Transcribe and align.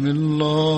بسم 0.00 0.08
الله. 0.08 0.69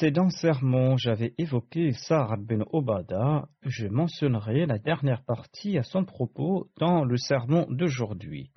Mes 0.00 0.06
précédents 0.06 0.30
sermons, 0.30 0.96
j'avais 0.96 1.34
évoqué 1.36 1.92
Sa'ad 1.92 2.40
bin 2.40 2.64
Obada. 2.72 3.48
Je 3.62 3.86
mentionnerai 3.86 4.64
la 4.64 4.78
dernière 4.78 5.22
partie 5.24 5.76
à 5.76 5.82
son 5.82 6.06
propos 6.06 6.70
dans 6.78 7.04
le 7.04 7.18
sermon 7.18 7.66
d'aujourd'hui. 7.68 8.50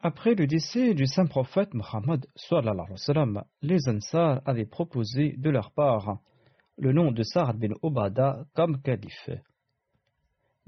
Après 0.00 0.34
le 0.34 0.48
décès 0.48 0.94
du 0.94 1.06
saint 1.06 1.26
prophète 1.26 1.72
Muhammad, 1.72 2.26
les 3.62 3.88
Ansar 3.88 4.40
avaient 4.44 4.66
proposé 4.66 5.36
de 5.36 5.50
leur 5.50 5.70
part 5.70 6.18
le 6.78 6.92
nom 6.92 7.12
de 7.12 7.22
Sa'ad 7.22 7.58
bin 7.58 7.74
Obada 7.82 8.44
comme 8.54 8.82
calife. 8.82 9.30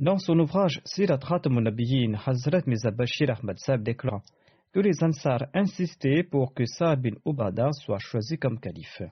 Dans 0.03 0.19
son 0.19 0.37
ouvrage 0.41 0.81
Sirat 0.85 1.21
Munabiyin, 1.49 2.15
Hazrat 2.27 2.63
Mizabashir 2.67 3.31
Ahmad 3.31 3.57
Sab 3.61 3.85
déclare 3.85 4.25
que 4.73 4.81
les 4.81 5.01
Ansar 5.01 5.47
insistaient 5.55 6.25
pour 6.25 6.55
que 6.55 6.67
Sa'ad 6.67 7.01
bin 7.01 7.15
Obada 7.25 7.71
soit 7.71 8.01
choisi 8.01 8.37
comme 8.37 8.59
calife. 8.59 9.03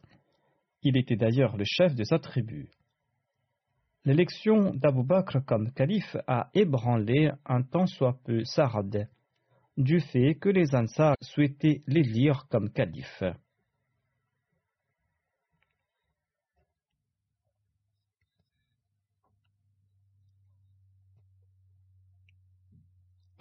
Il 0.83 0.99
était 0.99 1.15
d'ailleurs 1.15 1.57
le 1.57 1.63
chef 1.65 1.95
de 1.95 2.03
sa 2.03 2.19
tribu. 2.19 2.71
L'élection 4.05 4.75
d'Abu 4.75 5.05
Bakr 5.05 5.45
comme 5.47 5.71
calife 5.71 6.17
a 6.27 6.51
ébranlé 6.55 7.31
un 7.47 7.63
tant 7.63 7.87
soit 7.87 8.19
peu 8.25 8.43
Sa'ad, 8.43 9.09
du 9.77 10.01
fait 10.01 10.35
que 10.35 10.49
les 10.49 10.75
Ansar 10.75 11.15
souhaitaient 11.23 11.83
l'élire 11.87 12.49
comme 12.51 12.69
calife. 12.69 13.23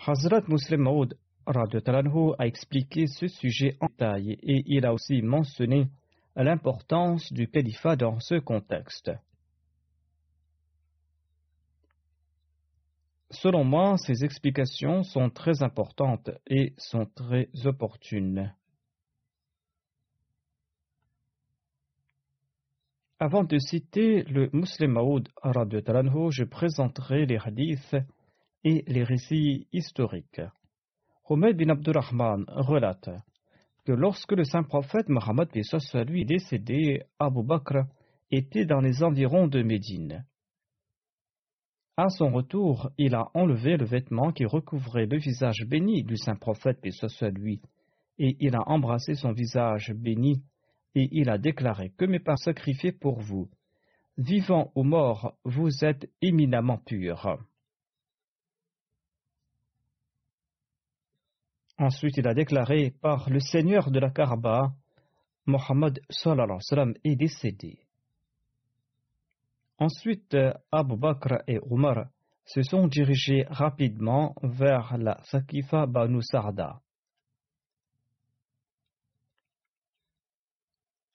Hazrat 0.06 0.48
Muslim 0.48 0.82
Maud 0.84 1.18
a 1.46 2.48
expliqué 2.48 3.08
ce 3.08 3.28
sujet 3.28 3.76
en 3.82 3.88
détail 3.88 4.38
et 4.44 4.64
il 4.66 4.86
a 4.86 4.94
aussi 4.94 5.22
mentionné 5.22 5.90
l'importance 6.36 7.34
du 7.34 7.50
califat 7.50 7.98
dans 7.98 8.20
ce 8.20 8.36
contexte. 8.36 9.12
Selon 13.32 13.64
moi, 13.64 13.98
ces 13.98 14.24
explications 14.24 15.04
sont 15.04 15.30
très 15.30 15.62
importantes 15.64 16.32
et 16.48 16.74
sont 16.78 17.06
très 17.06 17.50
opportunes. 17.66 18.54
Avant 23.20 23.44
de 23.44 23.58
citer 23.58 24.24
le 24.24 24.50
Muslim 24.54 24.94
Maud, 24.94 25.28
je 25.44 26.44
présenterai 26.46 27.26
les 27.26 27.38
hadiths 27.38 27.98
et 28.64 28.84
les 28.88 29.04
récits 29.04 29.68
historiques. 29.72 30.42
Homed 31.28 31.58
bin 31.58 31.70
Abdurrahman 31.70 32.46
relate 32.48 33.10
que 33.86 33.92
lorsque 33.92 34.34
le 34.34 34.44
saint 34.44 34.64
prophète 34.64 35.10
Mohammed 35.10 35.50
lui 36.08 36.26
décédé, 36.26 37.04
Abu 37.20 37.44
Bakr 37.44 37.86
était 38.32 38.66
dans 38.66 38.82
les 38.82 39.04
environs 39.04 39.48
de 39.48 39.62
Médine. 39.62 40.26
À 41.98 42.10
son 42.10 42.32
retour, 42.32 42.92
il 42.98 43.14
a 43.14 43.30
enlevé 43.34 43.76
le 43.78 43.86
vêtement 43.86 44.32
qui 44.32 44.46
recouvrait 44.46 45.06
le 45.06 45.18
visage 45.18 45.66
béni 45.68 46.04
du 46.04 46.16
saint 46.16 46.36
prophète 46.36 46.80
lui, 47.34 47.62
et 48.18 48.38
il 48.40 48.56
a 48.56 48.64
embrassé 48.68 49.16
son 49.16 49.32
visage 49.34 49.94
béni, 49.94 50.42
et 50.96 51.10
il 51.12 51.30
a 51.30 51.38
déclaré 51.38 51.92
que 51.98 52.06
mes 52.06 52.20
pas 52.20 52.38
sacrifiés 52.38 52.92
pour 52.92 53.20
vous. 53.20 53.50
Vivant 54.18 54.72
ou 54.76 54.84
mort, 54.84 55.38
vous 55.44 55.84
êtes 55.84 56.10
éminemment 56.22 56.78
purs. 56.78 57.38
Ensuite, 61.80 62.18
il 62.18 62.28
a 62.28 62.34
déclaré 62.34 62.92
par 63.02 63.30
le 63.30 63.40
Seigneur 63.40 63.90
de 63.90 64.00
la 64.00 64.10
Kaaba, 64.10 64.74
Mohammed 65.46 66.02
est 67.06 67.16
décédé. 67.16 67.80
Ensuite, 69.78 70.36
Abu 70.74 70.98
Bakr 70.98 71.42
et 71.48 71.58
Omar 71.72 72.10
se 72.44 72.62
sont 72.64 72.88
dirigés 72.88 73.46
rapidement 73.50 74.36
vers 74.44 74.98
la 74.98 75.24
Sakifa 75.24 75.86
Banu 75.86 76.22
Sarda. 76.22 76.82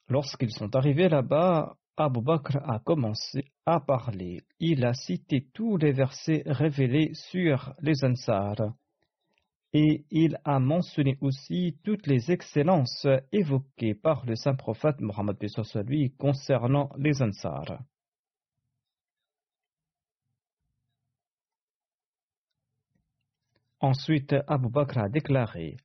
Lorsqu'ils 0.08 0.52
sont 0.52 0.74
arrivés 0.74 1.10
là-bas, 1.10 1.76
Abu 1.98 2.22
Bakr 2.22 2.56
a 2.66 2.78
commencé 2.78 3.52
à 3.66 3.80
parler. 3.80 4.40
Il 4.60 4.86
a 4.86 4.94
cité 4.94 5.46
tous 5.52 5.76
les 5.76 5.92
versets 5.92 6.42
révélés 6.46 7.12
sur 7.12 7.74
les 7.80 8.02
Ansar 8.02 8.74
et 9.76 10.04
il 10.12 10.38
a 10.44 10.60
mentionné 10.60 11.18
aussi 11.20 11.76
toutes 11.82 12.06
les 12.06 12.30
excellences 12.30 13.08
évoquées 13.32 13.94
par 13.94 14.24
le 14.24 14.36
saint 14.36 14.54
prophète 14.54 15.00
Mohammed 15.00 15.36
lui 15.88 16.12
concernant 16.12 16.90
les 16.96 17.20
Ansar. 17.20 17.82
Ensuite, 23.80 24.34
Abu 24.46 24.70
Bakr 24.70 24.98
a 24.98 25.08
déclaré 25.08 25.76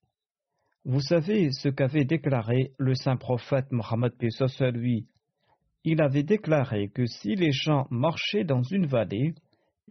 Vous 0.86 1.02
savez 1.02 1.52
ce 1.52 1.68
qu'avait 1.68 2.06
déclaré 2.06 2.74
le 2.78 2.94
saint 2.94 3.18
prophète 3.18 3.72
Mohammed 3.72 4.14
lui 4.72 5.08
Il 5.84 6.00
avait 6.04 6.24
déclaré 6.24 6.90
que 6.90 7.08
si 7.08 7.34
les 7.36 7.52
gens 7.52 7.88
marchaient 7.90 8.44
dans 8.44 8.62
une 8.62 8.86
vallée, 8.86 9.34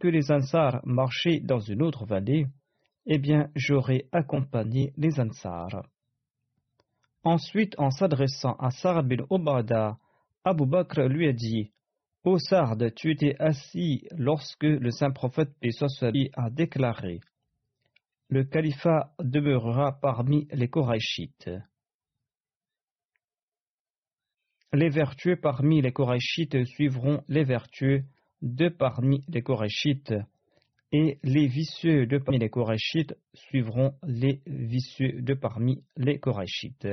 que 0.01 0.07
les 0.07 0.31
Ansar 0.31 0.81
marchaient 0.85 1.41
dans 1.41 1.59
une 1.59 1.83
autre 1.83 2.07
vallée, 2.07 2.47
eh 3.09 3.19
bien, 3.19 3.51
j'aurais 3.57 4.07
accompagné 4.13 4.93
les 4.97 5.19
Ansar. 5.19 5.85
Ensuite, 7.25 7.75
en 7.79 7.91
s'adressant 7.91 8.55
à 8.61 8.71
Sa'ad 8.71 9.09
bin 9.09 9.27
Obada, 9.31 9.99
Abu 10.45 10.65
Bakr 10.65 11.09
lui 11.09 11.27
a 11.27 11.33
dit 11.33 11.73
Ô 12.23 12.39
Sard, 12.39 12.79
tu 12.95 13.11
étais 13.11 13.35
assis 13.41 14.07
lorsque 14.13 14.63
le 14.63 14.91
saint 14.93 15.11
prophète 15.11 15.51
Pessoa 15.61 15.89
a 16.37 16.51
déclaré 16.51 17.21
le 18.31 18.45
califat 18.45 19.15
demeurera 19.21 19.99
parmi 20.01 20.47
les 20.53 20.69
Korachites. 20.69 21.51
Les 24.75 24.91
vertueux 24.91 25.37
parmi 25.37 25.81
les 25.81 25.93
Korachites 25.93 26.65
suivront 26.65 27.25
les 27.29 27.45
vertueux 27.45 28.05
de 28.43 28.69
parmi 28.69 29.25
les 29.29 29.43
Korachites, 29.43 30.15
et 30.93 31.19
les 31.23 31.47
vicieux 31.47 32.07
de 32.07 32.19
parmi 32.19 32.39
les 32.39 32.49
Korachites 32.49 33.15
suivront 33.35 33.95
les 34.05 34.41
vicieux 34.47 35.21
de 35.21 35.35
parmi 35.35 35.85
les 35.97 36.19
Korachites. 36.19 36.89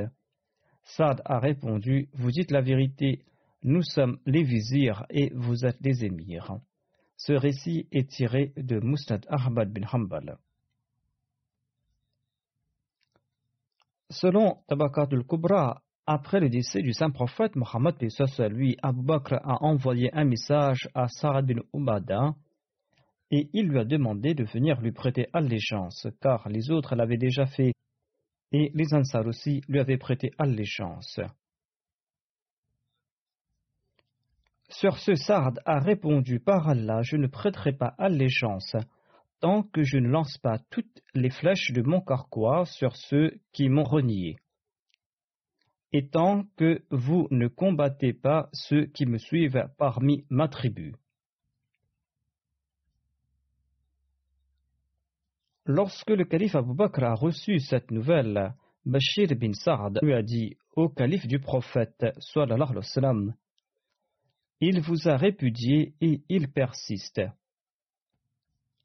Saad 0.84 1.22
a 1.26 1.40
répondu 1.40 2.10
Vous 2.14 2.32
dites 2.32 2.52
la 2.52 2.62
vérité, 2.62 3.24
nous 3.64 3.82
sommes 3.82 4.20
les 4.26 4.44
vizirs 4.44 5.06
et 5.10 5.32
vous 5.34 5.66
êtes 5.66 5.80
les 5.82 6.06
émirs. 6.06 6.60
Ce 7.18 7.34
récit 7.34 7.88
est 7.92 8.10
tiré 8.10 8.54
de 8.58 8.80
Musnad 8.80 9.26
Ahmad 9.30 9.72
bin 9.72 9.88
Hanbal. 9.92 10.38
Selon 14.10 14.58
Tabakat 14.68 15.08
al-Kubra, 15.12 15.82
après 16.06 16.40
le 16.40 16.50
décès 16.50 16.82
du 16.84 16.94
saint 16.94 17.10
prophète 17.10 17.56
Mohammed 17.56 17.96
Abu 18.84 19.02
Bakr 19.02 19.34
a 19.44 19.64
envoyé 19.64 20.14
un 20.14 20.26
message 20.26 20.88
à 20.94 21.08
Sarah 21.08 21.42
bin 21.42 21.62
Ubada 21.74 22.36
et 23.32 23.50
il 23.54 23.68
lui 23.68 23.80
a 23.80 23.86
demandé 23.86 24.34
de 24.34 24.44
venir 24.44 24.80
lui 24.82 24.92
prêter 24.92 25.28
allégeance, 25.34 26.08
car 26.22 26.48
les 26.50 26.72
autres 26.72 26.96
l'avaient 26.96 27.18
déjà 27.18 27.46
fait 27.46 27.74
et 28.52 28.72
les 28.74 28.94
Ansar 28.94 29.26
aussi 29.26 29.62
lui 29.68 29.80
avaient 29.80 29.98
prêté 29.98 30.32
allégeance. 30.38 31.20
Sur 34.70 34.98
ce, 34.98 35.16
Sard 35.16 35.54
a 35.66 35.80
répondu 35.80 36.40
Par 36.40 36.68
Allah, 36.68 37.02
je 37.02 37.18
ne 37.18 37.28
prêterai 37.28 37.74
pas 37.74 37.94
allégeance 37.98 38.76
tant 39.40 39.64
que 39.64 39.84
je 39.84 39.98
ne 39.98 40.08
lance 40.08 40.38
pas 40.38 40.60
toutes 40.70 41.02
les 41.14 41.30
flèches 41.30 41.72
de 41.72 41.82
mon 41.82 42.02
carquois 42.02 42.66
sur 42.66 42.96
ceux 42.96 43.40
qui 43.52 43.70
m'ont 43.70 43.84
renié, 43.84 44.38
et 45.92 46.08
tant 46.08 46.46
que 46.58 46.84
vous 46.90 47.28
ne 47.32 47.48
combattez 47.48 48.14
pas 48.14 48.50
ceux 48.54 48.86
qui 48.88 49.06
me 49.06 49.18
suivent 49.18 49.70
parmi 49.78 50.26
ma 50.30 50.48
tribu. 50.48 50.96
Lorsque 55.66 56.10
le 56.12 56.26
calife 56.26 56.56
Abu 56.56 56.74
Bakr 56.74 57.04
a 57.04 57.16
reçu 57.16 57.60
cette 57.60 57.92
nouvelle, 57.92 58.54
Bashir 58.86 59.30
bin 59.36 59.54
Sa'd 59.54 60.00
lui 60.02 60.14
a 60.14 60.22
dit 60.22 60.58
au 60.76 60.90
calife 60.90 61.28
du 61.28 61.40
prophète, 61.40 62.06
il 64.62 64.82
vous 64.82 65.08
a 65.08 65.18
répudié 65.18 65.94
et 66.02 66.22
il 66.30 66.52
persiste 66.52 67.22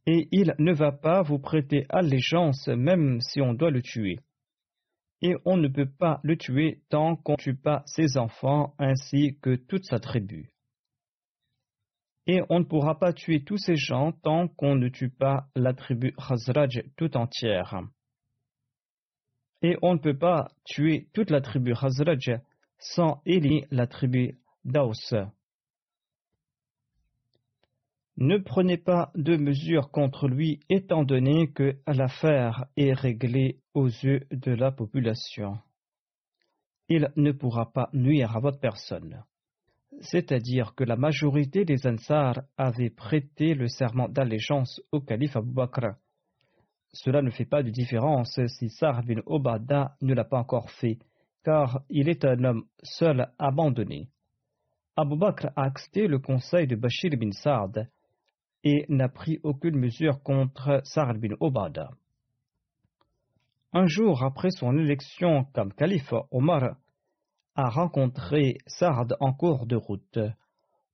et 0.07 0.29
il 0.33 0.55
ne 0.59 0.73
va 0.73 0.93
pas 0.93 1.23
vous 1.23 1.39
prêter 1.39 1.87
allégeance 1.89 2.69
même 2.69 3.21
si 3.21 3.41
on 3.41 3.55
doit 3.55 3.71
le 3.71 3.83
tuer. 3.83 4.19
Et 5.23 5.35
on 5.45 5.57
ne 5.57 5.69
peut 5.69 5.89
pas 5.89 6.21
le 6.23 6.37
tuer 6.37 6.81
tant 6.89 7.17
qu'on 7.17 7.33
ne 7.33 7.37
tue 7.37 7.55
pas 7.55 7.83
ses 7.87 8.17
enfants 8.17 8.75
ainsi 8.79 9.39
que 9.43 9.55
toute 9.55 9.85
sa 9.85 9.99
tribu. 9.99 10.51
Et 12.33 12.43
on 12.49 12.61
ne 12.61 12.65
pourra 12.65 12.97
pas 12.97 13.13
tuer 13.13 13.43
tous 13.43 13.59
ces 13.59 13.75
gens 13.75 14.13
tant 14.13 14.47
qu'on 14.47 14.77
ne 14.77 14.89
tue 14.89 15.11
pas 15.11 15.49
la 15.57 15.75
tribu 15.75 16.13
Khazraj 16.13 16.85
tout 16.97 17.17
entière. 17.17 17.83
Et 19.63 19.77
on 19.83 19.95
ne 19.95 19.99
peut 19.99 20.17
pas 20.17 20.47
tuer 20.63 21.09
toute 21.13 21.31
la 21.31 21.41
tribu 21.41 21.75
Khazraj 21.75 22.39
sans 22.79 23.21
éliminer 23.27 23.67
la 23.73 23.89
tribu 23.89 24.39
Daous. 24.65 24.93
Ne 28.17 28.39
prenez 28.39 28.77
pas 28.77 29.11
de 29.17 29.37
mesures 29.37 29.91
contre 29.91 30.29
lui 30.29 30.61
étant 30.69 31.03
donné 31.03 31.51
que 31.51 31.81
l'affaire 31.89 32.67
est 32.77 32.93
réglée 32.93 33.59
aux 33.75 33.89
yeux 33.89 34.29
de 34.31 34.53
la 34.53 34.71
population. 34.71 35.59
Il 36.89 37.11
ne 37.17 37.33
pourra 37.33 37.73
pas 37.73 37.91
nuire 37.93 38.37
à 38.37 38.39
votre 38.39 38.61
personne. 38.61 39.25
C'est-à-dire 40.01 40.75
que 40.75 40.85
la 40.85 40.97
majorité 40.97 41.65
des 41.65 41.87
Ansar 41.87 42.43
avaient 42.57 42.91
prêté 42.91 43.55
le 43.55 43.69
serment 43.69 44.09
d'allégeance 44.09 44.81
au 44.93 45.01
calife 45.01 45.37
Abu 45.37 45.53
Bakr. 45.53 45.97
Cela 46.93 47.23
ne 47.23 47.31
fait 47.31 47.45
pas 47.45 47.63
de 47.63 47.71
différence 47.71 48.41
si 48.47 48.71
Sar 48.71 49.03
bin 49.03 49.21
Obada 49.27 49.97
ne 50.01 50.15
l'a 50.15 50.25
pas 50.25 50.39
encore 50.39 50.71
fait, 50.71 50.99
car 51.45 51.83
il 51.91 52.09
est 52.09 52.25
un 52.25 52.43
homme 52.45 52.65
seul 52.83 53.29
abandonné. 53.39 54.09
Abu 54.97 55.17
Bakr 55.17 55.49
a 55.57 55.65
accepté 55.65 56.07
le 56.07 56.19
conseil 56.19 56.67
de 56.67 56.77
Bashir 56.77 57.11
bin 57.17 57.33
Saad 57.33 57.89
et 58.65 58.87
n'a 58.89 59.09
pris 59.09 59.41
aucune 59.43 59.77
mesure 59.79 60.23
contre 60.23 60.81
Sa'd 60.85 61.19
bin 61.19 61.35
Obada. 61.41 61.91
Un 63.73 63.87
jour 63.87 64.25
après 64.25 64.51
son 64.51 64.77
élection 64.77 65.45
comme 65.55 65.73
calife, 65.73 66.13
Omar 66.33 66.77
a 67.61 67.69
rencontré 67.69 68.59
Sa'd 68.67 69.17
en 69.21 69.33
cours 69.33 69.67
de 69.67 69.77
route. 69.77 70.19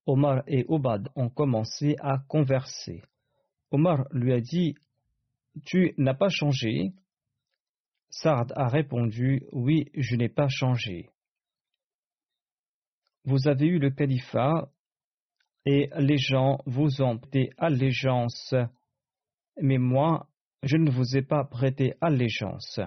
Omar 0.04 0.42
et 0.46 0.64
Obad 0.68 1.08
ont 1.14 1.28
commencé 1.28 1.96
à 2.00 2.18
converser. 2.28 3.02
Omar 3.70 4.06
lui 4.10 4.32
a 4.32 4.40
dit 4.40 4.74
Tu 5.64 5.94
n'as 5.96 6.14
pas 6.14 6.28
changé? 6.28 6.92
Sa'd 8.10 8.52
a 8.56 8.68
répondu 8.68 9.44
Oui, 9.52 9.90
je 9.94 10.16
n'ai 10.16 10.28
pas 10.28 10.48
changé. 10.48 11.08
Vous 13.24 13.48
avez 13.48 13.66
eu 13.66 13.78
le 13.78 13.90
califat 13.90 14.68
et 15.64 15.90
les 15.98 16.18
gens 16.18 16.58
vous 16.66 17.02
ont 17.02 17.18
prêté 17.18 17.50
allégeance, 17.58 18.54
mais 19.60 19.78
moi, 19.78 20.28
je 20.62 20.76
ne 20.76 20.90
vous 20.90 21.16
ai 21.16 21.22
pas 21.22 21.44
prêté 21.44 21.94
allégeance. 22.00 22.80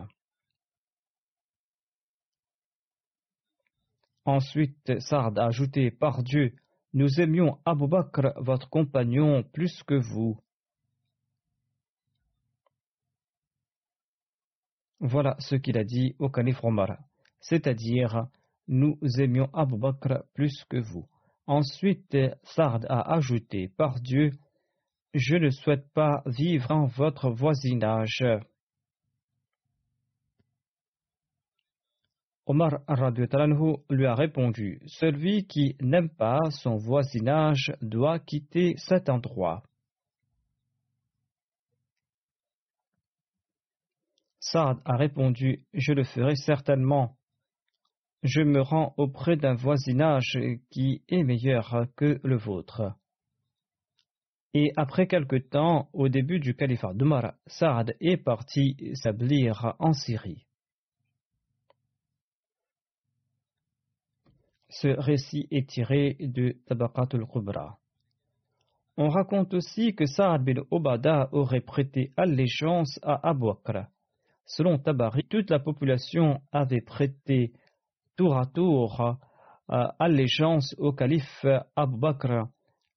Ensuite, 4.25 5.00
Sard 5.00 5.38
a 5.38 5.45
ajouté 5.45 5.92
Par 5.92 6.24
Dieu, 6.24 6.54
nous 6.94 7.19
aimions 7.19 7.60
Abu 7.66 7.88
Bakr, 7.88 8.33
votre 8.38 8.69
compagnon, 8.69 9.44
plus 9.44 9.83
que 9.83 9.95
vous. 9.95 10.39
Voilà 15.00 15.36
ce 15.39 15.56
qu'il 15.56 15.77
a 15.77 15.83
dit 15.83 16.16
au 16.19 16.30
calife 16.30 16.62
c'est-à-dire, 17.39 18.27
nous 18.68 18.98
aimions 19.18 19.50
Abu 19.54 19.77
Bakr 19.77 20.24
plus 20.33 20.65
que 20.69 20.77
vous. 20.77 21.07
Ensuite, 21.48 22.18
Sard 22.44 22.81
a 22.89 23.13
ajouté 23.15 23.69
Par 23.77 24.00
Dieu, 24.01 24.31
je 25.13 25.36
ne 25.36 25.50
souhaite 25.50 25.92
pas 25.94 26.22
vivre 26.25 26.69
en 26.72 26.86
votre 26.86 27.30
voisinage. 27.31 28.24
Omar 32.50 32.79
lui 33.91 34.06
a 34.08 34.15
répondu 34.15 34.82
Celui 34.88 35.46
qui 35.46 35.75
n'aime 35.79 36.10
pas 36.10 36.39
son 36.50 36.77
voisinage 36.77 37.72
doit 37.79 38.18
quitter 38.18 38.74
cet 38.77 39.08
endroit. 39.08 39.62
Saad 44.39 44.79
a 44.84 44.98
répondu 44.98 45.63
Je 45.74 45.94
le 45.94 46.03
ferai 46.03 46.36
certainement 46.36 47.15
je 48.24 48.41
me 48.41 48.62
rends 48.62 48.94
auprès 48.98 49.38
d'un 49.38 49.53
voisinage 49.53 50.38
qui 50.72 51.03
est 51.08 51.24
meilleur 51.24 51.86
que 51.96 52.20
le 52.24 52.36
vôtre. 52.36 52.96
Et 54.53 54.74
après 54.75 55.08
quelque 55.08 55.38
temps, 55.38 55.89
au 55.94 56.10
début 56.10 56.39
du 56.39 56.56
califat 56.56 56.94
d'Omar, 56.94 57.34
Saad 57.46 57.96
est 58.01 58.18
parti 58.18 58.75
s'ablir 58.96 59.75
en 59.79 59.94
Syrie. 59.94 60.49
Ce 64.69 64.88
récit 64.88 65.47
est 65.51 65.67
tiré 65.67 66.15
de 66.19 66.55
Tabaqat 66.67 67.09
al-Kubra. 67.13 67.79
On 68.97 69.09
raconte 69.09 69.53
aussi 69.53 69.95
que 69.95 70.05
Saad 70.05 70.43
bin 70.43 70.61
Obada 70.71 71.29
aurait 71.31 71.61
prêté 71.61 72.11
allégeance 72.17 72.99
à 73.01 73.29
Abu 73.29 73.45
Bakr. 73.45 73.88
Selon 74.45 74.77
Tabari, 74.77 75.23
toute 75.23 75.49
la 75.49 75.59
population 75.59 76.41
avait 76.51 76.81
prêté 76.81 77.53
tour 78.15 78.38
à 78.38 78.45
tour 78.45 79.17
euh, 79.71 79.88
allégeance 79.99 80.75
au 80.77 80.91
calife 80.91 81.45
Abu 81.75 81.97
Bakr 81.97 82.47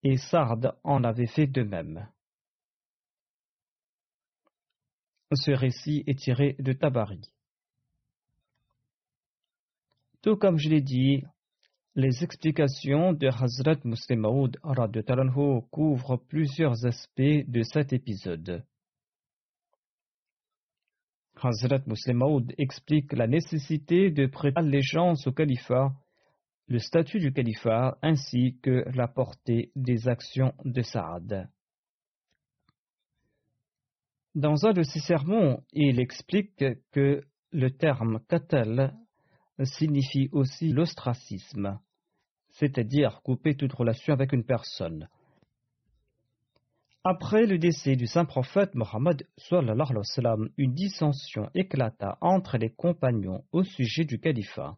et 0.02 0.16
Sard 0.16 0.74
en 0.82 1.04
avait 1.04 1.26
fait 1.26 1.46
de 1.46 1.62
même. 1.62 2.08
Ce 5.32 5.52
récit 5.52 6.02
est 6.06 6.18
tiré 6.18 6.56
de 6.58 6.72
Tabari. 6.72 7.20
Tout 10.20 10.36
comme 10.36 10.58
je 10.58 10.68
l'ai 10.68 10.82
dit, 10.82 11.22
les 11.94 12.24
explications 12.24 13.12
de 13.12 13.28
Hazrat 13.28 13.76
Muslim 13.84 14.20
Maud 14.20 14.58
couvrent 15.70 16.16
plusieurs 16.16 16.86
aspects 16.86 17.44
de 17.46 17.62
cet 17.62 17.92
épisode. 17.92 18.64
Hazrat 21.42 21.82
Muslim 21.86 22.46
explique 22.56 23.12
la 23.12 23.26
nécessité 23.26 24.10
de 24.10 24.26
prêter 24.26 24.58
allégeance 24.58 25.26
au 25.26 25.32
califat, 25.32 25.92
le 26.68 26.78
statut 26.78 27.18
du 27.18 27.32
califat 27.32 27.98
ainsi 28.00 28.58
que 28.62 28.84
la 28.94 29.08
portée 29.08 29.70
des 29.76 30.08
actions 30.08 30.54
de 30.64 30.80
Saad. 30.82 31.50
Dans 34.34 34.64
un 34.64 34.72
de 34.72 34.82
ses 34.82 35.00
sermons, 35.00 35.62
il 35.72 36.00
explique 36.00 36.64
que 36.92 37.22
le 37.50 37.70
terme 37.70 38.20
qatal 38.28 38.94
signifie 39.64 40.28
aussi 40.32 40.68
l'ostracisme, 40.68 41.78
c'est-à-dire 42.50 43.20
couper 43.22 43.56
toute 43.56 43.72
relation 43.72 44.12
avec 44.12 44.32
une 44.32 44.44
personne. 44.44 45.08
Après 47.04 47.46
le 47.46 47.58
décès 47.58 47.96
du 47.96 48.06
saint 48.06 48.24
prophète 48.24 48.76
Mohammed, 48.76 49.26
une 50.56 50.72
dissension 50.72 51.50
éclata 51.54 52.16
entre 52.20 52.58
les 52.58 52.70
compagnons 52.70 53.44
au 53.50 53.64
sujet 53.64 54.04
du 54.04 54.20
califat. 54.20 54.76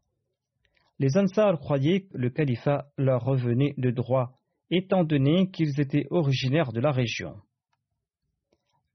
Les 0.98 1.18
Ansar 1.18 1.58
croyaient 1.58 2.02
que 2.06 2.16
le 2.16 2.30
califat 2.30 2.88
leur 2.96 3.22
revenait 3.24 3.74
de 3.76 3.90
droit, 3.90 4.38
étant 4.70 5.04
donné 5.04 5.50
qu'ils 5.50 5.80
étaient 5.80 6.06
originaires 6.10 6.72
de 6.72 6.80
la 6.80 6.92
région. 6.92 7.36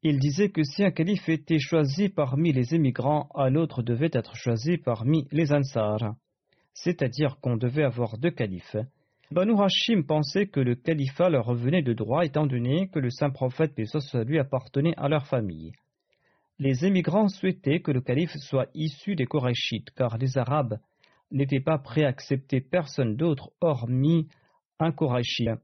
Ils 0.01 0.19
disaient 0.19 0.49
que 0.49 0.63
si 0.63 0.83
un 0.83 0.91
calife 0.91 1.27
était 1.27 1.59
choisi 1.59 2.09
parmi 2.09 2.53
les 2.53 2.73
émigrants, 2.73 3.29
un 3.35 3.55
autre 3.55 3.83
devait 3.83 4.11
être 4.13 4.35
choisi 4.35 4.77
parmi 4.77 5.27
les 5.31 5.51
Ansar, 5.51 6.15
c'est-à-dire 6.73 7.37
qu'on 7.41 7.57
devait 7.57 7.83
avoir 7.83 8.17
deux 8.17 8.31
califes, 8.31 8.77
Banu 9.31 9.53
Hashim 9.61 10.01
pensait 10.07 10.47
que 10.47 10.59
le 10.59 10.73
califat 10.73 11.29
leur 11.29 11.45
revenait 11.45 11.83
de 11.83 11.93
droit 11.93 12.25
étant 12.25 12.47
donné 12.47 12.87
que 12.87 12.97
le 12.97 13.11
saint 13.11 13.29
prophète 13.29 13.79
soit 13.85 14.23
lui 14.23 14.39
appartenait 14.39 14.95
à 14.97 15.07
leur 15.07 15.27
famille. 15.27 15.73
Les 16.57 16.83
émigrants 16.85 17.27
souhaitaient 17.27 17.81
que 17.81 17.91
le 17.91 18.01
calife 18.01 18.35
soit 18.37 18.69
issu 18.73 19.15
des 19.15 19.27
Korachites 19.27 19.91
car 19.91 20.17
les 20.17 20.39
Arabes 20.39 20.79
n'étaient 21.29 21.59
pas 21.59 21.77
prêts 21.77 22.05
à 22.05 22.07
accepter 22.07 22.59
personne 22.59 23.15
d'autre 23.17 23.51
hormis 23.61 24.27
un 24.79 24.91
Korachite. 24.91 25.59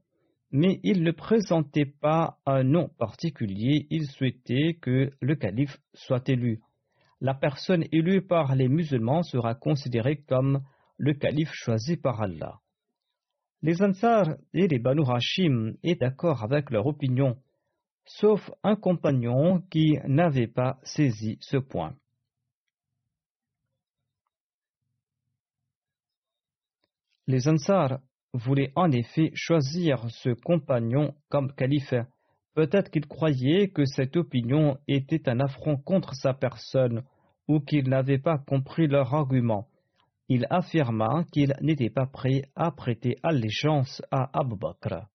Mais 0.56 0.80
ils 0.82 1.02
ne 1.02 1.10
présentaient 1.10 1.92
pas 2.00 2.38
un 2.46 2.64
nom 2.64 2.88
particulier, 2.88 3.86
ils 3.90 4.06
souhaitaient 4.06 4.78
que 4.80 5.12
le 5.20 5.34
calife 5.34 5.76
soit 5.92 6.26
élu. 6.30 6.62
La 7.20 7.34
personne 7.34 7.84
élue 7.92 8.22
par 8.22 8.54
les 8.54 8.66
musulmans 8.66 9.22
sera 9.22 9.54
considérée 9.54 10.16
comme 10.22 10.62
le 10.96 11.12
calife 11.12 11.52
choisi 11.52 11.98
par 11.98 12.22
Allah. 12.22 12.60
Les 13.60 13.82
Ansar 13.82 14.36
et 14.54 14.66
les 14.66 14.78
Banu 14.78 15.02
Hashim 15.06 15.74
étaient 15.82 16.06
d'accord 16.06 16.42
avec 16.42 16.70
leur 16.70 16.86
opinion, 16.86 17.36
sauf 18.06 18.50
un 18.62 18.76
compagnon 18.76 19.60
qui 19.70 19.98
n'avait 20.06 20.46
pas 20.46 20.78
saisi 20.84 21.36
ce 21.42 21.58
point. 21.58 21.94
Les 27.26 27.46
Ansar 27.46 27.98
voulaient 28.36 28.72
en 28.76 28.90
effet 28.90 29.30
choisir 29.34 30.08
ce 30.10 30.30
compagnon 30.30 31.14
comme 31.28 31.52
calife. 31.52 31.94
Peut-être 32.54 32.90
qu'ils 32.90 33.06
croyaient 33.06 33.68
que 33.68 33.84
cette 33.84 34.16
opinion 34.16 34.78
était 34.88 35.28
un 35.28 35.40
affront 35.40 35.76
contre 35.76 36.14
sa 36.14 36.32
personne 36.34 37.02
ou 37.48 37.60
qu'ils 37.60 37.88
n'avaient 37.88 38.18
pas 38.18 38.38
compris 38.38 38.86
leur 38.86 39.14
argument 39.14 39.68
il 40.28 40.46
affirma 40.50 41.24
qu'il 41.32 41.54
n'était 41.60 41.90
pas 41.90 42.06
prêt 42.06 42.42
à 42.54 42.70
prêter 42.70 43.16
allégeance 43.22 44.02
à 44.10 44.28
Abu 44.38 44.56
Bakr. 44.56 45.06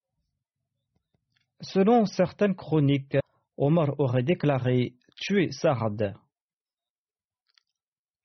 Selon 1.60 2.06
certaines 2.06 2.56
chroniques, 2.56 3.16
Omar 3.56 3.98
aurait 4.00 4.22
déclaré 4.22 4.94
tuer 5.16 5.52
Sa'ad. 5.52 6.14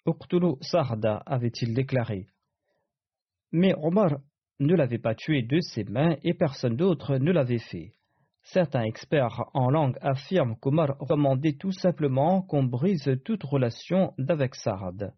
Uqtulu 0.05 0.55
Sa'ada 0.61 1.21
avait-il 1.25 1.73
déclaré. 1.73 2.27
Mais 3.51 3.73
Omar 3.77 4.19
ne 4.59 4.75
l'avait 4.75 4.97
pas 4.97 5.15
tué 5.15 5.41
de 5.41 5.59
ses 5.59 5.83
mains 5.83 6.15
et 6.23 6.33
personne 6.33 6.75
d'autre 6.75 7.17
ne 7.17 7.31
l'avait 7.31 7.59
fait. 7.59 7.93
Certains 8.43 8.83
experts 8.83 9.43
en 9.53 9.69
langue 9.69 9.97
affirment 10.01 10.55
qu'Omar 10.55 10.97
recommandait 10.99 11.57
tout 11.59 11.73
simplement 11.73 12.41
qu'on 12.41 12.63
brise 12.63 13.19
toute 13.25 13.43
relation 13.43 14.13
d'avec 14.17 14.55
Sa'ad. 14.55 15.13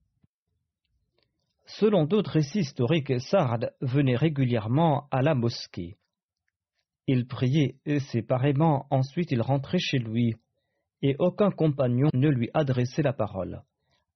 Selon 1.77 2.05
d'autres 2.05 2.31
récits 2.31 2.62
historiques, 2.62 3.22
Sard 3.22 3.60
venait 3.81 4.15
régulièrement 4.15 5.08
à 5.12 5.22
la 5.22 5.36
mosquée. 5.36 5.98
Il 7.05 7.27
priait 7.27 7.75
séparément, 8.00 8.88
ensuite 8.89 9.31
il 9.31 9.41
rentrait 9.43 9.77
chez 9.77 10.00
lui, 10.00 10.34
et 11.03 11.15
aucun 11.19 11.51
compagnon 11.51 12.10
ne 12.13 12.29
lui 12.29 12.50
adressait 12.55 13.03
la 13.03 13.13
parole. 13.13 13.62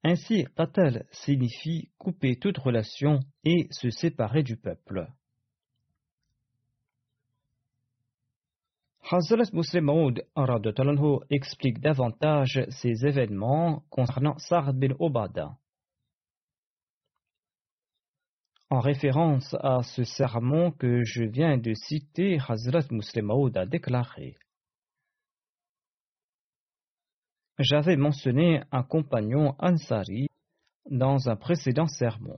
Ainsi, 0.03 0.45
qatal 0.57 1.05
signifie 1.11 1.89
couper 1.97 2.35
toute 2.35 2.57
relation 2.57 3.21
et 3.45 3.67
se 3.71 3.89
séparer 3.89 4.43
du 4.43 4.57
peuple. 4.57 5.07
Hazrat 9.09 9.51
Muslim 9.53 9.85
Maud 9.85 10.25
explique 11.29 11.79
davantage 11.79 12.65
ces 12.69 13.05
événements 13.05 13.83
concernant 13.89 14.37
Sa'd 14.39 14.77
bin 14.77 14.95
Obada. 14.99 15.57
En 18.69 18.79
référence 18.79 19.55
à 19.61 19.83
ce 19.83 20.03
sermon 20.03 20.71
que 20.71 21.03
je 21.03 21.23
viens 21.23 21.57
de 21.57 21.73
citer, 21.73 22.39
Hazrat 22.47 22.87
Muslim 22.91 23.29
a 23.55 23.65
déclaré 23.65 24.35
J'avais 27.59 27.97
mentionné 27.97 28.63
un 28.71 28.81
compagnon 28.81 29.55
Ansari 29.59 30.27
dans 30.89 31.29
un 31.29 31.35
précédent 31.35 31.87
sermon. 31.87 32.37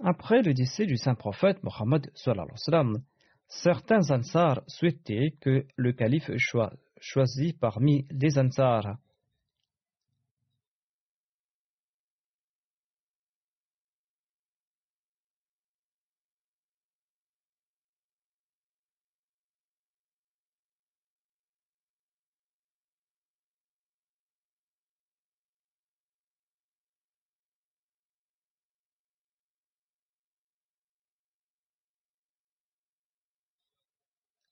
Après 0.00 0.42
le 0.42 0.54
décès 0.54 0.86
du 0.86 0.96
saint 0.96 1.14
prophète 1.14 1.62
Mohammed, 1.62 2.10
certains 3.46 4.10
Ansar 4.10 4.62
souhaitaient 4.66 5.36
que 5.40 5.64
le 5.76 5.92
calife 5.92 6.30
soit 6.36 6.72
choisi 7.00 7.52
parmi 7.52 8.06
les 8.10 8.38
Ansar 8.38 8.96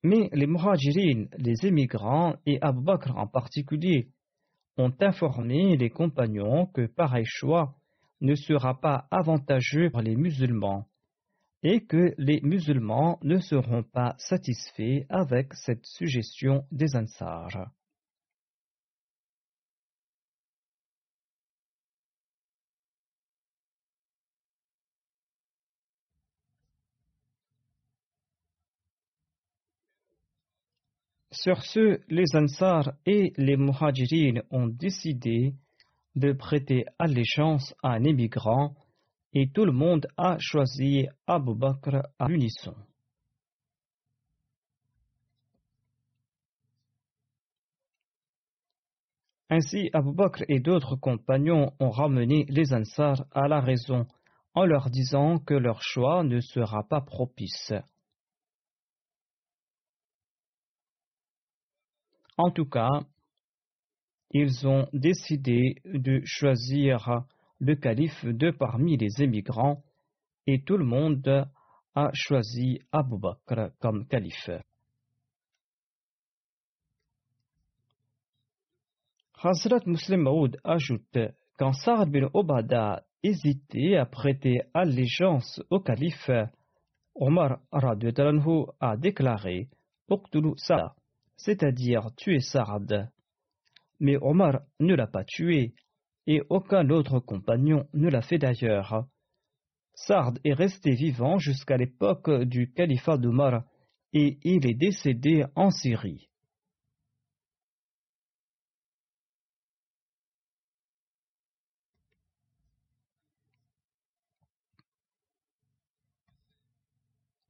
Mais 0.03 0.31
les 0.33 0.47
Muhajirin, 0.47 1.27
les 1.37 1.67
émigrants 1.67 2.37
et 2.47 2.59
Abu 2.63 2.83
Bakr 2.83 3.17
en 3.17 3.27
particulier 3.27 4.09
ont 4.79 4.93
informé 5.01 5.77
les 5.77 5.91
compagnons 5.91 6.67
que 6.67 6.87
pareil 6.87 7.27
choix 7.27 7.77
ne 8.21 8.35
sera 8.35 8.81
pas 8.81 9.07
avantageux 9.11 9.91
pour 9.91 10.01
les 10.01 10.17
musulmans 10.17 10.87
et 11.63 11.85
que 11.85 12.15
les 12.17 12.41
musulmans 12.43 13.19
ne 13.23 13.39
seront 13.39 13.83
pas 13.83 14.15
satisfaits 14.19 15.05
avec 15.11 15.53
cette 15.53 15.85
suggestion 15.85 16.65
des 16.71 16.97
Ansars. 16.97 17.71
Sur 31.33 31.63
ce, 31.63 32.01
les 32.09 32.35
Ansar 32.35 32.93
et 33.07 33.33
les 33.37 33.57
Muhajirin 33.57 34.43
ont 34.51 34.67
décidé 34.67 35.55
de 36.17 36.33
prêter 36.33 36.85
allégeance 36.99 37.73
à 37.85 37.91
un 37.91 38.03
émigrant 38.03 38.75
et 39.33 39.49
tout 39.49 39.65
le 39.65 39.71
monde 39.71 40.09
a 40.17 40.39
choisi 40.41 41.07
Abu 41.29 41.55
Bakr 41.55 42.03
à 42.19 42.29
l'unisson. 42.29 42.75
Ainsi, 49.51 49.89
Abu 49.93 50.13
Bakr 50.13 50.43
et 50.49 50.59
d'autres 50.59 50.97
compagnons 50.97 51.73
ont 51.79 51.91
ramené 51.91 52.45
les 52.49 52.73
Ansar 52.73 53.25
à 53.31 53.47
la 53.47 53.61
raison 53.61 54.07
en 54.55 54.65
leur 54.65 54.91
disant 54.91 55.39
que 55.39 55.55
leur 55.55 55.81
choix 55.83 56.25
ne 56.25 56.41
sera 56.41 56.83
pas 56.89 57.01
propice. 57.01 57.73
En 62.43 62.51
tout 62.51 62.65
cas, 62.65 63.03
ils 64.31 64.67
ont 64.67 64.89
décidé 64.95 65.75
de 65.85 66.23
choisir 66.25 67.27
le 67.59 67.75
calife 67.77 68.25
de 68.25 68.51
parmi 68.51 68.97
les 68.97 69.23
émigrants 69.23 69.83
et 70.47 70.63
tout 70.63 70.79
le 70.79 70.87
monde 70.87 71.47
a 71.95 72.11
choisi 72.15 72.81
Abu 72.93 73.19
Bakr 73.19 73.73
comme 73.79 74.07
calife. 74.07 74.49
Hazrat 79.43 79.83
Muslim 79.85 80.23
Maud 80.23 80.59
ajoute 80.65 81.19
Quand 81.59 81.75
Sa'ad 81.75 82.09
bin 82.09 82.31
Obada 82.33 83.05
hésitait 83.23 83.97
à 83.97 84.07
prêter 84.07 84.63
allégeance 84.73 85.61
au 85.69 85.81
calife, 85.81 86.31
Omar 87.15 87.59
a 87.71 88.97
déclaré 88.97 89.69
Uqtulu 90.09 90.55
Sa'ad 90.57 91.00
c'est-à-dire 91.43 92.15
tuer 92.17 92.41
Sarad. 92.41 93.11
mais 93.99 94.17
Omar 94.17 94.61
ne 94.79 94.95
l'a 94.95 95.07
pas 95.07 95.25
tué, 95.25 95.75
et 96.27 96.43
aucun 96.49 96.89
autre 96.91 97.19
compagnon 97.21 97.87
ne 97.93 98.09
l'a 98.09 98.23
fait 98.23 98.39
d'ailleurs. 98.39 99.07
Sard 99.95 100.35
est 100.45 100.55
resté 100.55 100.93
vivant 100.93 101.39
jusqu'à 101.39 101.77
l'époque 101.77 102.31
du 102.45 102.73
califat 102.73 103.19
d'Omar, 103.19 103.65
et 104.13 104.39
il 104.45 104.67
est 104.67 104.75
décédé 104.75 105.45
en 105.55 105.71
Syrie. 105.71 106.29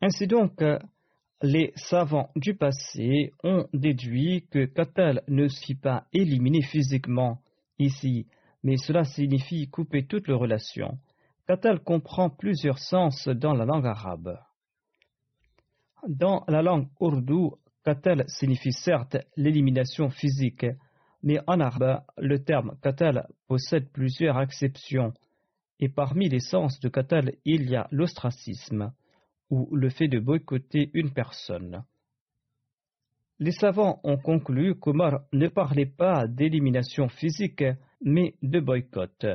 Ainsi 0.00 0.26
donc, 0.26 0.62
les 1.42 1.73
savants 1.75 2.30
du 2.37 2.54
passé 2.54 3.32
ont 3.42 3.66
déduit 3.73 4.47
que 4.50 4.66
Qatal 4.66 5.23
ne 5.28 5.49
s'y 5.49 5.75
pas 5.75 6.06
éliminé 6.12 6.61
physiquement 6.62 7.40
ici, 7.78 8.26
mais 8.62 8.76
cela 8.76 9.04
signifie 9.04 9.68
couper 9.68 10.06
toutes 10.06 10.28
les 10.28 10.35
relations. 10.35 10.99
Qatal 11.47 11.80
comprend 11.80 12.28
plusieurs 12.28 12.78
sens 12.78 13.26
dans 13.28 13.54
la 13.54 13.64
langue 13.64 13.87
arabe. 13.87 14.38
Dans 16.06 16.44
la 16.47 16.62
langue 16.62 16.88
ourdou, 17.00 17.56
Qatal 17.85 18.25
signifie 18.28 18.73
certes 18.73 19.16
l'élimination 19.37 20.11
physique, 20.11 20.66
mais 21.23 21.38
en 21.47 21.61
arabe, 21.61 22.02
le 22.18 22.44
terme 22.44 22.76
Qatal 22.82 23.26
possède 23.47 23.90
plusieurs 23.90 24.37
acceptions, 24.37 25.14
et 25.78 25.88
parmi 25.88 26.28
les 26.28 26.40
sens 26.40 26.80
de 26.80 26.90
Qatal, 26.90 27.32
il 27.47 27.70
y 27.70 27.76
a 27.76 27.88
l'ostracisme 27.90 28.92
ou 29.50 29.69
le 29.75 29.90
fait 29.90 30.09
de 30.09 30.19
boycotter 30.19 30.90
une 30.95 31.12
personne. 31.12 31.85
Les 33.38 33.52
savants 33.52 34.00
ont 34.04 34.19
conclu 34.19 34.75
qu'Omar 34.75 35.25
ne 35.33 35.49
parlait 35.49 35.87
pas 35.87 36.26
d'élimination 36.26 37.09
physique, 37.09 37.64
mais 38.02 38.35
de 38.42 38.61
boycott, 38.61 39.26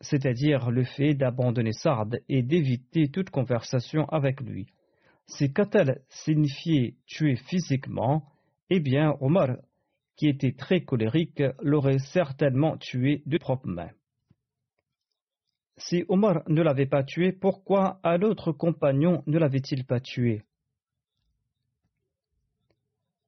c'est-à-dire 0.00 0.70
le 0.70 0.84
fait 0.84 1.14
d'abandonner 1.14 1.72
Sard 1.72 2.10
et 2.28 2.42
d'éviter 2.42 3.08
toute 3.08 3.30
conversation 3.30 4.06
avec 4.06 4.40
lui. 4.40 4.66
Si 5.26 5.52
Qatal 5.52 6.02
signifiait 6.08 6.96
tuer 7.06 7.36
physiquement, 7.36 8.26
eh 8.70 8.80
bien 8.80 9.16
Omar, 9.20 9.56
qui 10.16 10.28
était 10.28 10.52
très 10.52 10.82
colérique, 10.82 11.42
l'aurait 11.60 11.98
certainement 11.98 12.76
tué 12.76 13.22
de 13.26 13.38
propre 13.38 13.66
main. 13.66 13.90
Si 15.76 16.04
Omar 16.08 16.42
ne 16.48 16.62
l'avait 16.62 16.86
pas 16.86 17.02
tué, 17.02 17.32
pourquoi 17.32 17.98
un 18.04 18.22
autre 18.22 18.52
compagnon 18.52 19.22
ne 19.26 19.38
l'avait-il 19.38 19.84
pas 19.84 20.00
tué? 20.00 20.42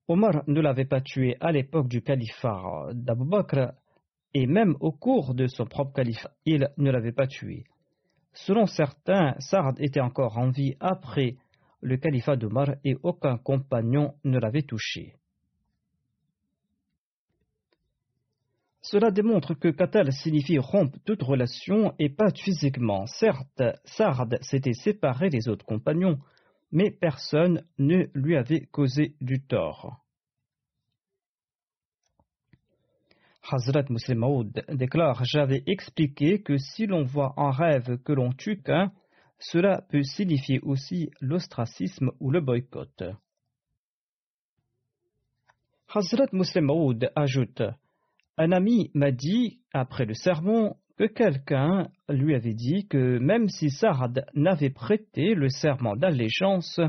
Omar 0.08 0.44
ne 0.46 0.60
l'avait 0.60 0.84
pas 0.84 1.00
tué 1.00 1.36
à 1.40 1.50
l'époque 1.50 1.88
du 1.88 2.02
califat 2.02 2.90
d'Abu 2.92 3.24
Bakr 3.24 3.72
et 4.34 4.46
même 4.46 4.76
au 4.80 4.92
cours 4.92 5.34
de 5.34 5.48
son 5.48 5.64
propre 5.64 5.92
califat, 5.92 6.30
il 6.44 6.68
ne 6.76 6.90
l'avait 6.90 7.12
pas 7.12 7.26
tué. 7.26 7.64
Selon 8.32 8.66
certains, 8.66 9.34
Sard 9.40 9.74
était 9.78 10.00
encore 10.00 10.38
en 10.38 10.50
vie 10.50 10.76
après 10.78 11.36
le 11.80 11.96
califat 11.96 12.36
d'Omar 12.36 12.76
et 12.84 12.96
aucun 13.02 13.38
compagnon 13.38 14.14
ne 14.24 14.38
l'avait 14.38 14.62
touché. 14.62 15.16
Cela 18.90 19.10
démontre 19.10 19.54
que 19.54 19.66
Qatal 19.66 20.12
signifie 20.12 20.58
rompre 20.58 20.96
toute 21.04 21.24
relation 21.24 21.92
et 21.98 22.08
pas 22.08 22.30
physiquement. 22.30 23.06
Certes, 23.06 23.62
Sard 23.84 24.28
s'était 24.42 24.74
séparé 24.74 25.28
des 25.28 25.48
autres 25.48 25.66
compagnons, 25.66 26.20
mais 26.70 26.92
personne 26.92 27.64
ne 27.78 28.04
lui 28.14 28.36
avait 28.36 28.66
causé 28.66 29.16
du 29.20 29.42
tort. 29.42 30.04
Hazrat 33.50 33.86
Muslim 33.90 34.18
Maud 34.18 34.64
déclare 34.68 35.24
J'avais 35.24 35.64
expliqué 35.66 36.42
que 36.42 36.56
si 36.56 36.86
l'on 36.86 37.02
voit 37.02 37.34
en 37.36 37.50
rêve 37.50 37.98
que 38.04 38.12
l'on 38.12 38.30
tue 38.30 38.62
qu'un, 38.62 38.92
cela 39.40 39.82
peut 39.90 40.04
signifier 40.04 40.60
aussi 40.60 41.10
l'ostracisme 41.20 42.12
ou 42.20 42.30
le 42.30 42.40
boycott. 42.40 43.02
Hazrat 45.92 46.28
Muslim 46.32 46.66
Maud 46.66 47.10
ajoute 47.16 47.62
un 48.38 48.52
ami 48.52 48.90
m'a 48.94 49.12
dit, 49.12 49.60
après 49.72 50.04
le 50.04 50.14
sermon, 50.14 50.76
que 50.96 51.04
quelqu'un 51.04 51.88
lui 52.08 52.34
avait 52.34 52.54
dit 52.54 52.86
que 52.88 53.18
même 53.18 53.48
si 53.48 53.70
Sard 53.70 54.12
n'avait 54.34 54.70
prêté 54.70 55.34
le 55.34 55.48
serment 55.48 55.96
d'allégeance, 55.96 56.80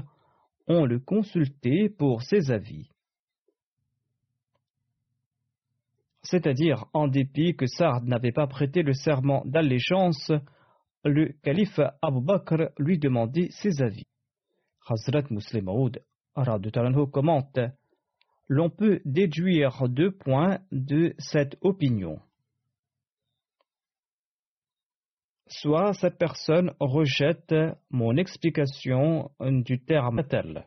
on 0.68 0.86
le 0.86 1.00
consultait 1.00 1.90
pour 1.90 2.22
ses 2.22 2.52
avis. 2.52 2.90
C'est-à-dire, 6.24 6.86
en 6.94 7.08
dépit 7.08 7.56
que 7.56 7.68
Sard 7.68 8.04
n'avait 8.04 8.34
pas 8.34 8.48
prêté 8.48 8.82
le 8.82 8.94
serment 8.94 9.44
d'allégeance, 9.46 10.32
le 11.06 11.34
calife 11.42 11.80
Abu 12.02 12.22
Bakr 12.22 12.70
lui 12.78 13.00
demandait 13.00 13.50
ses 13.52 13.82
avis. 13.82 14.04
Muslim 15.30 15.68
commente 17.12 17.60
l'on 18.48 18.70
peut 18.70 19.02
déduire 19.06 19.88
deux 19.90 20.12
points 20.12 20.60
de 20.72 21.14
cette 21.20 21.58
opinion. 21.62 22.20
Soit 25.48 25.94
cette 25.94 26.18
personne 26.18 26.74
rejette 26.80 27.54
mon 27.90 28.18
explication 28.18 29.32
du 29.40 29.80
terme 29.80 30.24
tel. 30.28 30.66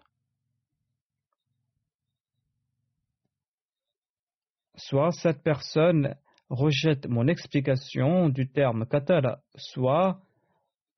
Soit 4.76 5.12
cette 5.12 5.42
personne 5.42 6.16
rejette 6.48 7.06
mon 7.06 7.28
explication 7.28 8.30
du 8.30 8.50
terme 8.50 8.86
katal, 8.86 9.40
soit 9.54 10.22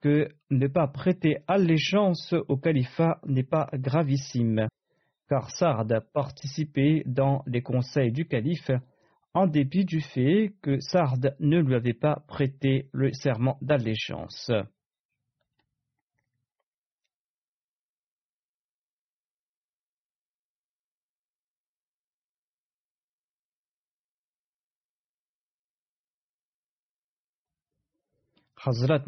que 0.01 0.29
ne 0.51 0.66
pas 0.68 0.87
prêter 0.87 1.38
allégeance 1.49 2.35
au 2.49 2.57
califat 2.57 3.21
n'est 3.27 3.42
pas 3.42 3.68
gravissime 3.73 4.68
car 5.33 5.51
Sard 5.51 5.90
a 5.90 6.03
participé 6.03 7.05
dans 7.07 7.42
les 7.47 7.62
conseils 7.62 8.12
du 8.12 8.27
calife 8.27 8.71
en 9.33 9.47
dépit 9.47 9.87
du 9.87 10.03
fait 10.03 10.53
que 10.61 10.79
Sard 10.81 11.16
ne 11.40 11.59
lui 11.59 11.75
avait 11.75 11.95
pas 11.95 12.23
prêté 12.29 12.90
le 12.92 13.14
serment 13.14 13.57
d'allégeance. 13.62 14.53
Hazrat 28.62 29.05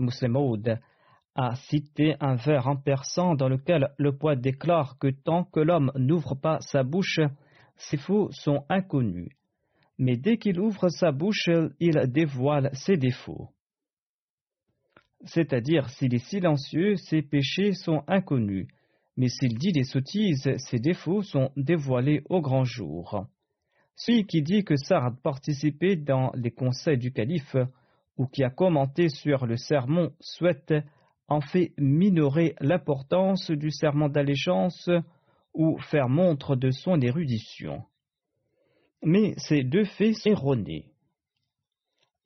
a 1.35 1.57
cité 1.57 2.16
un 2.20 2.37
vers 2.37 2.68
en 2.68 2.77
persan 2.77 3.35
dans 3.35 3.49
lequel 3.49 3.92
le 3.99 4.16
poète 4.16 4.40
déclare 4.40 4.99
que 4.99 5.09
tant 5.09 5.44
que 5.44 5.61
l'homme 5.61 5.90
n'ouvre 5.97 6.35
pas 6.35 6.61
sa 6.61 6.83
bouche, 6.83 7.20
ses 7.77 7.97
faux 7.97 8.31
sont 8.33 8.64
inconnus. 8.68 9.31
Mais 9.99 10.16
dès 10.16 10.38
qu'il 10.38 10.61
ouvre 10.61 10.88
sa 10.88 11.12
bouche, 11.12 11.49
il 11.81 11.99
dévoile 12.09 12.70
ses 12.73 12.97
défauts. 12.97 13.49
C'est-à-dire, 15.25 15.88
s'il 15.90 16.14
est 16.14 16.27
silencieux, 16.27 16.97
ses 16.97 17.23
péchés 17.23 17.73
sont 17.73 18.03
inconnus, 18.07 18.68
mais 19.16 19.29
s'il 19.29 19.57
dit 19.57 19.73
des 19.73 19.85
sottises, 19.85 20.51
ses 20.57 20.79
défauts 20.79 21.23
sont 21.23 21.51
dévoilés 21.57 22.23
au 22.29 22.40
grand 22.40 22.64
jour. 22.64 23.27
Celui 23.97 24.27
qui 24.27 24.42
dit 24.42 24.64
que 24.64 24.77
Sard 24.77 25.16
participait 25.23 25.97
dans 25.97 26.33
les 26.35 26.51
conseils 26.51 26.99
du 26.99 27.12
calife 27.12 27.57
ou 28.16 28.27
qui 28.27 28.42
a 28.42 28.51
commenté 28.51 29.09
sur 29.09 29.47
le 29.47 29.57
sermon 29.57 30.12
souhaite 30.20 30.75
en 31.29 31.41
fait 31.41 31.73
minorer 31.79 32.55
l'importance 32.61 33.51
du 33.51 33.71
serment 33.71 34.09
d'allégeance 34.09 34.91
ou 35.55 35.79
faire 35.79 36.09
montre 36.09 36.57
de 36.57 36.71
son 36.71 37.01
érudition. 37.01 37.83
Mais 39.03 39.35
ces 39.37 39.63
deux 39.63 39.85
faits 39.85 40.15
sont 40.15 40.31
erronés. 40.31 40.87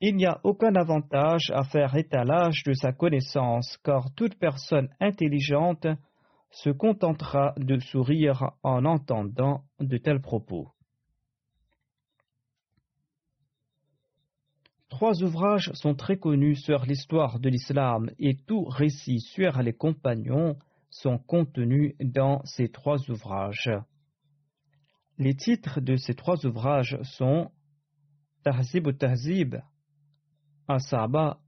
Il 0.01 0.15
n'y 0.15 0.27
a 0.27 0.41
aucun 0.45 0.75
avantage 0.77 1.51
à 1.53 1.65
faire 1.65 1.97
étalage 1.97 2.63
de 2.65 2.73
sa 2.73 2.93
connaissance, 2.93 3.79
car 3.85 4.15
toute 4.15 4.39
personne 4.39 4.89
intelligente 5.01 5.89
se 6.51 6.71
contentera 6.71 7.53
de 7.57 7.79
sourire 7.81 8.53
en 8.63 8.85
entendant 8.85 9.65
de 9.81 9.99
tels 9.99 10.21
propos. 10.21 10.69
Trois 14.89 15.23
ouvrages 15.23 15.71
sont 15.75 15.95
très 15.95 16.17
connus 16.17 16.57
sur 16.57 16.85
l'histoire 16.87 17.39
de 17.39 17.49
l'islam 17.51 18.11
et 18.19 18.37
tout 18.37 18.65
récit 18.65 19.21
sur 19.21 19.63
les 19.63 19.75
compagnons 19.75 20.57
sont 20.91 21.19
contenus 21.19 21.95
dans 22.01 22.43
ces 22.45 22.71
trois 22.71 22.99
ouvrages. 23.11 23.71
Les 25.19 25.35
titres 25.35 25.81
de 25.81 25.97
ces 25.97 26.15
trois 26.15 26.45
ouvrages 26.47 26.99
sont 27.03 27.51
Tahzib 28.45 28.87
ou 28.87 28.93
Tahzib, 28.93 29.57
Asaba 30.69 31.39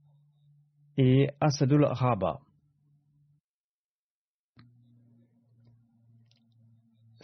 et 0.98 1.30
Asadul 1.40 1.84
Raba. 1.84 2.40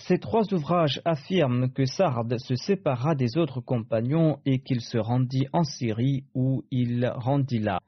Ces 0.07 0.19
trois 0.19 0.45
ouvrages 0.55 1.01
affirment 1.05 1.69
que 1.69 1.85
Sard 1.85 2.27
se 2.39 2.55
sépara 2.55 3.17
des 3.17 3.37
autres 3.37 3.61
compagnons 3.61 4.39
et 4.45 4.61
qu'il 4.61 4.81
se 4.81 4.99
rendit 4.99 5.49
en 5.53 5.65
Syrie 5.65 6.23
où 6.33 6.63
il 6.71 7.11
rendit 7.17 7.59
là. 7.59 7.81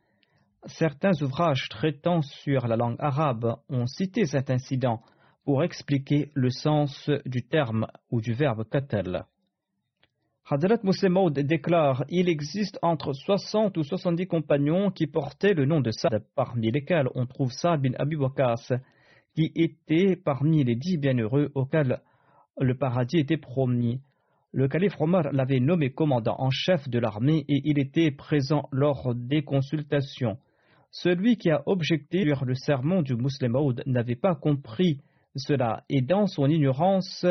Certains 0.66 1.12
ouvrages 1.22 1.68
traitant 1.68 2.22
sur 2.22 2.66
la 2.66 2.74
langue 2.74 2.96
arabe 2.98 3.58
ont 3.68 3.86
cité 3.86 4.24
cet 4.24 4.50
incident 4.50 5.00
pour 5.44 5.62
expliquer 5.62 6.32
le 6.34 6.50
sens 6.50 7.08
du 7.24 7.46
terme 7.46 7.86
ou 8.10 8.20
du 8.20 8.32
verbe 8.32 8.64
katel. 8.68 9.24
Hadrat 10.50 10.80
Moussemoud 10.82 11.38
déclare 11.38 12.04
Il 12.08 12.28
existe 12.28 12.80
entre 12.82 13.12
60 13.12 13.76
ou 13.76 13.84
70 13.84 14.26
compagnons 14.26 14.90
qui 14.90 15.06
portaient 15.06 15.54
le 15.54 15.66
nom 15.66 15.80
de 15.80 15.92
Saad, 15.92 16.24
parmi 16.34 16.72
lesquels 16.72 17.06
on 17.14 17.26
trouve 17.26 17.52
Saad 17.52 17.80
bin 17.80 17.92
Abi 17.96 18.16
Waqas, 18.16 18.72
qui 19.36 19.52
était 19.54 20.16
parmi 20.16 20.64
les 20.64 20.74
dix 20.74 20.98
bienheureux 20.98 21.52
auxquels 21.54 22.00
le 22.60 22.74
paradis 22.74 23.18
était 23.18 23.36
promis. 23.36 24.00
Le 24.52 24.66
calife 24.66 24.98
Omar 25.00 25.30
l'avait 25.32 25.60
nommé 25.60 25.90
commandant 25.90 26.36
en 26.38 26.50
chef 26.50 26.88
de 26.88 26.98
l'armée 26.98 27.44
et 27.48 27.60
il 27.64 27.78
était 27.78 28.10
présent 28.10 28.68
lors 28.72 29.14
des 29.14 29.42
consultations. 29.42 30.38
Celui 30.90 31.36
qui 31.36 31.50
a 31.50 31.62
objecté 31.66 32.24
sur 32.24 32.44
le 32.44 32.54
sermon 32.54 33.02
du 33.02 33.14
musulman 33.14 33.72
n'avait 33.86 34.16
pas 34.16 34.34
compris 34.34 35.02
cela 35.36 35.84
et 35.90 36.00
dans 36.00 36.26
son 36.26 36.48
ignorance, 36.48 37.26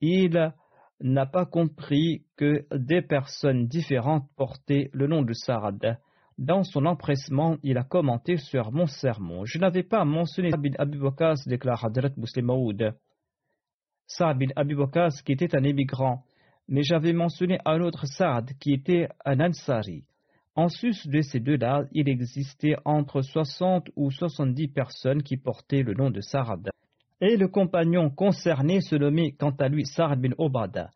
il 0.00 0.52
n'a 1.00 1.26
pas 1.26 1.46
compris 1.46 2.24
que 2.36 2.66
des 2.76 3.00
personnes 3.00 3.66
différentes 3.66 4.28
portaient 4.36 4.90
le 4.92 5.06
nom 5.06 5.22
de 5.22 5.32
Saad. 5.32 5.98
Dans 6.36 6.62
son 6.62 6.84
empressement, 6.86 7.56
il 7.62 7.78
a 7.78 7.84
commenté 7.84 8.36
sur 8.36 8.70
mon 8.70 8.86
sermon. 8.86 9.44
Je 9.46 9.58
n'avais 9.58 9.82
pas 9.82 10.04
mentionné 10.04 10.50
Saad 10.50 10.60
bin 10.60 10.72
Abi 10.78 10.98
déclare 11.46 11.84
Hadrat 11.84 12.12
Muslim 12.18 12.46
Maoud. 12.46 12.94
Saad 14.12 14.38
bin 14.38 14.48
Abi 14.56 14.74
qui 15.24 15.32
était 15.32 15.54
un 15.54 15.62
émigrant, 15.62 16.24
mais 16.66 16.82
j'avais 16.82 17.12
mentionné 17.12 17.58
un 17.64 17.80
autre 17.80 18.06
Saad 18.06 18.50
qui 18.58 18.72
était 18.72 19.08
un 19.24 19.38
Ansari. 19.38 20.02
En 20.56 20.68
sus 20.68 21.06
de 21.06 21.20
ces 21.20 21.38
deux-là, 21.38 21.84
il 21.92 22.08
existait 22.08 22.74
entre 22.84 23.22
60 23.22 23.88
ou 23.94 24.10
70 24.10 24.68
personnes 24.68 25.22
qui 25.22 25.36
portaient 25.36 25.84
le 25.84 25.94
nom 25.94 26.10
de 26.10 26.20
Saad. 26.20 26.70
Et 27.20 27.36
le 27.36 27.46
compagnon 27.46 28.10
concerné 28.10 28.80
se 28.80 28.96
nommait 28.96 29.30
quant 29.30 29.54
à 29.60 29.68
lui 29.68 29.86
Saad 29.86 30.20
bin 30.20 30.34
Obada. 30.38 30.90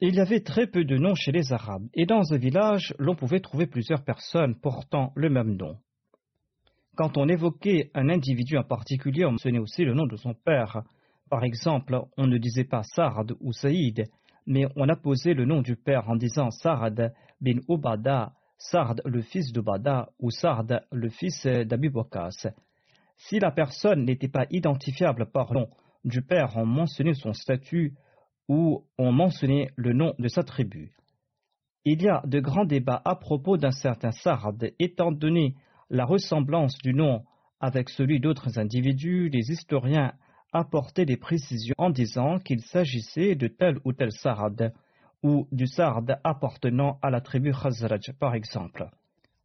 Il 0.00 0.14
y 0.14 0.20
avait 0.20 0.42
très 0.42 0.68
peu 0.68 0.84
de 0.84 0.96
noms 0.96 1.16
chez 1.16 1.32
les 1.32 1.52
Arabes, 1.52 1.88
et 1.92 2.06
dans 2.06 2.32
un 2.32 2.38
village, 2.38 2.94
l'on 3.00 3.16
pouvait 3.16 3.40
trouver 3.40 3.66
plusieurs 3.66 4.04
personnes 4.04 4.54
portant 4.54 5.12
le 5.16 5.28
même 5.28 5.56
nom. 5.56 5.76
Quand 6.94 7.16
on 7.16 7.26
évoquait 7.26 7.90
un 7.94 8.10
individu 8.10 8.58
en 8.58 8.64
particulier, 8.64 9.24
on 9.24 9.32
mentionnait 9.32 9.58
aussi 9.58 9.82
le 9.82 9.94
nom 9.94 10.06
de 10.06 10.16
son 10.16 10.34
père. 10.34 10.82
Par 11.30 11.42
exemple, 11.42 11.98
on 12.18 12.26
ne 12.26 12.36
disait 12.36 12.64
pas 12.64 12.82
Sard 12.82 13.24
ou 13.40 13.52
Saïd, 13.54 14.04
mais 14.46 14.66
on 14.76 14.88
a 14.90 14.96
posé 14.96 15.32
le 15.32 15.46
nom 15.46 15.62
du 15.62 15.74
père 15.74 16.10
en 16.10 16.16
disant 16.16 16.50
Sard 16.50 16.90
bin 17.40 17.60
Ubada, 17.66 18.34
Sard 18.58 18.96
le 19.06 19.22
fils 19.22 19.52
d'Ubada 19.52 20.10
ou 20.18 20.30
Sard 20.30 20.66
le 20.90 21.08
fils 21.08 21.46
d'Abi 21.46 21.88
Si 23.16 23.38
la 23.38 23.50
personne 23.52 24.04
n'était 24.04 24.28
pas 24.28 24.44
identifiable 24.50 25.30
par 25.32 25.54
le 25.54 25.60
nom 25.60 25.68
du 26.04 26.20
père, 26.20 26.56
on 26.56 26.66
mentionnait 26.66 27.14
son 27.14 27.32
statut 27.32 27.94
ou 28.48 28.84
on 28.98 29.12
mentionnait 29.12 29.70
le 29.76 29.94
nom 29.94 30.14
de 30.18 30.28
sa 30.28 30.42
tribu. 30.42 30.92
Il 31.86 32.02
y 32.02 32.08
a 32.08 32.20
de 32.26 32.38
grands 32.40 32.66
débats 32.66 33.00
à 33.06 33.16
propos 33.16 33.56
d'un 33.56 33.70
certain 33.70 34.12
Sard, 34.12 34.52
étant 34.78 35.10
donné 35.10 35.54
la 35.92 36.06
ressemblance 36.06 36.78
du 36.78 36.94
nom 36.94 37.22
avec 37.60 37.90
celui 37.90 38.18
d'autres 38.18 38.58
individus, 38.58 39.28
les 39.28 39.52
historiens 39.52 40.14
apporter 40.52 41.04
des 41.04 41.18
précisions 41.18 41.74
en 41.78 41.90
disant 41.90 42.38
qu'il 42.38 42.62
s'agissait 42.62 43.34
de 43.34 43.46
tel 43.46 43.78
ou 43.84 43.92
tel 43.92 44.10
Sarad, 44.10 44.72
ou 45.22 45.46
du 45.52 45.66
Sard 45.66 46.02
appartenant 46.24 46.98
à 47.02 47.10
la 47.10 47.20
tribu 47.20 47.52
Khazraj, 47.52 48.12
par 48.18 48.34
exemple. 48.34 48.88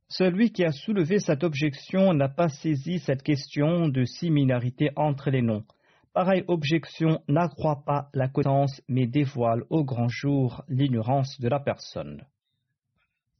Celui 0.07 0.51
qui 0.51 0.63
a 0.63 0.71
soulevé 0.71 1.19
cette 1.19 1.43
objection 1.43 2.13
n'a 2.13 2.29
pas 2.29 2.49
saisi 2.49 2.99
cette 2.99 3.23
question 3.23 3.89
de 3.89 4.05
similarité 4.05 4.91
entre 4.95 5.29
les 5.29 5.41
noms. 5.41 5.65
Pareille 6.13 6.45
objection 6.47 7.19
n'accroît 7.27 7.83
pas 7.85 8.09
la 8.13 8.29
connaissance 8.29 8.81
mais 8.87 9.05
dévoile 9.05 9.63
au 9.69 9.83
grand 9.83 10.07
jour 10.07 10.63
l'ignorance 10.69 11.39
de 11.41 11.49
la 11.49 11.59
personne. 11.59 12.23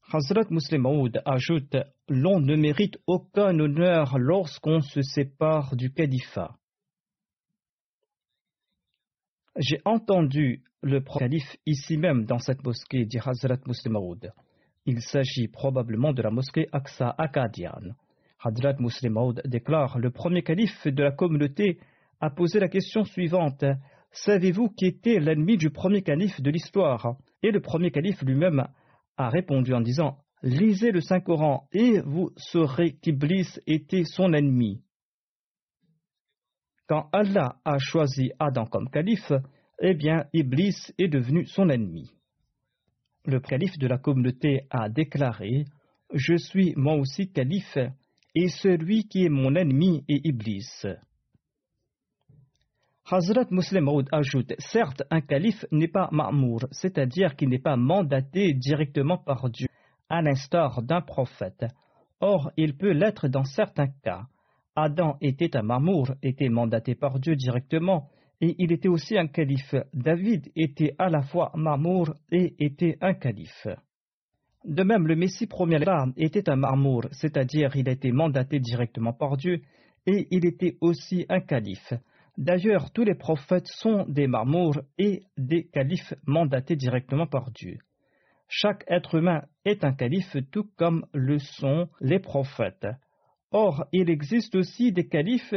Hazrat 0.10 0.46
Muslim 0.52 0.84
Maud 0.84 1.22
ajoute 1.26 1.76
L'on 2.08 2.40
ne 2.40 2.56
mérite 2.56 2.98
aucun 3.08 3.60
honneur 3.60 4.18
lorsqu'on 4.18 4.80
se 4.80 5.02
sépare 5.02 5.76
du 5.76 5.92
califat. 5.92 6.56
J'ai 9.58 9.82
entendu 9.84 10.64
le 10.82 11.02
calife 11.02 11.58
ici 11.66 11.98
même 11.98 12.24
dans 12.24 12.40
cette 12.40 12.64
mosquée, 12.64 13.04
dit 13.06 13.20
Hazrat 13.20 13.58
Muslim 13.66 13.98
Il 14.86 15.02
s'agit 15.02 15.50
probablement 15.50 16.14
de 16.14 16.22
la 16.22 16.32
mosquée 16.32 16.70
Aqsa 16.72 17.14
Akkadian. 17.18 17.94
Hazrat 18.42 18.76
Muslim 18.80 19.34
déclare 19.44 20.00
Le 20.00 20.12
premier 20.12 20.42
calife 20.42 20.88
de 20.88 21.04
la 21.04 21.12
communauté 21.12 21.80
a 22.22 22.30
posé 22.30 22.62
la 22.62 22.70
question 22.70 23.04
suivante 23.04 23.66
Savez-vous 24.12 24.70
qui 24.70 24.86
était 24.86 25.20
l'ennemi 25.20 25.58
du 25.58 25.70
premier 25.70 26.02
calife 26.02 26.40
de 26.40 26.50
l'histoire? 26.50 27.18
Et 27.44 27.52
le 27.52 27.60
premier 27.60 27.92
calife 27.92 28.22
lui-même 28.22 28.68
a 29.18 29.30
répondu 29.30 29.74
en 29.74 29.82
disant 29.82 30.18
Lisez 30.44 30.92
le 30.92 31.02
Saint-Coran 31.02 31.68
et 31.72 32.00
vous 32.02 32.32
saurez 32.38 32.94
qu'Iblis 32.94 33.60
était 33.66 34.04
son 34.06 34.34
ennemi. 34.34 34.84
Quand 36.88 37.10
Allah 37.12 37.58
a 37.66 37.80
choisi 37.80 38.32
Adam 38.40 38.66
comme 38.66 38.90
calife, 38.90 39.34
eh 39.82 39.94
bien, 39.94 40.26
Iblis 40.34 40.94
est 40.98 41.08
devenu 41.08 41.46
son 41.46 41.70
ennemi. 41.70 42.12
Le 43.26 43.40
calife 43.40 43.78
de 43.78 43.88
la 43.88 43.98
communauté 43.98 44.62
a 44.70 44.90
déclaré 44.90 45.66
Je 46.14 46.38
suis 46.38 46.74
moi 46.78 46.96
aussi 46.96 47.32
calife, 47.32 47.78
et 48.36 48.48
celui 48.48 49.08
qui 49.08 49.26
est 49.26 49.30
mon 49.30 49.56
ennemi 49.56 50.06
est 50.08 50.26
Iblis. 50.26 50.86
Hazrat 53.10 53.48
Muslim 53.52 53.86
Maud 53.86 54.10
ajoute 54.12 54.54
Certes, 54.60 55.04
un 55.10 55.22
calife 55.22 55.66
n'est 55.72 55.88
pas 55.88 56.10
ma'mour, 56.12 56.68
c'est-à-dire 56.72 57.38
qu'il 57.38 57.48
n'est 57.48 57.58
pas 57.58 57.78
mandaté 57.78 58.54
directement 58.54 59.18
par 59.18 59.50
Dieu, 59.50 59.70
à 60.10 60.22
l'instar 60.22 60.82
d'un 60.82 61.00
prophète. 61.00 61.66
Or, 62.20 62.52
il 62.58 62.76
peut 62.76 62.92
l'être 62.92 63.30
dans 63.30 63.46
certains 63.46 63.88
cas. 64.04 64.24
Adam 64.76 65.16
était 65.22 65.56
un 65.56 65.62
mamour, 65.62 66.16
était 66.22 66.50
mandaté 66.50 66.96
par 66.96 67.20
Dieu 67.20 67.38
directement, 67.38 68.10
et 68.42 68.56
il 68.58 68.74
était 68.74 68.90
aussi 68.90 69.18
un 69.18 69.28
calife. 69.28 69.74
David 69.94 70.52
était 70.58 70.94
à 71.00 71.10
la 71.10 71.22
fois 71.22 71.54
mamour 71.56 72.14
et 72.30 72.56
était 72.60 72.98
un 73.00 73.14
calife. 73.14 73.70
De 74.66 74.84
même, 74.84 75.08
le 75.08 75.16
Messie 75.16 75.48
premier 75.48 75.80
était 76.18 76.50
un 76.50 76.58
mamour, 76.58 77.06
c'est-à-dire 77.12 77.74
il 77.78 77.88
était 77.88 78.12
mandaté 78.12 78.60
directement 78.60 79.14
par 79.14 79.38
Dieu, 79.38 79.62
et 80.06 80.28
il 80.32 80.46
était 80.46 80.78
aussi 80.82 81.26
un 81.30 81.40
calife. 81.40 81.94
D'ailleurs, 82.38 82.92
tous 82.92 83.04
les 83.04 83.16
prophètes 83.16 83.68
sont 83.68 84.06
des 84.08 84.28
marmours 84.28 84.80
et 85.00 85.24
des 85.38 85.66
califes 85.68 86.14
mandatés 86.28 86.76
directement 86.76 87.26
par 87.26 87.50
Dieu. 87.50 87.80
Chaque 88.48 88.86
être 88.88 89.16
humain 89.16 89.44
est 89.66 89.84
un 89.84 89.92
calife 89.92 90.38
tout 90.52 90.70
comme 90.78 91.06
le 91.14 91.40
sont 91.40 91.90
les 92.00 92.20
prophètes. 92.20 92.88
Or, 93.52 93.86
il 93.92 94.10
existe 94.10 94.56
aussi 94.56 94.92
des 94.92 95.08
califes 95.08 95.56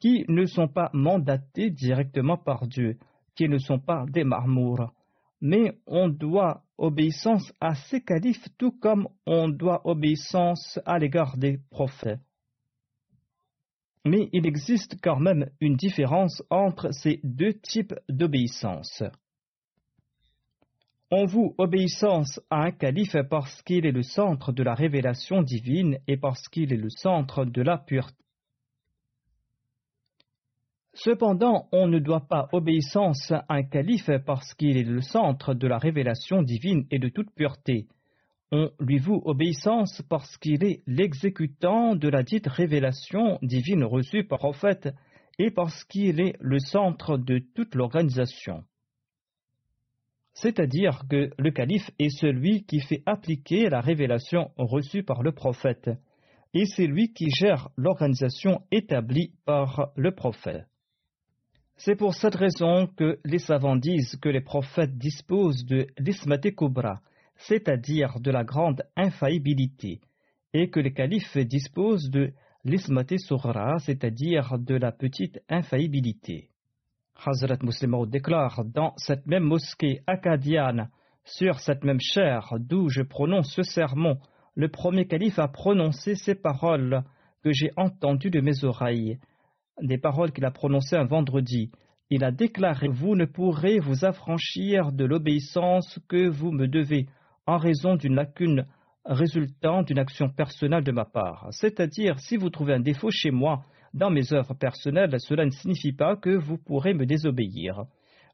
qui 0.00 0.24
ne 0.28 0.46
sont 0.46 0.68
pas 0.68 0.90
mandatés 0.92 1.70
directement 1.70 2.36
par 2.36 2.66
Dieu, 2.66 2.98
qui 3.36 3.48
ne 3.48 3.58
sont 3.58 3.78
pas 3.78 4.04
des 4.08 4.24
marmours. 4.24 4.92
Mais 5.40 5.78
on 5.86 6.08
doit 6.08 6.64
obéissance 6.76 7.52
à 7.60 7.74
ces 7.74 8.02
califes 8.02 8.48
tout 8.58 8.72
comme 8.72 9.08
on 9.26 9.48
doit 9.48 9.82
obéissance 9.86 10.80
à 10.84 10.98
l'égard 10.98 11.36
des 11.38 11.58
prophètes. 11.70 12.20
Mais 14.06 14.28
il 14.32 14.46
existe 14.46 15.00
quand 15.02 15.18
même 15.18 15.50
une 15.60 15.74
différence 15.74 16.40
entre 16.48 16.92
ces 16.92 17.18
deux 17.24 17.54
types 17.54 17.94
d'obéissance. 18.08 19.02
On 21.10 21.26
voue 21.26 21.54
obéissance 21.58 22.40
à 22.48 22.62
un 22.62 22.70
calife 22.70 23.16
parce 23.28 23.62
qu'il 23.62 23.84
est 23.84 23.92
le 23.92 24.02
centre 24.02 24.52
de 24.52 24.62
la 24.62 24.74
révélation 24.74 25.42
divine 25.42 25.98
et 26.06 26.16
parce 26.16 26.48
qu'il 26.48 26.72
est 26.72 26.76
le 26.76 26.90
centre 26.90 27.44
de 27.44 27.62
la 27.62 27.78
pureté. 27.78 28.16
Cependant, 30.94 31.68
on 31.72 31.88
ne 31.88 31.98
doit 31.98 32.26
pas 32.26 32.48
obéissance 32.52 33.30
à 33.30 33.44
un 33.48 33.64
calife 33.64 34.10
parce 34.24 34.54
qu'il 34.54 34.76
est 34.76 34.84
le 34.84 35.02
centre 35.02 35.52
de 35.52 35.66
la 35.66 35.78
révélation 35.78 36.42
divine 36.42 36.86
et 36.90 36.98
de 36.98 37.08
toute 37.08 37.30
pureté. 37.34 37.86
On 38.52 38.70
lui 38.78 38.98
voue 38.98 39.22
obéissance 39.24 40.02
parce 40.08 40.36
qu'il 40.38 40.64
est 40.64 40.82
l'exécutant 40.86 41.96
de 41.96 42.08
la 42.08 42.22
dite 42.22 42.46
révélation 42.46 43.38
divine 43.42 43.84
reçue 43.84 44.24
par 44.24 44.38
le 44.38 44.52
prophète 44.52 44.88
et 45.38 45.50
parce 45.50 45.84
qu'il 45.84 46.20
est 46.20 46.36
le 46.40 46.58
centre 46.58 47.18
de 47.18 47.38
toute 47.54 47.74
l'organisation 47.74 48.64
c'est-à-dire 50.36 51.02
que 51.08 51.30
le 51.38 51.50
calife 51.50 51.90
est 51.98 52.10
celui 52.10 52.64
qui 52.64 52.80
fait 52.80 53.02
appliquer 53.06 53.70
la 53.70 53.80
révélation 53.80 54.50
reçue 54.58 55.02
par 55.02 55.22
le 55.22 55.32
prophète, 55.32 55.90
et 56.52 56.66
c'est 56.66 56.86
lui 56.86 57.14
qui 57.14 57.30
gère 57.30 57.70
l'organisation 57.76 58.60
établie 58.70 59.32
par 59.46 59.92
le 59.96 60.14
prophète. 60.14 60.66
C'est 61.78 61.96
pour 61.96 62.14
cette 62.14 62.34
raison 62.34 62.86
que 62.86 63.18
les 63.24 63.38
savants 63.38 63.76
disent 63.76 64.16
que 64.16 64.28
les 64.28 64.42
prophètes 64.42 64.98
disposent 64.98 65.64
de 65.64 65.86
l'ismate 65.98 66.54
kubra, 66.54 67.00
c'est-à-dire 67.36 68.18
de 68.20 68.30
la 68.30 68.44
grande 68.44 68.82
infaillibilité, 68.96 70.00
et 70.52 70.70
que 70.70 70.80
les 70.80 70.92
califes 70.92 71.36
disposent 71.38 72.10
de 72.10 72.32
l'ismate 72.64 73.18
sughra, 73.18 73.78
c'est-à-dire 73.78 74.58
de 74.58 74.74
la 74.74 74.92
petite 74.92 75.40
infaillibilité. 75.48 76.50
Hazrat 77.24 77.58
Muslim 77.62 78.06
déclare 78.06 78.64
dans 78.64 78.92
cette 78.96 79.26
même 79.26 79.44
mosquée 79.44 80.02
acadienne, 80.06 80.88
sur 81.24 81.58
cette 81.60 81.84
même 81.84 82.00
chair 82.00 82.54
d'où 82.58 82.88
je 82.88 83.02
prononce 83.02 83.52
ce 83.54 83.62
sermon, 83.62 84.18
le 84.54 84.68
premier 84.68 85.06
calife 85.06 85.38
a 85.38 85.48
prononcé 85.48 86.14
ces 86.14 86.34
paroles 86.34 87.02
que 87.42 87.52
j'ai 87.52 87.70
entendues 87.76 88.30
de 88.30 88.40
mes 88.40 88.64
oreilles, 88.64 89.18
des 89.82 89.98
paroles 89.98 90.32
qu'il 90.32 90.44
a 90.44 90.50
prononcées 90.50 90.96
un 90.96 91.04
vendredi. 91.04 91.70
Il 92.10 92.24
a 92.24 92.30
déclaré 92.30 92.88
Vous 92.88 93.16
ne 93.16 93.24
pourrez 93.24 93.78
vous 93.78 94.04
affranchir 94.04 94.92
de 94.92 95.04
l'obéissance 95.04 95.98
que 96.08 96.28
vous 96.28 96.52
me 96.52 96.68
devez 96.68 97.06
en 97.46 97.58
raison 97.58 97.96
d'une 97.96 98.14
lacune 98.14 98.66
résultant 99.04 99.82
d'une 99.82 99.98
action 99.98 100.28
personnelle 100.28 100.84
de 100.84 100.92
ma 100.92 101.04
part. 101.04 101.48
C'est-à-dire, 101.50 102.18
si 102.18 102.36
vous 102.36 102.50
trouvez 102.50 102.74
un 102.74 102.80
défaut 102.80 103.10
chez 103.10 103.30
moi, 103.30 103.64
dans 103.94 104.10
mes 104.10 104.32
œuvres 104.32 104.54
personnelles, 104.54 105.16
cela 105.20 105.44
ne 105.44 105.50
signifie 105.50 105.92
pas 105.92 106.16
que 106.16 106.36
vous 106.36 106.58
pourrez 106.58 106.92
me 106.92 107.06
désobéir. 107.06 107.84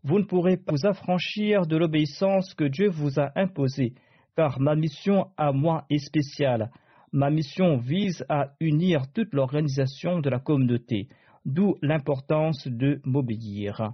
Vous 0.03 0.18
ne 0.18 0.25
pourrez 0.25 0.57
pas 0.57 0.72
vous 0.72 0.87
affranchir 0.87 1.66
de 1.66 1.77
l'obéissance 1.77 2.55
que 2.55 2.64
Dieu 2.64 2.88
vous 2.88 3.20
a 3.20 3.31
imposée, 3.37 3.94
car 4.35 4.59
ma 4.61 4.75
mission 4.75 5.27
à 5.37 5.53
moi 5.53 5.85
est 5.90 6.05
spéciale. 6.05 6.70
Ma 7.12 7.31
mission 7.31 7.77
vise 7.77 8.25
à 8.29 8.55
unir 8.59 9.12
toute 9.12 9.33
l'organisation 9.35 10.20
de 10.20 10.31
la 10.31 10.40
communauté, 10.40 11.09
d'où 11.44 11.77
l'importance 11.83 12.66
de 12.66 13.01
m'obéir. 13.05 13.92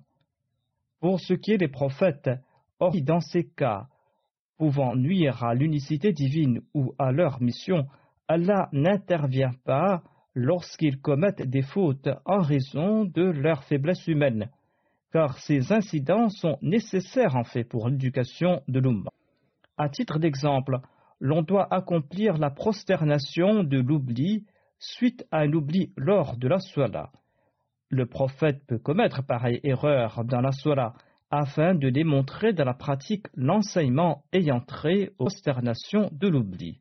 Pour 1.01 1.21
ce 1.21 1.35
qui 1.35 1.53
est 1.53 1.59
des 1.59 1.69
prophètes, 1.69 2.31
or 2.79 2.95
dans 3.03 3.21
ces 3.21 3.45
cas, 3.45 3.89
pouvant 4.59 4.97
nuire 4.97 5.45
à 5.45 5.55
l'unicité 5.55 6.13
divine 6.13 6.61
ou 6.75 6.93
à 6.99 7.13
leur 7.13 7.41
mission, 7.41 7.87
Allah 8.27 8.69
n'intervient 8.73 9.53
pas 9.65 10.03
lorsqu'ils 10.35 11.01
commettent 11.01 11.49
des 11.49 11.63
fautes 11.63 12.09
en 12.27 12.41
raison 12.41 13.05
de 13.05 13.23
leur 13.23 13.65
faiblesse 13.65 14.07
humaine, 14.07 14.51
car 15.13 15.39
ces 15.39 15.73
incidents 15.73 16.29
sont 16.29 16.59
nécessaires 16.61 17.37
en 17.37 17.45
fait 17.45 17.65
pour 17.65 17.89
l'éducation 17.89 18.61
de 18.69 18.81
l'Ummah. 18.81 19.11
À 19.79 19.89
titre 19.89 20.19
d'exemple, 20.19 20.79
l'on 21.21 21.43
doit 21.43 21.73
accomplir 21.73 22.37
la 22.37 22.51
prosternation 22.51 23.63
de 23.65 23.79
l'oubli 23.79 24.45
suite 24.79 25.27
à 25.31 25.39
un 25.39 25.53
oubli 25.53 25.93
lors 25.97 26.37
de 26.37 26.49
la 26.49 26.59
sola. 26.59 27.11
Le 27.91 28.07
prophète 28.07 28.67
peut 28.67 28.79
commettre 28.79 29.25
pareille 29.25 29.61
erreur 29.63 30.25
dans 30.25 30.41
la 30.41 30.53
sola 30.53 30.93
afin 31.31 31.75
de 31.75 31.91
démontrer 31.91 32.53
dans 32.53 32.65
la 32.65 32.75
pratique 32.75 33.27
l'enseignement 33.35 34.25
ayant 34.33 34.61
trait 34.61 35.11
aux 35.19 35.27
prosternations 35.27 36.11
de 36.13 36.29
l'oubli. 36.29 36.79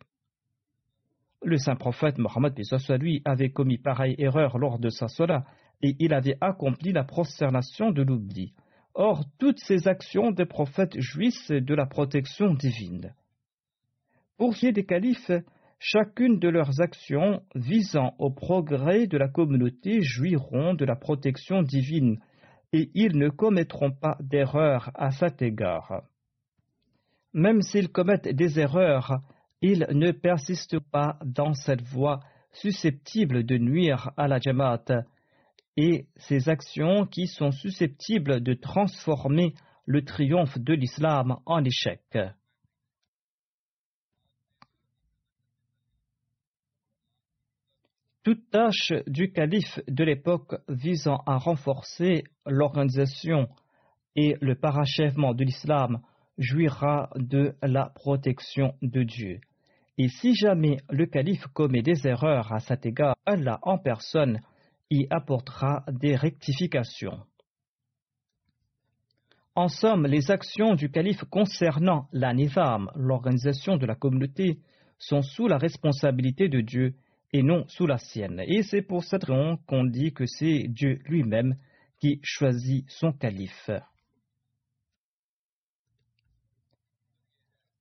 Le 1.44 1.58
saint 1.58 1.76
prophète 1.76 2.18
Mohammed 2.18 2.54
lui 3.00 3.22
avait 3.26 3.52
commis 3.52 3.78
pareille 3.78 4.16
erreur 4.18 4.58
lors 4.58 4.80
de 4.80 4.90
sa 4.90 5.08
sola 5.08 5.46
et 5.82 5.96
il 6.00 6.14
avait 6.14 6.38
accompli 6.42 6.92
la 6.92 7.04
prosternation 7.04 7.92
de 7.92 8.02
l'oubli. 8.02 8.54
Or, 8.96 9.26
toutes 9.38 9.60
ces 9.60 9.88
actions 9.88 10.32
des 10.32 10.46
prophètes 10.46 11.00
jouissent 11.00 11.52
de 11.52 11.76
la 11.76 11.86
protection 11.86 12.54
divine. 12.56 13.14
Pour 14.38 14.56
ce 14.56 14.62
qui 14.62 14.74
des 14.74 14.86
califes, 14.86 15.32
chacune 15.80 16.40
de 16.40 16.50
leurs 16.50 16.82
actions 16.82 17.44
visant 17.54 18.16
au 18.18 18.32
progrès 18.32 19.06
de 19.06 19.18
la 19.18 19.28
communauté 19.28 20.02
jouiront 20.02 20.74
de 20.74 20.86
la 20.86 20.96
protection 20.96 21.62
divine 21.62 22.20
et 22.73 22.91
ils 22.93 23.17
ne 23.17 23.30
commettront 23.30 23.91
pas 23.91 24.17
d'erreurs 24.19 24.91
à 24.95 25.12
cet 25.12 25.41
égard. 25.41 26.03
Même 27.34 27.62
s'ils 27.62 27.91
commettent 27.91 28.27
des 28.27 28.60
erreurs, 28.60 29.21
il 29.62 29.88
ne 29.91 30.12
persiste 30.12 30.80
pas 30.80 31.17
dans 31.23 31.53
cette 31.53 31.82
voie 31.82 32.19
susceptible 32.51 33.43
de 33.43 33.58
nuire 33.58 34.12
à 34.17 34.27
la 34.27 34.39
Jamaat 34.39 35.06
et 35.77 36.08
ces 36.15 36.49
actions 36.49 37.06
qui 37.06 37.27
sont 37.27 37.51
susceptibles 37.51 38.41
de 38.41 38.53
transformer 38.53 39.53
le 39.86 40.03
triomphe 40.03 40.58
de 40.58 40.73
l'islam 40.73 41.38
en 41.45 41.63
échec. 41.63 42.17
Toute 48.28 48.50
tâche 48.50 48.92
du 49.08 49.32
calife 49.32 49.80
de 49.88 50.04
l'époque 50.04 50.56
visant 50.68 51.24
à 51.26 51.38
renforcer 51.38 52.26
l'organisation 52.46 53.48
et 54.18 54.36
le 54.42 54.54
parachèvement 54.56 55.34
de 55.34 55.46
l'islam 55.46 56.02
jouira 56.38 57.10
de 57.16 57.56
la 57.62 57.86
protection 57.96 58.74
de 58.82 59.04
Dieu. 59.04 59.40
Et 59.98 60.10
si 60.10 60.36
jamais 60.36 60.76
le 60.90 61.06
calife 61.06 61.48
commet 61.54 61.82
des 61.82 62.06
erreurs 62.06 62.52
à 62.52 62.60
cet 62.60 62.86
égard, 62.86 63.16
Allah 63.26 63.60
en 63.62 63.78
personne 63.78 64.42
y 64.90 65.08
apportera 65.10 65.86
des 65.90 66.18
rectifications. 66.18 67.22
En 69.56 69.70
somme, 69.70 70.06
les 70.06 70.32
actions 70.32 70.76
du 70.76 70.92
calife 70.92 71.24
concernant 71.30 72.10
la 72.12 72.34
nizam, 72.34 72.92
l'organisation 72.94 73.78
de 73.78 73.86
la 73.86 73.96
communauté, 73.96 74.60
sont 75.00 75.22
sous 75.22 75.48
la 75.48 75.58
responsabilité 75.58 76.50
de 76.50 76.60
Dieu 76.60 76.94
et 77.34 77.44
non 77.44 77.68
sous 77.68 77.86
la 77.86 77.98
sienne. 77.98 78.42
Et 78.48 78.63
c'est 78.63 78.82
pour 78.82 79.04
cette 79.04 79.26
raison 79.26 79.58
qu'on 79.68 79.84
dit 79.84 80.13
que 80.13 80.26
c'est 80.26 80.68
Dieu 80.68 81.00
lui-même 81.06 81.56
qui 82.00 82.20
choisit 82.24 82.86
son 82.90 83.12
calife. 83.12 83.70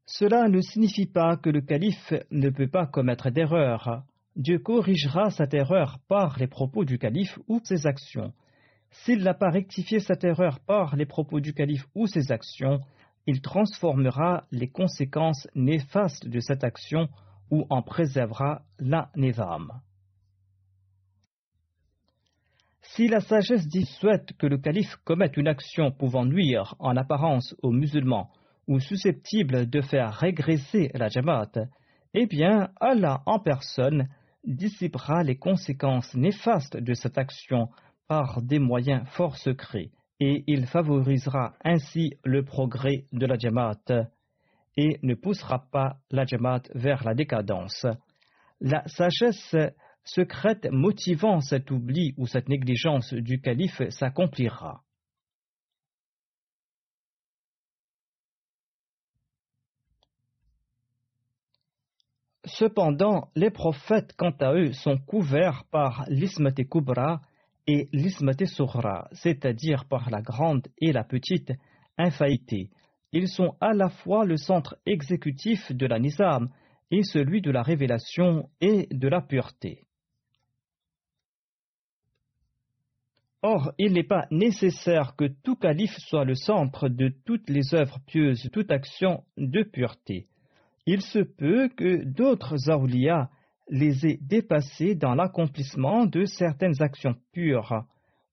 Cela 0.07 0.49
ne 0.49 0.61
signifie 0.61 1.07
pas 1.07 1.37
que 1.37 1.51
le 1.51 1.61
calife 1.61 2.15
ne 2.31 2.49
peut 2.49 2.69
pas 2.69 2.87
commettre 2.87 3.31
d'erreur. 3.31 4.05
Dieu 4.37 4.59
corrigera 4.59 5.31
cette 5.31 5.55
erreur 5.55 5.99
par 6.09 6.39
les 6.39 6.47
propos 6.47 6.85
du 6.85 6.99
calife 6.99 7.39
ou 7.49 7.61
ses 7.65 7.87
actions. 7.87 8.33
S'il 8.91 9.23
n'a 9.23 9.35
pas 9.35 9.51
rectifié 9.51 9.99
cette 9.99 10.25
erreur 10.25 10.61
par 10.61 10.97
les 10.97 11.07
propos 11.07 11.41
du 11.41 11.53
calife 11.53 11.87
ou 11.95 12.07
ses 12.07 12.33
actions, 12.33 12.81
il 13.27 13.41
transformera 13.41 14.45
les 14.53 14.69
conséquences 14.69 15.49
néfastes 15.55 16.29
de 16.29 16.41
cette 16.41 16.65
action 16.65 17.09
ou 17.51 17.67
en 17.71 17.83
préservera 17.83 18.63
la 18.79 19.11
nizam. 19.17 19.73
Si 22.83 23.09
la 23.09 23.21
sagesse 23.21 23.67
dit 23.69 23.85
souhaite 23.85 24.33
que 24.39 24.47
le 24.47 24.59
calife 24.59 24.97
commette 25.05 25.37
une 25.37 25.49
action 25.49 25.91
pouvant 25.91 26.25
nuire 26.25 26.75
en 26.79 26.97
apparence 26.97 27.55
aux 27.63 27.73
musulmans 27.73 28.31
ou 28.69 28.81
susceptible 28.81 29.69
de 29.69 29.81
faire 29.81 30.15
régresser 30.15 30.91
la 30.95 31.09
Jamaat, 31.09 31.53
eh 32.15 32.27
bien 32.27 32.71
Allah 32.81 33.23
en 33.27 33.39
personne 33.39 34.09
dissipera 34.45 35.23
les 35.23 35.37
conséquences 35.37 36.15
néfastes 36.15 36.77
de 36.77 36.95
cette 36.95 37.19
action 37.19 37.69
par 38.09 38.41
des 38.41 38.59
moyens 38.59 39.07
fort 39.09 39.37
secrets 39.37 39.91
et 40.21 40.45
il 40.47 40.67
favorisera 40.67 41.55
ainsi 41.63 42.15
le 42.25 42.45
progrès 42.45 43.05
de 43.13 43.27
la 43.27 43.37
Jamaat 43.37 44.09
et 44.77 44.99
ne 45.03 45.15
poussera 45.15 45.67
pas 45.71 45.99
la 46.11 46.25
Jamaat 46.25 46.63
vers 46.75 47.05
la 47.05 47.15
décadence. 47.15 47.87
La 48.61 48.87
sagesse 48.87 49.57
secrète 50.05 50.69
motivant 50.71 51.41
cet 51.41 51.71
oubli 51.71 52.15
ou 52.17 52.27
cette 52.27 52.49
négligence 52.49 53.13
du 53.13 53.41
calife 53.41 53.83
s'accomplira. 53.91 54.83
Cependant, 62.45 63.29
les 63.35 63.51
prophètes, 63.51 64.13
quant 64.17 64.35
à 64.39 64.55
eux, 64.55 64.73
sont 64.73 64.99
couverts 64.99 65.65
par 65.73 66.05
l'ismate 66.09 66.69
kubra 66.71 67.21
et 67.67 67.89
l'ismate 67.93 68.47
sughra, 68.47 69.09
c'est-à-dire 69.11 69.85
par 69.87 70.11
la 70.11 70.23
grande 70.23 70.69
et 70.81 70.93
la 70.93 71.03
petite 71.03 71.53
infaillité. 71.99 72.71
Ils 73.13 73.29
sont 73.29 73.55
à 73.61 73.73
la 73.73 73.89
fois 73.89 74.25
le 74.25 74.37
centre 74.37 74.77
exécutif 74.87 75.73
de 75.73 75.87
la 75.87 75.99
nizam 75.99 76.51
et 76.91 77.03
celui 77.03 77.41
de 77.41 77.51
la 77.51 77.63
révélation 77.63 78.49
et 78.61 78.87
de 78.91 79.09
la 79.09 79.21
pureté. 79.21 79.83
Or, 83.43 83.73
il 83.79 83.93
n'est 83.93 84.03
pas 84.03 84.27
nécessaire 84.31 85.15
que 85.17 85.27
tout 85.45 85.57
calife 85.57 85.97
soit 85.99 86.25
le 86.25 86.35
centre 86.35 86.89
de 86.89 87.09
toutes 87.25 87.49
les 87.49 87.75
œuvres 87.75 88.01
pieuses, 88.07 88.49
toute 88.53 88.71
action 88.71 89.25
de 89.37 89.63
pureté 89.63 90.27
il 90.87 91.03
se 91.03 91.19
peut 91.19 91.69
que 91.69 92.05
d'autres 92.05 92.71
awliya 92.71 93.29
les 93.69 94.07
aient 94.07 94.19
dépassés 94.23 94.95
dans 94.95 95.15
l'accomplissement 95.15 96.07
de 96.07 96.25
certaines 96.25 96.81
actions 96.81 97.17
pures 97.33 97.85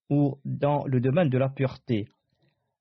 ou 0.09 0.37
dans 0.45 0.85
le 0.85 1.01
domaine 1.01 1.29
de 1.29 1.39
la 1.39 1.49
pureté. 1.49 2.07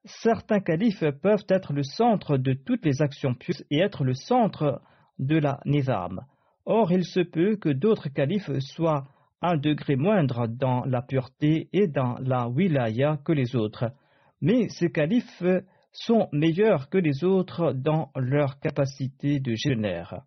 Certains 0.05 0.61
califes 0.61 1.05
peuvent 1.23 1.47
être 1.49 1.73
le 1.73 1.85
centre 1.85 2.37
de 2.37 2.55
toutes 2.55 2.85
les 2.85 3.03
actions 3.03 3.35
pures 3.35 3.63
et 3.71 3.79
être 3.79 4.05
le 4.05 4.15
centre 4.15 4.83
de 5.19 5.39
la 5.39 5.61
nizam. 5.65 6.21
Or, 6.65 6.91
il 6.93 7.05
se 7.05 7.21
peut 7.21 7.57
que 7.57 7.69
d'autres 7.69 8.09
califes 8.09 8.51
soient 8.59 9.07
un 9.41 9.57
degré 9.57 9.97
moindre 9.97 10.47
dans 10.47 10.85
la 10.85 11.03
pureté 11.03 11.69
et 11.73 11.89
dans 11.89 12.17
la 12.19 12.49
wilaya 12.49 13.19
que 13.25 13.33
les 13.33 13.57
autres, 13.57 13.93
mais 14.41 14.69
ces 14.69 14.91
califes 14.91 15.43
sont 15.93 16.29
meilleurs 16.33 16.89
que 16.89 16.99
les 16.99 17.25
autres 17.25 17.73
dans 17.73 18.11
leur 18.17 18.59
capacité 18.61 19.41
de 19.41 19.55
génère. 19.55 20.23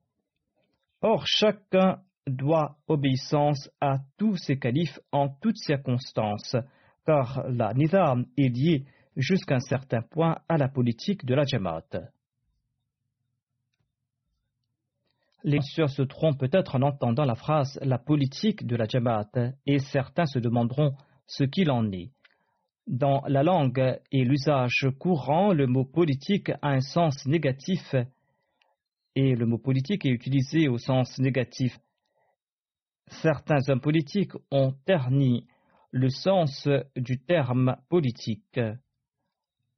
Or, 1.02 1.26
chacun 1.26 2.00
doit 2.28 2.78
obéissance 2.88 3.70
à 3.82 3.98
tous 4.18 4.38
ces 4.38 4.58
califes 4.58 5.00
en 5.12 5.30
toutes 5.30 5.58
circonstances, 5.58 6.56
car 7.06 7.46
la 7.50 7.74
nizam 7.74 8.26
est 8.38 8.50
liée 8.50 8.86
jusqu'à 9.16 9.56
un 9.56 9.60
certain 9.60 10.02
point 10.02 10.38
à 10.50 10.58
la 10.58 10.68
politique 10.68 11.26
de 11.26 11.36
la 11.36 11.44
Jamaat. 11.44 12.12
Les 15.44 15.62
sœurs 15.62 15.92
se 15.92 16.02
trompent 16.02 16.40
peut-être 16.40 16.76
en 16.76 16.82
entendant 16.82 17.26
la 17.26 17.36
phrase 17.36 17.78
la 17.84 18.00
politique 18.00 18.66
de 18.66 18.76
la 18.76 18.86
Jamaat 18.86 19.54
et 19.68 19.80
certains 19.80 20.26
se 20.26 20.40
demanderont 20.40 20.96
ce 21.28 21.44
qu'il 21.44 21.70
en 21.70 21.92
est. 21.92 22.12
Dans 22.88 23.22
la 23.28 23.44
langue 23.44 24.00
et 24.12 24.24
l'usage 24.24 24.88
courant, 25.00 25.54
le 25.54 25.68
mot 25.68 25.86
politique 25.86 26.50
a 26.62 26.70
un 26.70 26.82
sens 26.82 27.26
négatif 27.26 27.96
et 29.16 29.36
le 29.36 29.46
mot 29.46 29.58
politique 29.58 30.06
est 30.06 30.12
utilisé 30.12 30.68
au 30.68 30.78
sens 30.78 31.18
négatif. 31.20 31.78
Certains 33.08 33.70
hommes 33.70 33.82
politiques 33.82 34.34
ont 34.52 34.74
terni 34.86 35.48
le 35.92 36.10
sens 36.10 36.68
du 36.96 37.20
terme 37.20 37.78
politique. 37.90 38.60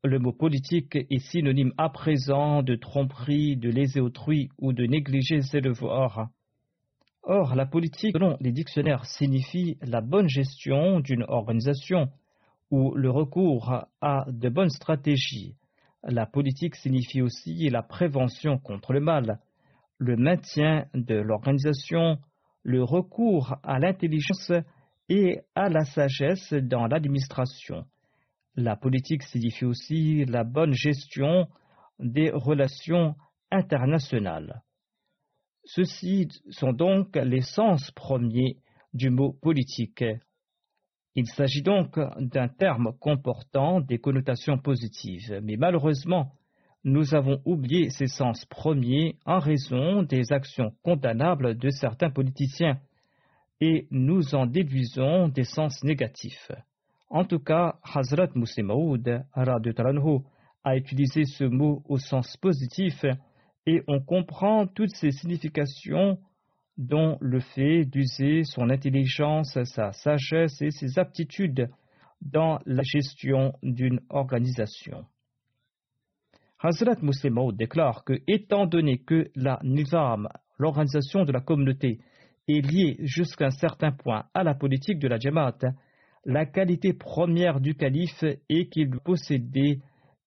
Le 0.03 0.19
mot 0.19 0.31
politique 0.31 0.95
est 0.95 1.19
synonyme 1.19 1.73
à 1.77 1.89
présent 1.89 2.61
de 2.61 2.75
tromperie, 2.75 3.57
de 3.57 3.69
léser 3.69 3.99
autrui 3.99 4.49
ou 4.59 4.71
de 4.71 4.85
négliger 4.85 5.41
ses 5.41 5.59
devoirs. 5.59 6.29
Or, 7.23 7.55
la 7.55 7.65
politique, 7.65 8.13
selon 8.13 8.37
les 8.39 8.51
dictionnaires, 8.51 9.05
signifie 9.05 9.77
la 9.81 10.01
bonne 10.01 10.29
gestion 10.29 10.99
d'une 10.99 11.25
organisation 11.27 12.09
ou 12.69 12.93
le 12.93 13.09
recours 13.09 13.85
à 13.99 14.25
de 14.27 14.49
bonnes 14.49 14.69
stratégies. 14.69 15.55
La 16.03 16.27
politique 16.27 16.75
signifie 16.75 17.23
aussi 17.23 17.67
la 17.69 17.81
prévention 17.81 18.59
contre 18.59 18.93
le 18.93 18.99
mal, 18.99 19.39
le 19.97 20.15
maintien 20.15 20.85
de 20.93 21.15
l'organisation, 21.15 22.19
le 22.61 22.83
recours 22.83 23.57
à 23.63 23.79
l'intelligence 23.79 24.51
et 25.09 25.39
à 25.55 25.69
la 25.69 25.85
sagesse 25.85 26.53
dans 26.53 26.85
l'administration. 26.85 27.85
La 28.59 28.75
politique 28.75 29.21
signifie 29.21 29.65
aussi 29.65 30.25
la 30.25 30.43
bonne 30.43 30.73
gestion 30.73 31.47
des 31.99 32.31
relations 32.31 33.13
internationales. 33.51 34.63
Ceux-ci 35.63 36.27
sont 36.49 36.73
donc 36.73 37.15
les 37.17 37.41
sens 37.41 37.91
premiers 37.91 38.57
du 38.93 39.11
mot 39.11 39.31
politique. 39.31 40.03
Il 41.13 41.27
s'agit 41.27 41.61
donc 41.61 41.99
d'un 42.19 42.47
terme 42.47 42.93
comportant 42.99 43.79
des 43.79 43.99
connotations 43.99 44.57
positives, 44.57 45.39
mais 45.43 45.55
malheureusement, 45.55 46.31
nous 46.83 47.13
avons 47.13 47.39
oublié 47.45 47.91
ces 47.91 48.07
sens 48.07 48.43
premiers 48.45 49.19
en 49.27 49.37
raison 49.37 50.01
des 50.01 50.31
actions 50.31 50.73
condamnables 50.81 51.59
de 51.59 51.69
certains 51.69 52.09
politiciens 52.09 52.79
et 53.61 53.87
nous 53.91 54.33
en 54.33 54.47
déduisons 54.47 55.27
des 55.27 55.43
sens 55.43 55.83
négatifs. 55.83 56.51
En 57.09 57.23
tout 57.23 57.39
cas, 57.39 57.75
Hazrat 57.83 58.29
Muslim 58.35 58.71
a 60.63 60.75
utilisé 60.75 61.23
ce 61.25 61.43
mot 61.45 61.81
au 61.85 61.97
sens 61.97 62.35
positif 62.37 63.05
et 63.65 63.81
on 63.87 64.01
comprend 64.01 64.67
toutes 64.67 64.95
ses 64.95 65.11
significations 65.11 66.19
dont 66.77 67.17
le 67.21 67.39
fait 67.39 67.85
d'user 67.85 68.43
son 68.43 68.69
intelligence, 68.69 69.57
sa 69.63 69.91
sagesse 69.93 70.61
et 70.61 70.71
ses 70.71 70.99
aptitudes 70.99 71.69
dans 72.21 72.59
la 72.65 72.83
gestion 72.83 73.53
d'une 73.63 74.01
organisation. 74.09 75.05
Hazrat 76.59 76.97
Muslim 77.01 77.51
déclare 77.53 78.03
que, 78.03 78.13
étant 78.27 78.65
donné 78.65 78.97
que 78.99 79.29
la 79.35 79.59
Nizam, 79.63 80.27
l'organisation 80.57 81.23
de 81.23 81.31
la 81.31 81.41
communauté, 81.41 81.99
est 82.47 82.61
liée 82.61 82.97
jusqu'à 82.99 83.47
un 83.47 83.51
certain 83.51 83.91
point 83.91 84.25
à 84.33 84.43
la 84.43 84.55
politique 84.55 84.99
de 84.99 85.07
la 85.07 85.19
Jamaat, 85.19 85.59
la 86.27 86.45
qualité 86.45 86.93
première 86.93 87.61
du 87.61 87.73
calife 87.73 88.23
est 88.49 88.69
qu'il 88.69 88.91
possédait 88.99 89.79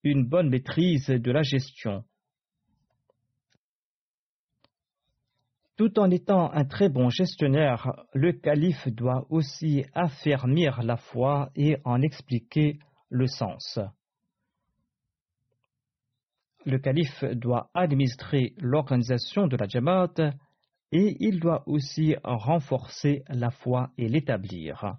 une 0.03 0.25
bonne 0.25 0.49
maîtrise 0.49 1.05
de 1.05 1.31
la 1.31 1.43
gestion. 1.43 2.03
Tout 5.77 5.99
en 5.99 6.09
étant 6.09 6.51
un 6.51 6.65
très 6.65 6.89
bon 6.89 7.09
gestionnaire, 7.09 7.93
le 8.15 8.33
calife 8.33 8.87
doit 8.87 9.27
aussi 9.29 9.85
affermir 9.93 10.81
la 10.81 10.97
foi 10.97 11.51
et 11.55 11.77
en 11.85 12.01
expliquer 12.01 12.79
le 13.09 13.27
sens. 13.27 13.79
Le 16.65 16.79
calife 16.79 17.23
doit 17.25 17.69
administrer 17.75 18.55
l'organisation 18.57 19.45
de 19.45 19.55
la 19.55 19.67
Jamaat 19.67 20.33
et 20.91 21.15
il 21.19 21.39
doit 21.39 21.63
aussi 21.67 22.15
renforcer 22.23 23.23
la 23.29 23.51
foi 23.51 23.91
et 23.99 24.07
l'établir. 24.07 24.97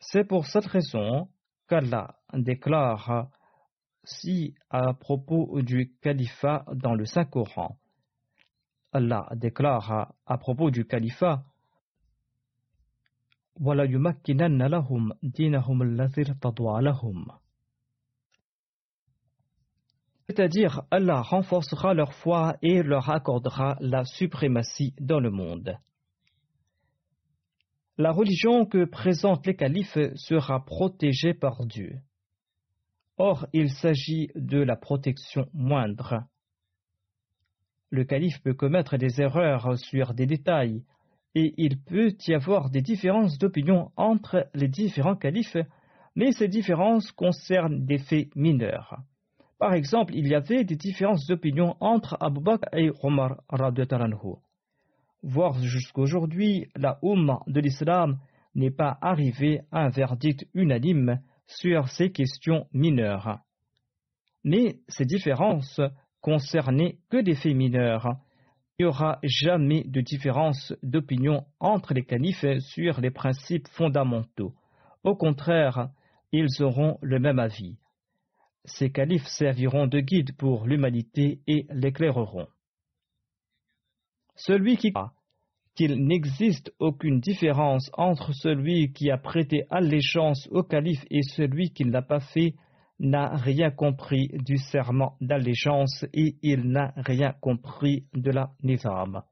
C'est 0.00 0.24
pour 0.24 0.46
cette 0.46 0.66
raison 0.66 1.28
qu'Allah 1.68 2.16
déclare 2.32 3.28
si 4.04 4.54
à 4.70 4.94
propos 4.94 5.60
du 5.62 5.92
califat 6.00 6.64
dans 6.74 6.94
le 6.94 7.04
Saint-Coran. 7.04 7.76
Allah 8.92 9.28
déclare 9.34 10.14
à 10.26 10.38
propos 10.38 10.70
du 10.70 10.86
califat 10.86 11.44
c'est-à-dire 20.28 20.82
Allah 20.90 21.22
renforcera 21.22 21.94
leur 21.94 22.12
foi 22.12 22.56
et 22.62 22.82
leur 22.82 23.10
accordera 23.10 23.76
la 23.80 24.04
suprématie 24.04 24.94
dans 25.00 25.20
le 25.20 25.30
monde. 25.30 25.76
La 28.00 28.12
religion 28.12 28.64
que 28.64 28.84
présentent 28.84 29.44
les 29.44 29.56
califes 29.56 29.98
sera 30.14 30.64
protégée 30.64 31.34
par 31.34 31.66
Dieu. 31.66 31.98
Or, 33.16 33.48
il 33.52 33.70
s'agit 33.70 34.30
de 34.36 34.58
la 34.58 34.76
protection 34.76 35.48
moindre. 35.52 36.22
Le 37.90 38.04
calife 38.04 38.40
peut 38.44 38.54
commettre 38.54 38.98
des 38.98 39.20
erreurs 39.20 39.76
sur 39.76 40.14
des 40.14 40.26
détails, 40.26 40.84
et 41.34 41.54
il 41.56 41.82
peut 41.82 42.14
y 42.28 42.34
avoir 42.34 42.70
des 42.70 42.82
différences 42.82 43.36
d'opinion 43.36 43.90
entre 43.96 44.48
les 44.54 44.68
différents 44.68 45.16
califes, 45.16 45.56
mais 46.14 46.30
ces 46.30 46.46
différences 46.46 47.10
concernent 47.10 47.84
des 47.84 47.98
faits 47.98 48.28
mineurs. 48.36 48.96
Par 49.58 49.74
exemple, 49.74 50.14
il 50.14 50.28
y 50.28 50.36
avait 50.36 50.62
des 50.62 50.76
différences 50.76 51.26
d'opinion 51.26 51.74
entre 51.80 52.16
Abu 52.20 52.40
Bakr 52.40 52.68
et 52.74 52.92
Omar 53.02 53.42
Voir 55.22 55.60
jusqu'aujourd'hui, 55.60 56.68
la 56.76 56.98
Ummah 57.02 57.42
de 57.46 57.60
l'islam 57.60 58.18
n'est 58.54 58.70
pas 58.70 58.98
arrivée 59.00 59.60
à 59.72 59.84
un 59.84 59.88
verdict 59.88 60.46
unanime 60.54 61.20
sur 61.46 61.88
ces 61.88 62.12
questions 62.12 62.66
mineures. 62.72 63.40
Mais 64.44 64.80
ces 64.88 65.04
différences 65.04 65.80
concernaient 66.20 66.98
que 67.10 67.20
des 67.20 67.34
faits 67.34 67.56
mineurs. 67.56 68.16
Il 68.78 68.84
n'y 68.84 68.88
aura 68.88 69.18
jamais 69.24 69.82
de 69.84 70.00
différence 70.00 70.72
d'opinion 70.82 71.44
entre 71.58 71.94
les 71.94 72.04
califes 72.04 72.44
sur 72.60 73.00
les 73.00 73.10
principes 73.10 73.68
fondamentaux. 73.68 74.54
Au 75.02 75.16
contraire, 75.16 75.90
ils 76.30 76.62
auront 76.62 76.98
le 77.02 77.18
même 77.18 77.38
avis. 77.38 77.76
Ces 78.64 78.92
califes 78.92 79.26
serviront 79.26 79.86
de 79.86 80.00
guide 80.00 80.36
pour 80.36 80.66
l'humanité 80.66 81.40
et 81.46 81.66
l'éclaireront. 81.70 82.46
Celui 84.38 84.76
qui 84.76 84.92
croit 84.92 85.12
qu'il 85.74 86.06
n'existe 86.06 86.72
aucune 86.78 87.20
différence 87.20 87.90
entre 87.92 88.32
celui 88.32 88.92
qui 88.92 89.10
a 89.10 89.18
prêté 89.18 89.64
allégeance 89.70 90.48
au 90.50 90.62
calife 90.62 91.04
et 91.10 91.22
celui 91.22 91.70
qui 91.70 91.84
ne 91.84 91.92
l'a 91.92 92.02
pas 92.02 92.20
fait 92.20 92.54
n'a 92.98 93.36
rien 93.36 93.70
compris 93.70 94.28
du 94.32 94.56
serment 94.56 95.16
d'allégeance 95.20 96.04
et 96.12 96.36
il 96.42 96.70
n'a 96.70 96.92
rien 96.96 97.32
compris 97.40 98.06
de 98.12 98.30
la 98.30 98.50
nizam. 98.62 99.22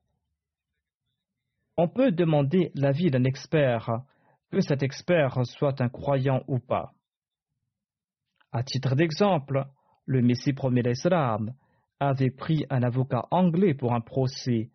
On 1.77 1.89
peut 1.89 2.13
demander 2.13 2.71
l'avis 2.75 3.11
d'un 3.11 3.25
expert, 3.25 4.03
que 4.51 4.61
cet 4.61 4.83
expert 4.83 5.45
soit 5.45 5.81
un 5.81 5.89
croyant 5.89 6.43
ou 6.49 6.59
pas. 6.59 6.93
À 8.53 8.63
titre 8.63 8.95
d'exemple, 8.95 9.67
le 10.05 10.23
Messie 10.23 10.53
premier 10.53 10.83
d'Islam 10.83 11.55
avait 11.99 12.31
pris 12.31 12.65
un 12.71 12.83
avocat 12.83 13.27
anglais 13.31 13.75
pour 13.75 13.93
un 13.95 14.01
procès 14.01 14.71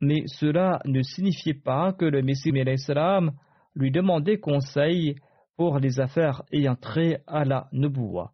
mais 0.00 0.22
cela 0.26 0.80
ne 0.84 1.02
signifiait 1.02 1.54
pas 1.54 1.92
que 1.92 2.04
le 2.04 2.22
Messie 2.22 2.52
l'Islam 2.52 3.32
lui 3.74 3.90
demandait 3.90 4.38
conseil 4.38 5.16
pour 5.56 5.78
les 5.78 6.00
affaires 6.00 6.42
ayant 6.52 6.76
trait 6.76 7.22
à 7.26 7.44
la 7.44 7.68
Nubuwa. 7.72 8.32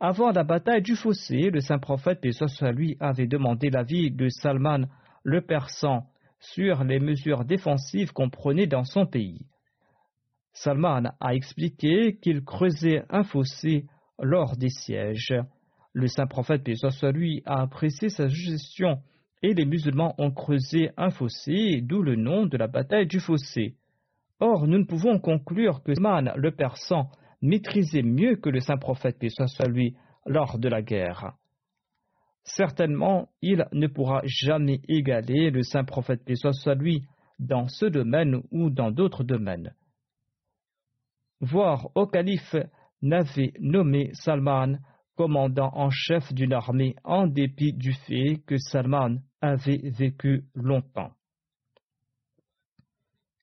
Avant 0.00 0.32
la 0.32 0.44
bataille 0.44 0.82
du 0.82 0.96
fossé, 0.96 1.50
le 1.50 1.60
saint 1.60 1.78
prophète, 1.78 2.24
et 2.24 2.72
lui, 2.72 2.96
avait 3.00 3.28
demandé 3.28 3.70
l'avis 3.70 4.10
de 4.10 4.28
Salman 4.28 4.86
le 5.22 5.40
Persan 5.40 6.06
sur 6.40 6.84
les 6.84 7.00
mesures 7.00 7.44
défensives 7.44 8.12
qu'on 8.12 8.28
prenait 8.28 8.66
dans 8.66 8.84
son 8.84 9.06
pays. 9.06 9.46
Salman 10.52 11.12
a 11.20 11.34
expliqué 11.34 12.16
qu'il 12.16 12.44
creusait 12.44 13.04
un 13.08 13.22
fossé 13.22 13.86
lors 14.20 14.56
des 14.56 14.68
sièges. 14.68 15.34
Le 15.92 16.06
saint 16.06 16.26
prophète, 16.26 16.68
soit 16.74 17.12
lui, 17.12 17.42
a 17.46 17.62
apprécié 17.62 18.08
sa 18.08 18.28
suggestion 18.28 18.98
et 19.44 19.52
les 19.52 19.66
musulmans 19.66 20.14
ont 20.16 20.30
creusé 20.30 20.90
un 20.96 21.10
fossé, 21.10 21.82
d'où 21.82 22.00
le 22.00 22.16
nom 22.16 22.46
de 22.46 22.56
la 22.56 22.66
bataille 22.66 23.06
du 23.06 23.20
fossé. 23.20 23.74
Or, 24.40 24.66
nous 24.66 24.78
ne 24.78 24.84
pouvons 24.84 25.18
conclure 25.18 25.82
que 25.82 25.94
Salman 25.94 26.32
le 26.34 26.50
persan 26.50 27.10
maîtrisait 27.42 28.02
mieux 28.02 28.36
que 28.36 28.48
le 28.48 28.60
saint 28.60 28.78
prophète, 28.78 29.18
paix 29.18 29.28
soit 29.28 29.68
lui, 29.68 29.94
lors 30.24 30.58
de 30.58 30.70
la 30.70 30.80
guerre. 30.80 31.34
Certainement, 32.44 33.28
il 33.42 33.66
ne 33.72 33.86
pourra 33.86 34.22
jamais 34.24 34.80
égaler 34.88 35.50
le 35.50 35.62
saint 35.62 35.84
prophète, 35.84 36.24
paix 36.24 36.36
soit 36.36 36.74
lui, 36.74 37.02
dans 37.38 37.68
ce 37.68 37.84
domaine 37.84 38.40
ou 38.50 38.70
dans 38.70 38.90
d'autres 38.90 39.24
domaines. 39.24 39.74
Voir 41.42 41.90
au 41.94 42.06
calife 42.06 42.56
n'avait 43.02 43.52
nommé 43.60 44.08
Salman 44.14 44.78
commandant 45.16 45.70
en 45.74 45.90
chef 45.90 46.32
d'une 46.32 46.52
armée 46.52 46.96
en 47.04 47.26
dépit 47.26 47.72
du 47.72 47.92
fait 47.92 48.42
que 48.46 48.56
Salman 48.58 49.18
avait 49.40 49.90
vécu 49.90 50.44
longtemps. 50.54 51.12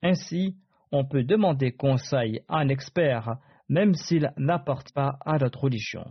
Ainsi, 0.03 0.57
on 0.91 1.05
peut 1.05 1.23
demander 1.23 1.71
conseil 1.71 2.41
à 2.47 2.57
un 2.57 2.69
expert 2.69 3.37
même 3.71 3.93
s'il 3.93 4.33
n'apporte 4.37 4.91
pas 4.93 5.17
à 5.25 5.37
notre 5.37 5.61
religion. 5.61 6.05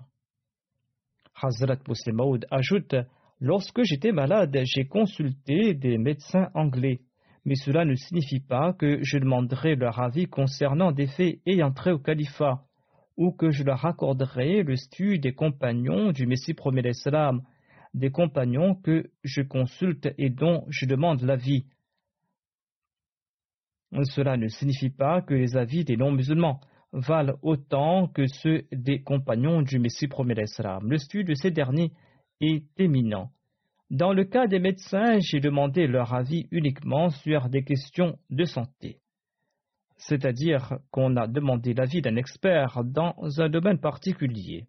Hazrat 1.43 1.77
Muslim 1.87 2.41
ajoute 2.51 2.95
Lorsque 3.39 3.83
j'étais 3.85 4.13
malade, 4.13 4.59
j'ai 4.65 4.87
consulté 4.87 5.75
des 5.75 5.97
médecins 5.97 6.51
anglais, 6.55 7.01
mais 7.45 7.55
cela 7.55 7.85
ne 7.87 7.95
signifie 7.95 8.41
pas 8.41 8.75
que 8.75 9.03
je 9.03 9.19
demanderai 9.19 9.77
leur 9.77 9.99
avis 9.99 10.27
concernant 10.27 10.93
des 10.93 11.07
faits 11.07 11.41
ayant 11.47 11.73
trait 11.73 11.93
au 11.93 11.99
califat, 11.99 12.65
ou 13.17 13.33
que 13.33 13.51
je 13.51 13.65
leur 13.65 13.85
accorderai 13.85 14.63
le 14.63 14.77
statut 14.77 15.19
des 15.19 15.33
compagnons 15.33 16.13
du 16.13 16.27
Messie 16.27 16.55
premier 16.55 16.83
d'Islam, 16.83 17.43
des 17.95 18.11
compagnons 18.11 18.75
que 18.75 19.11
je 19.25 19.43
consulte 19.43 20.09
et 20.19 20.31
dont 20.31 20.65
je 20.69 20.87
demande 20.87 21.23
l'avis. 21.23 21.67
Cela 24.05 24.37
ne 24.37 24.47
signifie 24.49 24.91
pas 24.91 25.21
que 25.21 25.35
les 25.35 25.57
avis 25.57 25.85
des 25.85 25.97
non-musulmans 25.97 26.61
valent 26.93 27.37
autant 27.43 28.09
que 28.09 28.27
ceux 28.27 28.65
des 28.73 29.03
compagnons 29.03 29.63
du 29.63 29.79
Messie 29.79 30.09
premier 30.09 30.35
d'Islam. 30.35 30.89
Le 30.89 30.99
statut 30.99 31.25
de 31.25 31.35
ces 31.35 31.51
derniers 31.51 31.93
est 32.41 32.65
éminent. 32.79 33.31
Dans 33.91 34.13
le 34.13 34.25
cas 34.25 34.47
des 34.47 34.61
médecins, 34.61 35.19
j'ai 35.19 35.41
demandé 35.41 35.89
leur 35.89 36.15
avis 36.15 36.47
uniquement 36.53 37.11
sur 37.11 37.49
des 37.49 37.65
questions 37.65 38.17
de 38.31 38.45
santé. 38.45 39.01
C'est-à-dire 40.01 40.79
qu'on 40.91 41.17
a 41.17 41.27
demandé 41.27 41.75
l'avis 41.75 42.01
d'un 42.01 42.17
expert 42.17 42.83
dans 42.85 43.15
un 43.39 43.49
domaine 43.49 43.79
particulier. 43.79 44.67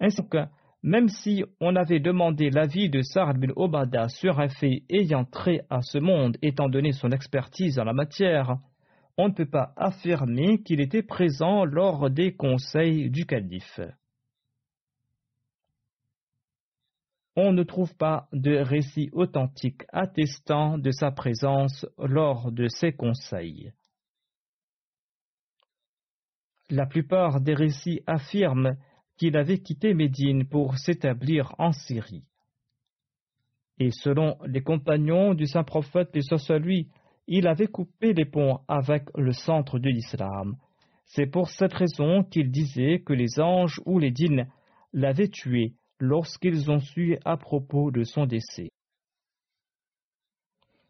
Ainsi 0.00 0.26
que, 0.28 0.38
même 0.82 1.08
si 1.08 1.44
on 1.60 1.76
avait 1.76 2.00
demandé 2.00 2.50
l'avis 2.50 2.90
de 2.90 3.02
Sa'ad 3.02 3.38
bin 3.38 3.52
Obada 3.54 4.08
sur 4.08 4.40
un 4.40 4.48
fait 4.48 4.82
ayant 4.88 5.24
trait 5.24 5.60
à 5.70 5.82
ce 5.82 5.98
monde, 5.98 6.36
étant 6.42 6.68
donné 6.68 6.92
son 6.92 7.10
expertise 7.10 7.78
en 7.78 7.84
la 7.84 7.92
matière, 7.92 8.56
on 9.16 9.28
ne 9.28 9.34
peut 9.34 9.48
pas 9.48 9.72
affirmer 9.76 10.62
qu'il 10.62 10.80
était 10.80 11.02
présent 11.02 11.64
lors 11.64 12.10
des 12.10 12.34
conseils 12.34 13.10
du 13.10 13.24
calife. 13.24 13.80
On 17.36 17.52
ne 17.52 17.62
trouve 17.62 17.94
pas 17.96 18.28
de 18.32 18.56
récit 18.56 19.08
authentique 19.12 19.82
attestant 19.92 20.78
de 20.78 20.90
sa 20.90 21.10
présence 21.12 21.86
lors 21.98 22.50
de 22.50 22.66
ces 22.68 22.92
conseils. 22.92 23.72
La 26.70 26.86
plupart 26.86 27.40
des 27.40 27.54
récits 27.54 28.02
affirment 28.06 28.76
qu'il 29.16 29.36
avait 29.36 29.58
quitté 29.58 29.94
Médine 29.94 30.46
pour 30.46 30.78
s'établir 30.78 31.54
en 31.58 31.72
Syrie. 31.72 32.24
Et 33.78 33.90
selon 33.90 34.36
les 34.46 34.62
compagnons 34.62 35.34
du 35.34 35.46
saint 35.46 35.64
prophète, 35.64 36.10
les 36.14 36.22
soit 36.22 36.60
il 37.26 37.46
avait 37.46 37.68
coupé 37.68 38.12
les 38.12 38.24
ponts 38.24 38.60
avec 38.66 39.04
le 39.16 39.32
centre 39.32 39.78
de 39.78 39.88
l'islam. 39.88 40.56
C'est 41.06 41.26
pour 41.26 41.48
cette 41.48 41.74
raison 41.74 42.24
qu'il 42.24 42.50
disait 42.50 43.00
que 43.00 43.12
les 43.12 43.40
anges 43.40 43.80
ou 43.86 43.98
les 43.98 44.12
djinns 44.14 44.48
l'avaient 44.92 45.28
tué 45.28 45.74
lorsqu'ils 46.00 46.70
ont 46.70 46.80
su 46.80 47.18
à 47.24 47.36
propos 47.36 47.90
de 47.90 48.02
son 48.02 48.26
décès. 48.26 48.70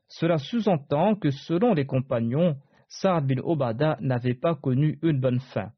Cela 0.08 0.38
sous-entend 0.38 1.14
que 1.14 1.30
selon 1.30 1.74
les 1.74 1.86
compagnons, 1.86 2.56
Saad 2.88 3.26
bin 3.26 3.40
Obada 3.42 3.96
n'avait 4.00 4.34
pas 4.34 4.54
connu 4.54 4.98
une 5.02 5.20
bonne 5.20 5.38
fin. 5.38 5.70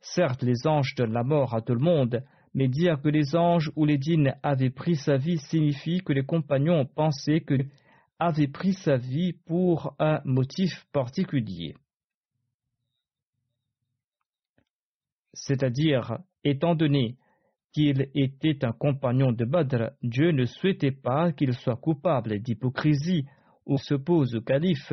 Certes, 0.00 0.42
les 0.42 0.66
anges 0.66 0.94
donnent 0.96 1.12
la 1.12 1.22
mort 1.22 1.54
à 1.54 1.62
tout 1.62 1.74
le 1.74 1.80
monde, 1.80 2.24
mais 2.54 2.68
dire 2.68 3.00
que 3.00 3.08
les 3.08 3.36
anges 3.36 3.70
ou 3.76 3.84
les 3.84 4.00
djinns 4.00 4.34
avaient 4.42 4.70
pris 4.70 4.96
sa 4.96 5.16
vie 5.16 5.38
signifie 5.38 6.02
que 6.02 6.12
les 6.12 6.24
compagnons 6.24 6.86
pensaient 6.86 7.40
que 7.40 7.54
avait 8.18 8.48
pris 8.48 8.72
sa 8.72 8.96
vie 8.96 9.32
pour 9.32 9.94
un 10.00 10.20
motif 10.24 10.84
particulier. 10.92 11.76
C'est-à-dire, 15.34 16.18
étant 16.42 16.74
donné 16.74 17.16
qu'il 17.72 18.08
était 18.14 18.64
un 18.64 18.72
compagnon 18.72 19.32
de 19.32 19.44
Badr, 19.44 19.90
Dieu 20.02 20.30
ne 20.32 20.44
souhaitait 20.46 20.92
pas 20.92 21.32
qu'il 21.32 21.52
soit 21.54 21.76
coupable 21.76 22.40
d'hypocrisie 22.40 23.26
ou 23.66 23.78
s'oppose 23.78 24.34
au 24.34 24.40
calife, 24.40 24.92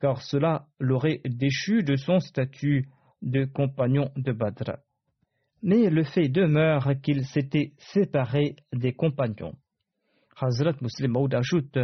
car 0.00 0.22
cela 0.22 0.66
l'aurait 0.80 1.20
déchu 1.24 1.82
de 1.82 1.96
son 1.96 2.20
statut 2.20 2.88
de 3.22 3.44
compagnon 3.44 4.10
de 4.16 4.32
Badr. 4.32 4.78
Mais 5.62 5.88
le 5.88 6.04
fait 6.04 6.28
demeure 6.28 6.92
qu'il 7.02 7.24
s'était 7.24 7.72
séparé 7.78 8.56
des 8.72 8.92
compagnons. 8.92 9.54
Hazrat 10.40 10.74
Muslim 10.82 11.16
ajoute 11.32 11.78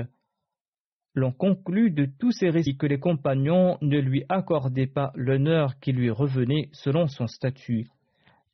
L'on 1.14 1.32
conclut 1.32 1.91
de 1.91 2.07
tous 2.18 2.30
ces 2.30 2.51
récits 2.51 2.76
que 2.76 2.86
les 2.86 3.01
compagnons 3.01 3.78
ne 3.80 3.99
lui 3.99 4.24
accordaient 4.28 4.86
pas 4.86 5.12
l'honneur 5.16 5.78
qui 5.80 5.93
lui 5.93 6.11
revenait 6.11 6.68
selon 6.72 7.09
son 7.09 7.26
statut. 7.26 7.88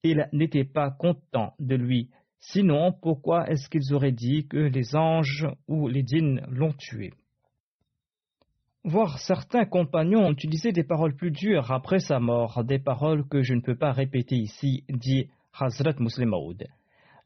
Ils 0.08 0.28
n'étaient 0.32 0.64
pas 0.64 0.90
contents 0.90 1.54
de 1.58 1.74
lui. 1.74 2.10
Sinon, 2.38 2.92
pourquoi 2.92 3.50
est-ce 3.50 3.68
qu'ils 3.68 3.92
auraient 3.92 4.12
dit 4.12 4.46
que 4.46 4.56
les 4.56 4.94
anges 4.94 5.48
ou 5.66 5.88
les 5.88 6.04
djinns 6.06 6.46
l'ont 6.48 6.72
tué? 6.72 7.12
Voir 8.84 9.18
certains 9.18 9.64
compagnons 9.64 10.26
ont 10.26 10.32
utilisé 10.32 10.70
des 10.70 10.84
paroles 10.84 11.16
plus 11.16 11.32
dures 11.32 11.72
après 11.72 11.98
sa 11.98 12.20
mort, 12.20 12.62
des 12.62 12.78
paroles 12.78 13.26
que 13.26 13.42
je 13.42 13.54
ne 13.54 13.60
peux 13.60 13.74
pas 13.74 13.90
répéter 13.90 14.36
ici, 14.36 14.84
dit 14.88 15.28
Hazrat 15.58 15.94
Muslim. 15.98 16.32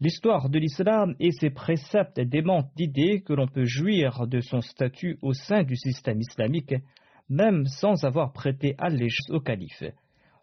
L'histoire 0.01 0.49
de 0.49 0.59
l'islam 0.59 1.15
et 1.21 1.33
ses 1.33 1.51
préceptes 1.51 2.19
démentent 2.19 2.73
l'idée 2.79 3.21
que 3.21 3.35
l'on 3.35 3.47
peut 3.47 3.67
jouir 3.67 4.27
de 4.27 4.41
son 4.41 4.63
statut 4.63 5.19
au 5.21 5.35
sein 5.35 5.63
du 5.63 5.77
système 5.77 6.23
islamique, 6.23 6.75
même 7.29 7.67
sans 7.67 8.05
avoir 8.05 8.33
prêté 8.33 8.75
allégeance 8.79 9.29
au 9.29 9.41
calife. 9.41 9.85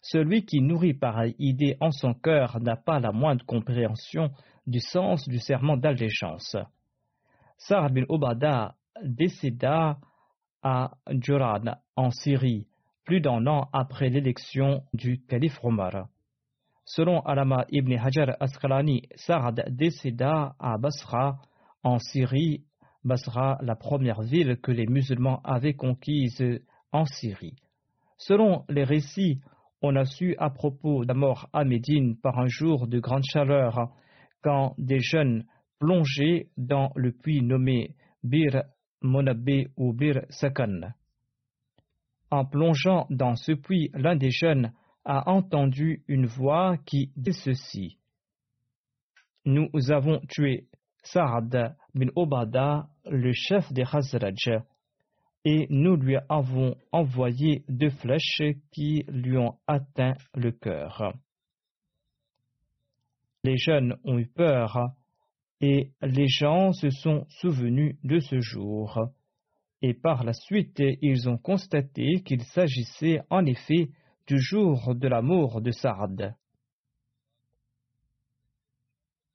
Celui 0.10 0.46
qui 0.46 0.62
nourrit 0.62 0.94
pareille 0.94 1.36
idée 1.38 1.76
en 1.82 1.92
son 1.92 2.14
cœur 2.14 2.62
n'a 2.62 2.78
pas 2.78 3.02
la 3.02 3.12
moindre 3.12 3.46
compréhension 3.46 4.32
du 4.66 4.80
sens 4.80 5.28
du 5.28 5.38
serment 5.38 5.76
d'allégeance. 5.76 6.56
Sa'ad 7.58 7.94
bin 7.94 8.06
Obada 8.08 8.76
décéda 9.04 9.98
à 10.64 10.92
Juran, 11.10 11.76
en 11.98 12.10
Syrie, 12.12 12.68
plus 13.04 13.20
d'un 13.20 13.46
an 13.48 13.68
après 13.74 14.08
l'élection 14.08 14.82
du 14.94 15.26
calife 15.26 15.60
Omar. 15.62 16.08
Selon 16.86 17.20
Alama 17.26 17.66
ibn 17.70 17.92
Hajar 17.98 18.38
Asqalani, 18.40 19.10
Sa'ad 19.16 19.66
décéda 19.76 20.56
à 20.58 20.78
Basra, 20.78 21.38
en 21.84 22.00
Syrie, 22.00 22.64
Basra, 23.04 23.58
la 23.62 23.76
première 23.76 24.22
ville 24.22 24.56
que 24.62 24.72
les 24.72 24.88
musulmans 24.88 25.42
avaient 25.44 25.76
conquise 25.76 26.62
en 26.94 27.04
Syrie. 27.04 27.58
Selon 28.18 28.64
les 28.70 28.86
récits, 28.86 29.42
on 29.82 29.96
a 29.96 30.06
su 30.06 30.36
à 30.38 30.50
propos 30.50 31.04
de 31.04 31.10
la 31.10 31.14
mort 31.14 31.50
à 31.54 31.64
Médine 31.64 32.18
par 32.18 32.40
un 32.40 32.48
jour 32.48 32.88
de 32.88 33.00
grande 33.00 33.24
chaleur, 33.32 33.92
quand 34.42 34.76
des 34.78 35.00
jeunes 35.00 35.46
plongeaient 35.80 36.50
dans 36.58 36.92
le 36.96 37.12
puits 37.12 37.42
nommé 37.42 37.96
Bir 38.24 38.64
Monabé 39.02 39.68
ou 39.78 39.94
Bir 39.94 40.26
Sakan. 40.30 40.94
En 42.32 42.46
plongeant 42.46 43.08
dans 43.10 43.36
ce 43.36 43.54
puits, 43.54 43.90
l'un 43.94 44.16
des 44.16 44.32
jeunes 44.32 44.74
a 45.06 45.30
entendu 45.30 46.04
une 46.08 46.26
voix 46.26 46.78
qui 46.86 47.12
dit 47.16 47.34
ceci. 47.34 47.98
Nous 49.46 49.70
avons 49.92 50.20
tué 50.28 50.68
Saad 51.04 51.76
bin 51.94 52.08
Obada, 52.16 52.90
le 53.06 53.32
chef 53.32 53.72
des 53.72 53.86
Khazraj, 53.86 54.62
et 55.50 55.66
nous 55.70 55.96
lui 55.96 56.18
avons 56.28 56.76
envoyé 56.92 57.64
deux 57.70 57.90
flèches 57.90 58.42
qui 58.70 59.06
lui 59.08 59.38
ont 59.38 59.58
atteint 59.66 60.16
le 60.36 60.52
cœur. 60.52 61.14
Les 63.46 63.56
jeunes 63.56 63.96
ont 64.04 64.20
eu 64.20 64.26
peur 64.26 64.90
et 65.62 65.94
les 66.02 66.28
gens 66.28 66.74
se 66.74 66.90
sont 66.90 67.26
souvenus 67.30 67.96
de 68.04 68.20
ce 68.20 68.42
jour. 68.42 69.08
Et 69.82 69.94
par 69.94 70.26
la 70.26 70.34
suite, 70.34 70.84
ils 71.02 71.30
ont 71.30 71.38
constaté 71.38 72.24
qu'il 72.26 72.44
s'agissait 72.44 73.22
en 73.30 73.46
effet 73.46 73.88
du 74.28 74.42
jour 74.42 74.96
de 74.96 75.08
la 75.08 75.22
mort 75.22 75.62
de 75.62 75.72
Saad. 75.72 76.36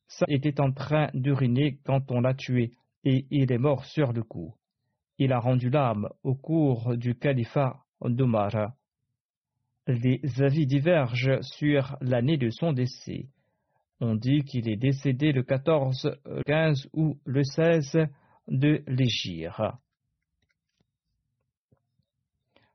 Saad 0.09 0.29
était 0.29 0.61
en 0.61 0.73
train 0.73 1.09
d'uriner 1.15 1.79
quand 1.87 2.11
on 2.11 2.21
l'a 2.21 2.35
tué, 2.35 2.73
et 3.03 3.25
il 3.31 3.51
est 3.51 3.57
mort 3.57 3.87
sur 3.87 4.13
le 4.13 4.23
coup. 4.23 4.55
Il 5.25 5.33
a 5.33 5.39
rendu 5.39 5.71
l'âme 5.71 6.09
au 6.25 6.35
cours 6.35 6.97
du 6.97 7.15
califat 7.15 7.77
d'Omar. 8.01 8.73
Les 9.87 10.21
avis 10.41 10.67
divergent 10.67 11.41
sur 11.43 11.97
l'année 12.01 12.37
de 12.37 12.51
son 12.51 12.73
décès. 12.73 13.29
On 14.01 14.17
dit 14.17 14.43
qu'il 14.43 14.69
est 14.69 14.77
décédé 14.77 15.31
le 15.31 15.45
14, 15.45 16.19
15 16.45 16.89
ou 16.95 17.21
le 17.25 17.45
16 17.45 17.99
de 18.49 18.83
l'Égypte. 18.89 19.63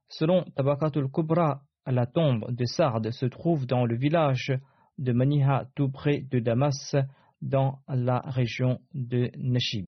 Selon 0.08 0.46
Tabakatul 0.56 1.12
Kubra, 1.12 1.64
la 1.86 2.06
tombe 2.06 2.50
de 2.50 2.64
Sard 2.64 3.12
se 3.12 3.26
trouve 3.26 3.66
dans 3.66 3.86
le 3.86 3.98
village 3.98 4.54
de 4.98 5.12
Maniha, 5.12 5.66
tout 5.76 5.90
près 5.90 6.22
de 6.22 6.40
Damas, 6.40 6.96
dans 7.42 7.80
la 7.90 8.20
région 8.20 8.80
de 8.94 9.32
Nashib. 9.36 9.86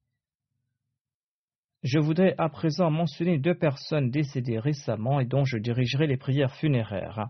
Je 1.84 1.98
voudrais 1.98 2.36
à 2.38 2.50
présent 2.50 2.92
mentionner 2.92 3.38
deux 3.38 3.56
personnes 3.56 4.12
décédées 4.12 4.60
récemment 4.60 5.22
et 5.22 5.26
dont 5.26 5.46
je 5.46 5.58
dirigerai 5.58 6.08
les 6.08 6.18
prières 6.18 6.54
funéraires. 6.56 7.30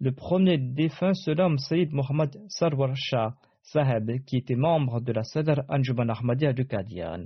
Le 0.00 0.12
premier 0.12 0.56
défunt 0.56 1.12
se 1.12 1.30
nomme 1.30 1.58
Saïd 1.58 1.92
Mohammad 1.92 2.34
Sarwar 2.48 2.96
Shah 2.96 3.34
Saheb, 3.62 4.24
qui 4.24 4.38
était 4.38 4.54
membre 4.54 5.00
de 5.02 5.12
la 5.12 5.24
Sadr 5.24 5.62
Anjuman 5.68 6.08
Ahmadiyya 6.08 6.54
de 6.54 6.62
Qadian. 6.62 7.24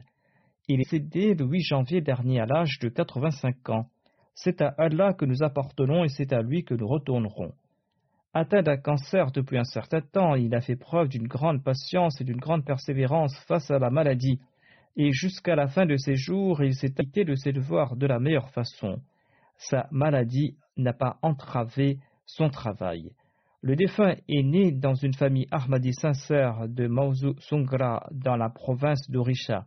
Il 0.66 0.80
est 0.80 0.84
décédé 0.84 1.34
le 1.34 1.44
8 1.44 1.60
janvier 1.60 2.00
dernier 2.00 2.40
à 2.40 2.46
l'âge 2.46 2.78
de 2.80 2.88
85 2.88 3.68
ans. 3.68 3.86
C'est 4.34 4.60
à 4.60 4.74
Allah 4.76 5.12
que 5.12 5.26
nous 5.26 5.44
appartenons 5.44 6.02
et 6.02 6.08
c'est 6.08 6.32
à 6.32 6.42
lui 6.42 6.64
que 6.64 6.74
nous 6.74 6.88
retournerons. 6.88 7.52
Atteint 8.34 8.62
d'un 8.62 8.76
cancer 8.76 9.30
depuis 9.30 9.58
un 9.58 9.64
certain 9.64 10.00
temps, 10.00 10.34
il 10.34 10.54
a 10.54 10.60
fait 10.60 10.76
preuve 10.76 11.08
d'une 11.08 11.28
grande 11.28 11.62
patience 11.62 12.20
et 12.20 12.24
d'une 12.24 12.38
grande 12.38 12.64
persévérance 12.64 13.36
face 13.46 13.70
à 13.70 13.78
la 13.78 13.90
maladie, 13.90 14.40
et 14.96 15.12
jusqu'à 15.12 15.54
la 15.54 15.68
fin 15.68 15.86
de 15.86 15.96
ses 15.96 16.16
jours, 16.16 16.62
il 16.62 16.74
s'est 16.74 16.94
acquitté 16.98 17.24
de 17.24 17.34
ses 17.34 17.52
devoirs 17.52 17.96
de 17.96 18.06
la 18.06 18.18
meilleure 18.18 18.50
façon. 18.50 19.00
Sa 19.56 19.88
maladie 19.90 20.56
n'a 20.76 20.92
pas 20.92 21.18
entravé 21.22 21.98
son 22.26 22.48
travail. 22.48 23.12
Le 23.62 23.76
défunt 23.76 24.14
est 24.28 24.42
né 24.42 24.72
dans 24.72 24.94
une 24.94 25.14
famille 25.14 25.46
Ahmadi 25.50 25.92
sincère 25.92 26.66
de 26.66 26.86
Mauzu 26.86 27.34
Sungra 27.40 28.06
dans 28.10 28.36
la 28.36 28.48
province 28.48 29.10
d'Orisha. 29.10 29.66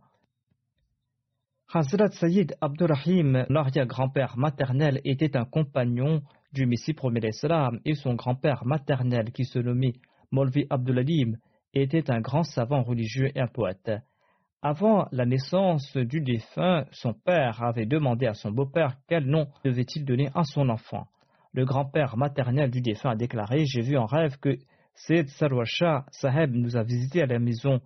Hazrat 1.72 2.10
Sayyid 2.10 2.56
Abdurrahim, 2.60 3.46
l'arrière-grand-père 3.48 4.36
maternel, 4.36 5.00
était 5.04 5.36
un 5.36 5.44
compagnon 5.44 6.22
du 6.52 6.66
Messie 6.66 6.92
premier 6.92 7.20
l'Islam 7.20 7.80
et 7.84 7.94
son 7.94 8.14
grand-père 8.14 8.64
maternel, 8.64 9.32
qui 9.32 9.44
se 9.44 9.58
nommait 9.58 9.94
Molvi 10.30 10.66
Abdulalim, 10.70 11.36
était 11.72 12.10
un 12.10 12.20
grand 12.20 12.42
savant 12.44 12.82
religieux 12.82 13.30
et 13.34 13.40
un 13.40 13.48
poète. 13.48 13.90
Avant 14.64 15.06
la 15.12 15.26
naissance 15.26 15.96
du 15.96 16.20
défunt, 16.20 16.86
son 16.90 17.12
père 17.12 17.62
avait 17.62 17.86
demandé 17.86 18.26
à 18.26 18.34
son 18.34 18.50
beau-père 18.50 18.96
quel 19.06 19.26
nom 19.26 19.46
devait-il 19.64 20.04
donner 20.04 20.30
à 20.34 20.42
son 20.42 20.68
enfant 20.68 21.06
le 21.54 21.64
grand-père 21.64 22.16
maternel 22.16 22.70
du 22.70 22.80
défunt 22.80 23.10
a 23.10 23.16
déclaré 23.16 23.64
J'ai 23.64 23.80
vu 23.80 23.96
en 23.96 24.06
rêve 24.06 24.38
que 24.38 24.58
Sayyid 24.94 25.28
Sarwar 25.28 25.66
Saheb 26.10 26.52
nous 26.52 26.76
a 26.76 26.82
visité 26.82 27.22
à 27.22 27.26
la 27.26 27.38
maison. 27.38 27.80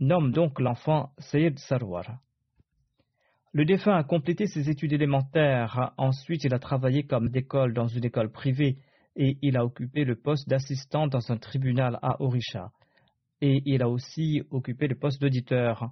Nomme 0.00 0.32
donc 0.32 0.58
l'enfant 0.58 1.10
Sayyid 1.18 1.58
Sarwar. 1.60 2.18
Le 3.52 3.64
défunt 3.64 3.96
a 3.96 4.02
complété 4.02 4.46
ses 4.46 4.68
études 4.68 4.92
élémentaires. 4.92 5.92
Ensuite, 5.96 6.42
il 6.44 6.52
a 6.52 6.58
travaillé 6.58 7.04
comme 7.04 7.28
d'école 7.28 7.72
dans 7.72 7.86
une 7.86 8.04
école 8.04 8.32
privée 8.32 8.78
et 9.14 9.38
il 9.42 9.56
a 9.56 9.64
occupé 9.64 10.04
le 10.04 10.16
poste 10.16 10.48
d'assistant 10.48 11.06
dans 11.06 11.30
un 11.30 11.36
tribunal 11.36 11.98
à 12.02 12.20
Orisha. 12.20 12.70
Et 13.40 13.62
il 13.66 13.82
a 13.82 13.88
aussi 13.88 14.42
occupé 14.50 14.88
le 14.88 14.96
poste 14.96 15.20
d'auditeur. 15.20 15.90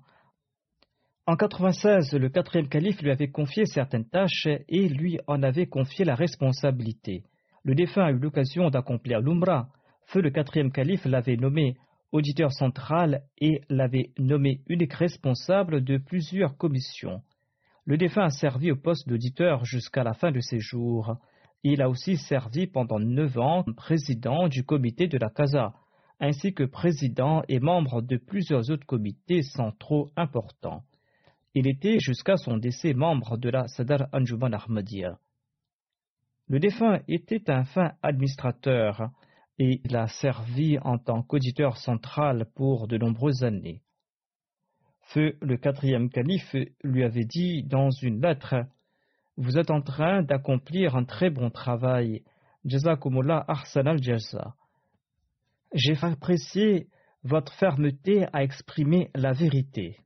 En 1.26 1.36
96, 1.36 2.12
le 2.14 2.28
quatrième 2.28 2.68
calife 2.68 3.02
lui 3.02 3.10
avait 3.10 3.30
confié 3.30 3.66
certaines 3.66 4.08
tâches 4.08 4.46
et 4.68 4.88
lui 4.88 5.18
en 5.26 5.42
avait 5.42 5.66
confié 5.66 6.04
la 6.04 6.14
responsabilité. 6.14 7.24
Le 7.64 7.74
défunt 7.74 8.04
a 8.04 8.12
eu 8.12 8.18
l'occasion 8.18 8.70
d'accomplir 8.70 9.20
l'Umrah. 9.20 9.68
Feu 10.06 10.20
le 10.20 10.30
quatrième 10.30 10.70
calife 10.70 11.04
l'avait 11.04 11.36
nommé 11.36 11.76
auditeur 12.12 12.52
central 12.52 13.22
et 13.38 13.60
l'avait 13.68 14.10
nommé 14.18 14.60
unique 14.68 14.94
responsable 14.94 15.82
de 15.82 15.98
plusieurs 15.98 16.56
commissions. 16.56 17.22
Le 17.84 17.96
défunt 17.96 18.24
a 18.24 18.30
servi 18.30 18.70
au 18.70 18.76
poste 18.76 19.08
d'auditeur 19.08 19.64
jusqu'à 19.64 20.04
la 20.04 20.14
fin 20.14 20.30
de 20.30 20.40
ses 20.40 20.60
jours. 20.60 21.16
Il 21.62 21.82
a 21.82 21.88
aussi 21.88 22.16
servi 22.16 22.66
pendant 22.66 23.00
neuf 23.00 23.36
ans 23.38 23.64
président 23.76 24.48
du 24.48 24.64
comité 24.64 25.08
de 25.08 25.18
la 25.18 25.30
Casa, 25.30 25.74
ainsi 26.20 26.54
que 26.54 26.64
président 26.64 27.42
et 27.48 27.60
membre 27.60 28.02
de 28.02 28.16
plusieurs 28.16 28.70
autres 28.70 28.86
comités 28.86 29.42
centraux 29.42 30.10
importants. 30.16 30.82
Il 31.54 31.68
était 31.68 31.98
jusqu'à 31.98 32.36
son 32.36 32.56
décès 32.56 32.94
membre 32.94 33.36
de 33.36 33.48
la 33.48 33.66
Sadar 33.68 34.08
Anjuman 34.12 34.52
Ahmadiyya. 34.52 35.18
Le 36.48 36.60
défunt 36.60 37.00
était 37.08 37.50
un 37.50 37.64
fin 37.64 37.92
administrateur 38.02 39.10
et 39.58 39.80
il 39.84 39.96
a 39.96 40.06
servi 40.06 40.78
en 40.78 40.98
tant 40.98 41.22
qu'auditeur 41.22 41.76
central 41.76 42.46
pour 42.54 42.86
de 42.86 42.98
nombreuses 42.98 43.42
années. 43.42 43.82
Feu 45.08 45.36
le 45.40 45.56
quatrième 45.56 46.10
calife 46.10 46.54
lui 46.82 47.04
avait 47.04 47.24
dit 47.24 47.62
dans 47.62 47.90
une 47.90 48.20
lettre 48.20 48.54
Vous 49.36 49.56
êtes 49.56 49.70
en 49.70 49.80
train 49.80 50.22
d'accomplir 50.22 50.96
un 50.96 51.04
très 51.04 51.30
bon 51.30 51.50
travail. 51.50 52.22
Jazakumullah 52.64 53.44
Ahsan 53.48 53.86
al-Jaza. 53.86 54.54
J'ai 55.72 55.96
apprécié 56.02 56.88
votre 57.22 57.52
fermeté 57.54 58.26
à 58.32 58.42
exprimer 58.42 59.10
la 59.14 59.32
vérité. 59.32 59.98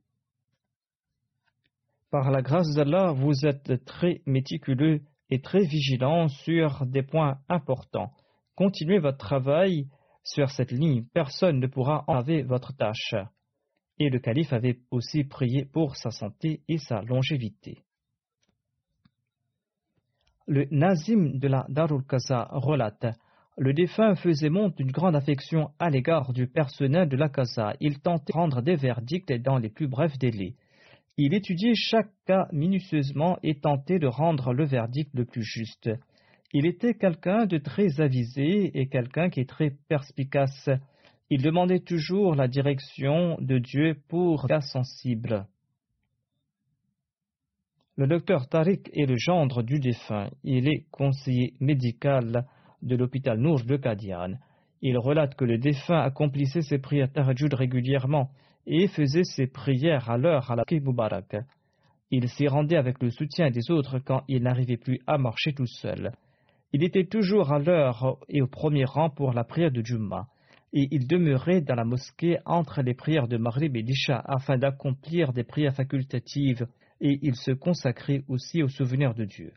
Par 2.09 2.31
la 2.31 2.41
grâce 2.41 2.73
d'Allah, 2.73 3.13
vous 3.13 3.45
êtes 3.45 3.85
très 3.85 4.21
méticuleux 4.25 5.01
et 5.29 5.41
très 5.41 5.63
vigilant 5.63 6.27
sur 6.27 6.85
des 6.85 7.03
points 7.03 7.39
importants. 7.47 8.11
Continuez 8.55 8.99
votre 8.99 9.17
travail 9.17 9.87
sur 10.23 10.49
cette 10.49 10.71
ligne, 10.71 11.05
personne 11.13 11.59
ne 11.59 11.67
pourra 11.67 12.03
enlever 12.07 12.43
votre 12.43 12.75
tâche. 12.75 13.15
Et 13.97 14.09
le 14.09 14.19
calife 14.19 14.51
avait 14.51 14.79
aussi 14.91 15.23
prié 15.23 15.65
pour 15.65 15.95
sa 15.95 16.11
santé 16.11 16.63
et 16.67 16.77
sa 16.77 17.01
longévité. 17.01 17.83
Le 20.47 20.65
Nazim 20.71 21.39
de 21.39 21.47
la 21.47 21.65
Darul 21.69 22.05
Qaza 22.05 22.49
relate 22.51 23.07
Le 23.57 23.73
défunt 23.73 24.15
faisait 24.15 24.49
montre 24.49 24.77
d'une 24.77 24.91
grande 24.91 25.15
affection 25.15 25.71
à 25.77 25.89
l'égard 25.89 26.31
du 26.31 26.47
personnel 26.47 27.09
de 27.09 27.17
la 27.17 27.27
Qaza. 27.27 27.75
Il 27.81 27.99
tentait 27.99 28.31
de 28.31 28.37
rendre 28.37 28.61
des 28.61 28.75
verdicts 28.75 29.31
dans 29.33 29.57
les 29.57 29.69
plus 29.69 29.87
brefs 29.87 30.17
délais. 30.17 30.55
Il 31.17 31.33
étudiait 31.33 31.75
chaque 31.75 32.11
cas 32.25 32.47
minutieusement 32.53 33.37
et 33.43 33.59
tentait 33.59 33.99
de 33.99 34.07
rendre 34.07 34.53
le 34.53 34.65
verdict 34.65 35.11
le 35.13 35.25
plus 35.25 35.43
juste. 35.43 35.89
Il 36.53 36.65
était 36.65 36.93
quelqu'un 36.93 37.45
de 37.45 37.57
très 37.57 37.99
avisé 37.99 38.71
et 38.79 38.87
quelqu'un 38.87 39.29
qui 39.29 39.41
est 39.41 39.49
très 39.49 39.71
perspicace. 39.89 40.69
Il 41.29 41.41
demandait 41.41 41.79
toujours 41.79 42.35
la 42.35 42.47
direction 42.47 43.37
de 43.39 43.57
Dieu 43.57 43.97
pour 44.07 44.47
cas 44.47 44.61
sensibles. 44.61 45.45
Le 47.97 48.07
docteur 48.07 48.47
Tariq 48.47 48.89
est 48.93 49.05
le 49.05 49.17
gendre 49.17 49.61
du 49.61 49.79
défunt. 49.79 50.29
Il 50.43 50.67
est 50.67 50.85
conseiller 50.91 51.53
médical 51.59 52.45
de 52.81 52.95
l'hôpital 52.95 53.39
Nour 53.39 53.63
de 53.63 53.77
Kadian. 53.77 54.35
Il 54.81 54.97
relate 54.97 55.35
que 55.35 55.45
le 55.45 55.57
défunt 55.57 56.01
accomplissait 56.01 56.61
ses 56.61 56.79
prières 56.79 57.11
tarjud 57.11 57.53
régulièrement 57.53 58.29
et 58.65 58.87
faisait 58.87 59.23
ses 59.23 59.47
prières 59.47 60.09
à 60.09 60.17
l'heure 60.17 60.51
à 60.51 60.55
la 60.55 60.63
Moubarak. 60.81 61.35
Il 62.09 62.27
s'y 62.27 62.47
rendait 62.47 62.77
avec 62.77 63.01
le 63.01 63.09
soutien 63.09 63.49
des 63.51 63.71
autres 63.71 63.99
quand 63.99 64.23
il 64.27 64.43
n'arrivait 64.43 64.77
plus 64.77 64.99
à 65.07 65.17
marcher 65.17 65.53
tout 65.53 65.67
seul. 65.67 66.11
Il 66.73 66.83
était 66.83 67.05
toujours 67.05 67.51
à 67.51 67.59
l'heure 67.59 68.17
et 68.27 68.41
au 68.41 68.47
premier 68.47 68.85
rang 68.85 69.09
pour 69.09 69.33
la 69.33 69.43
prière 69.43 69.71
de 69.71 69.83
Jumma, 69.83 70.27
et 70.73 70.87
il 70.91 71.07
demeurait 71.07 71.61
dans 71.61 71.75
la 71.75 71.83
mosquée 71.83 72.37
entre 72.45 72.81
les 72.81 72.93
prières 72.93 73.27
de 73.27 73.37
Maghrib 73.37 73.75
et 73.75 73.83
d'Isha 73.83 74.21
afin 74.25 74.57
d'accomplir 74.57 75.33
des 75.33 75.43
prières 75.43 75.75
facultatives, 75.75 76.67
et 77.01 77.19
il 77.21 77.35
se 77.35 77.51
consacrait 77.51 78.23
aussi 78.27 78.63
au 78.63 78.67
souvenir 78.67 79.13
de 79.13 79.25
Dieu. 79.25 79.53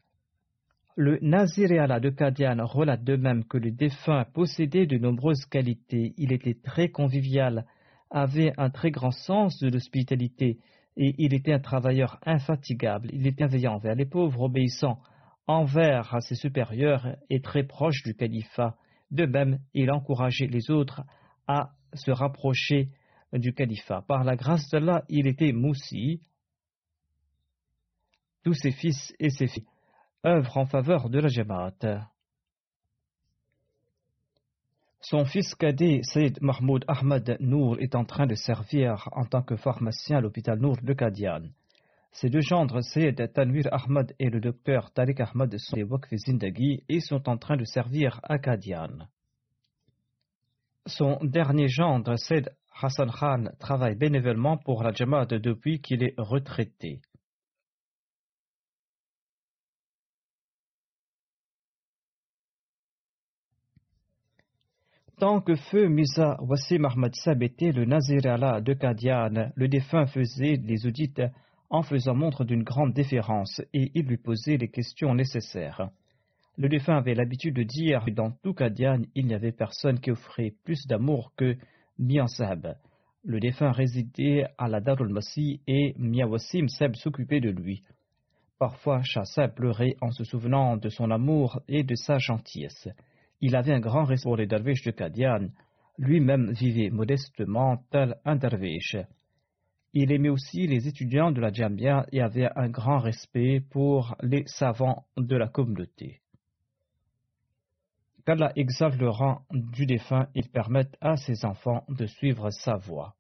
Le 0.97 1.19
Nazir 1.23 1.73
Allah 1.73 1.99
de 1.99 2.11
Kadian 2.11 2.65
relate 2.65 3.03
de 3.03 3.17
même 3.17 3.45
que 3.45 3.59
le 3.59 3.73
défunt 3.73 4.25
possédait 4.33 4.87
de 4.87 4.97
nombreuses 4.97 5.45
qualités. 5.47 6.15
Il 6.19 6.33
était 6.33 6.55
très 6.55 6.89
convivial, 6.89 7.67
avait 8.11 8.53
un 8.59 8.71
très 8.71 8.93
grand 8.93 9.11
sens 9.11 9.59
de 9.59 9.71
l'hospitalité 9.71 10.59
et 10.97 11.17
il 11.19 11.35
était 11.35 11.53
un 11.53 11.59
travailleur 11.59 12.21
infatigable. 12.25 13.09
Il 13.13 13.27
était 13.27 13.39
bienveillant 13.39 13.75
envers 13.75 13.97
les 13.97 14.07
pauvres, 14.07 14.43
obéissant 14.43 15.01
envers 15.49 16.23
ses 16.23 16.37
supérieurs 16.37 17.17
et 17.29 17.41
très 17.41 17.65
proche 17.65 18.05
du 18.05 18.15
califat. 18.15 18.77
De 19.11 19.27
même, 19.27 19.59
il 19.75 19.91
encourageait 19.91 20.47
les 20.47 20.71
autres 20.71 21.03
à 21.49 21.71
se 21.95 22.13
rapprocher 22.13 22.91
du 23.33 23.53
califat. 23.53 24.03
Par 24.07 24.23
la 24.23 24.37
grâce 24.37 24.71
d'Allah, 24.71 25.03
il 25.09 25.27
était 25.27 25.53
moussi. 25.53 26.21
Tous 28.45 28.55
ses 28.55 28.71
fils 28.71 29.13
et 29.19 29.31
ses 29.31 29.49
filles 29.49 29.65
œuvrent 30.25 30.57
en 30.57 30.67
faveur 30.67 31.09
de 31.11 31.19
la 31.19 31.29
Jamaat. 31.29 32.09
Son 35.01 35.27
fils 35.27 35.55
cadet, 35.55 36.01
Saïd 36.03 36.41
Mahmoud 36.41 36.83
Ahmad 36.89 37.37
Nour, 37.39 37.77
est 37.79 37.95
en 37.95 38.07
train 38.07 38.27
de 38.27 38.35
servir 38.35 39.09
en 39.13 39.27
tant 39.27 39.43
que 39.43 39.55
pharmacien 39.55 40.17
à 40.17 40.21
l'hôpital 40.23 40.59
Nour 40.59 40.79
de 40.83 40.95
Kadian. 40.95 41.43
Ses 42.11 42.31
deux 42.31 42.41
gendres, 42.41 42.83
Saïd 42.83 43.33
Tanwir 43.35 43.69
Ahmad 43.71 44.15
et 44.19 44.31
le 44.31 44.41
docteur 44.41 44.93
Tariq 44.93 45.21
Ahmad, 45.21 45.55
sont 45.59 45.77
des 45.77 45.83
Wakf 45.83 46.09
Zindagi 46.15 46.85
et 46.89 47.01
sont 47.01 47.29
en 47.29 47.37
train 47.37 47.59
de 47.59 47.65
servir 47.65 48.19
à 48.23 48.39
Kadian. 48.39 49.09
Son 50.87 51.19
dernier 51.23 51.69
gendre, 51.69 52.17
Saïd 52.17 52.51
Hassan 52.81 53.11
Khan, 53.11 53.45
travaille 53.59 53.97
bénévolement 53.97 54.57
pour 54.57 54.83
la 54.83 54.93
Jamaat 54.93 55.27
depuis 55.27 55.81
qu'il 55.83 56.03
est 56.03 56.15
retraité. 56.17 57.03
Tant 65.25 65.41
que 65.41 65.55
feu 65.55 65.89
Misa 65.89 66.37
Wassim 66.43 66.85
Ahmad 66.85 67.15
Sab 67.15 67.43
était 67.43 67.73
le 67.73 67.87
Nazir 67.87 68.27
Allah 68.27 68.61
de 68.61 68.75
Kadian, 68.75 69.53
le 69.55 69.69
défunt 69.69 70.05
faisait 70.05 70.59
des 70.59 70.87
audits 70.87 71.15
en 71.71 71.81
faisant 71.81 72.15
montre 72.15 72.45
d'une 72.45 72.63
grande 72.63 72.93
déférence 72.93 73.63
et 73.73 73.91
il 73.95 74.05
lui 74.05 74.19
posait 74.19 74.59
les 74.59 74.69
questions 74.69 75.15
nécessaires. 75.15 75.89
Le 76.59 76.69
défunt 76.69 76.99
avait 76.99 77.15
l'habitude 77.15 77.55
de 77.55 77.63
dire 77.63 78.05
que 78.05 78.11
dans 78.11 78.33
tout 78.43 78.53
Kadian, 78.53 79.01
il 79.15 79.25
n'y 79.25 79.33
avait 79.33 79.51
personne 79.51 79.99
qui 79.99 80.11
offrait 80.11 80.53
plus 80.63 80.87
d'amour 80.87 81.33
que 81.39 81.57
Mian 81.99 82.27
Sab. 82.27 82.77
Le 83.25 83.41
défunt 83.41 83.73
résidait 83.73 84.45
à 84.59 84.69
la 84.69 84.83
Darul 84.83 85.09
Masih 85.09 85.63
et 85.67 85.95
Miawassim 85.97 86.69
Sab 86.69 86.97
s'occupait 86.97 87.41
de 87.41 87.49
lui. 87.49 87.83
Parfois, 88.59 89.01
Shah 89.03 89.49
pleurait 89.49 89.97
en 90.03 90.11
se 90.11 90.23
souvenant 90.25 90.77
de 90.77 90.91
son 90.91 91.11
amour 91.11 91.63
et 91.67 91.83
de 91.83 91.95
sa 91.95 92.19
gentillesse. 92.19 92.91
Il 93.47 93.57
avait 93.57 93.75
un 93.75 93.81
grand 93.81 94.05
respect 94.05 94.25
pour 94.25 94.39
les 94.39 94.47
derviches 94.47 94.85
de 94.85 94.91
Kadian. 94.91 95.51
Lui-même 95.99 96.53
vivait 96.53 96.89
modestement 96.89 97.77
tel 97.91 98.17
un 98.25 98.37
derviche. 98.37 98.97
Il 99.93 100.13
aimait 100.13 100.31
aussi 100.31 100.67
les 100.67 100.89
étudiants 100.89 101.31
de 101.31 101.43
la 101.43 101.53
Djambia 101.53 102.07
et 102.11 102.23
avait 102.23 102.49
un 102.57 102.71
grand 102.71 103.01
respect 103.01 103.61
pour 103.71 104.17
les 104.23 104.45
savants 104.47 105.05
de 105.19 105.37
la 105.37 105.49
communauté. 105.49 106.23
Qu'Allah 108.25 108.51
exalte 108.57 108.97
le 108.97 109.11
rang 109.11 109.43
du 109.51 109.85
défunt 109.85 110.27
et 110.35 110.43
permette 110.43 110.97
à 111.03 111.17
ses 111.17 111.45
enfants 111.45 111.85
de 111.91 112.07
suivre 112.07 112.49
sa 112.49 112.77
voie. 112.77 113.15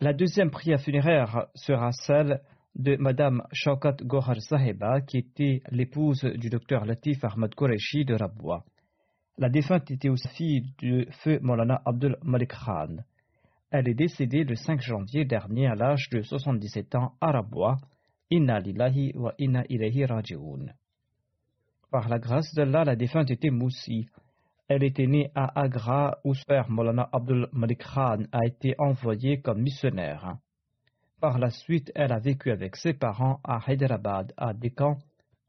La 0.00 0.12
deuxième 0.12 0.50
prière 0.50 0.80
funéraire 0.80 1.46
sera 1.54 1.92
celle 1.92 2.40
de 2.74 2.96
Madame 2.96 3.42
Shaukat 3.52 3.96
Gohar 4.02 4.40
Saheba, 4.40 5.00
qui 5.00 5.18
était 5.18 5.62
l'épouse 5.70 6.24
du 6.24 6.50
docteur 6.50 6.84
Latif 6.84 7.22
Ahmad 7.24 7.54
Qureshi 7.54 8.04
de 8.04 8.14
Rabwa. 8.14 8.64
La 9.38 9.48
défunte 9.48 9.90
était 9.90 10.08
aussi 10.08 10.28
fille 10.28 10.74
du 10.78 11.06
feu 11.22 11.38
Molana 11.40 11.80
Abdul 11.84 12.16
Malik 12.22 12.52
Khan. 12.52 12.96
Elle 13.70 13.88
est 13.88 13.94
décédée 13.94 14.44
le 14.44 14.54
5 14.54 14.80
janvier 14.80 15.24
dernier 15.24 15.66
à 15.66 15.74
l'âge 15.74 16.08
de 16.10 16.22
77 16.22 16.94
ans 16.94 17.12
à 17.20 17.32
Rabwa. 17.32 17.76
Inna 18.30 18.58
lillahi 18.58 19.12
wa 19.14 19.34
inna 19.38 19.64
ilayhi 19.68 20.04
raji'un. 20.04 20.72
Par 21.90 22.08
la 22.08 22.18
grâce 22.18 22.52
d'Allah, 22.54 22.84
la 22.84 22.96
défunte 22.96 23.30
était 23.30 23.50
Moussi. 23.50 24.08
Elle 24.66 24.82
était 24.82 25.06
née 25.06 25.30
à 25.34 25.60
Agra 25.60 26.18
où 26.24 26.34
son 26.34 26.42
père 26.46 26.70
Molana 26.70 27.08
Abdul 27.12 27.48
Malik 27.52 27.84
Khan 27.84 28.24
a 28.32 28.46
été 28.46 28.74
envoyé 28.78 29.40
comme 29.40 29.62
missionnaire. 29.62 30.38
Par 31.24 31.38
la 31.38 31.48
suite, 31.48 31.90
elle 31.94 32.12
a 32.12 32.18
vécu 32.18 32.50
avec 32.50 32.76
ses 32.76 32.92
parents 32.92 33.40
à 33.44 33.58
Hyderabad, 33.66 34.34
à 34.36 34.52
Deccan, 34.52 34.98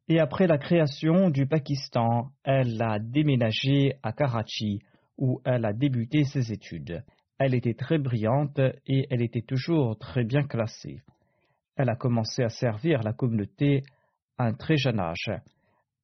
et 0.07 0.21
après 0.21 0.47
la 0.47 0.57
création 0.57 1.29
du 1.29 1.47
Pakistan, 1.47 2.29
elle 2.45 2.81
a 2.81 2.97
déménagé 2.97 3.95
à 4.01 4.13
Karachi, 4.13 4.79
où 5.17 5.41
elle 5.43 5.65
a 5.65 5.73
débuté 5.73 6.23
ses 6.23 6.53
études. 6.53 7.03
Elle 7.39 7.53
était 7.53 7.73
très 7.73 7.97
brillante 7.97 8.57
et 8.87 9.05
elle 9.09 9.21
était 9.21 9.41
toujours 9.41 9.97
très 9.97 10.23
bien 10.23 10.43
classée. 10.43 11.01
Elle 11.75 11.89
a 11.89 11.97
commencé 11.97 12.41
à 12.41 12.47
servir 12.47 13.03
la 13.03 13.11
communauté 13.11 13.83
à 14.37 14.45
un 14.45 14.53
très 14.53 14.77
jeune 14.77 15.01
âge. 15.01 15.29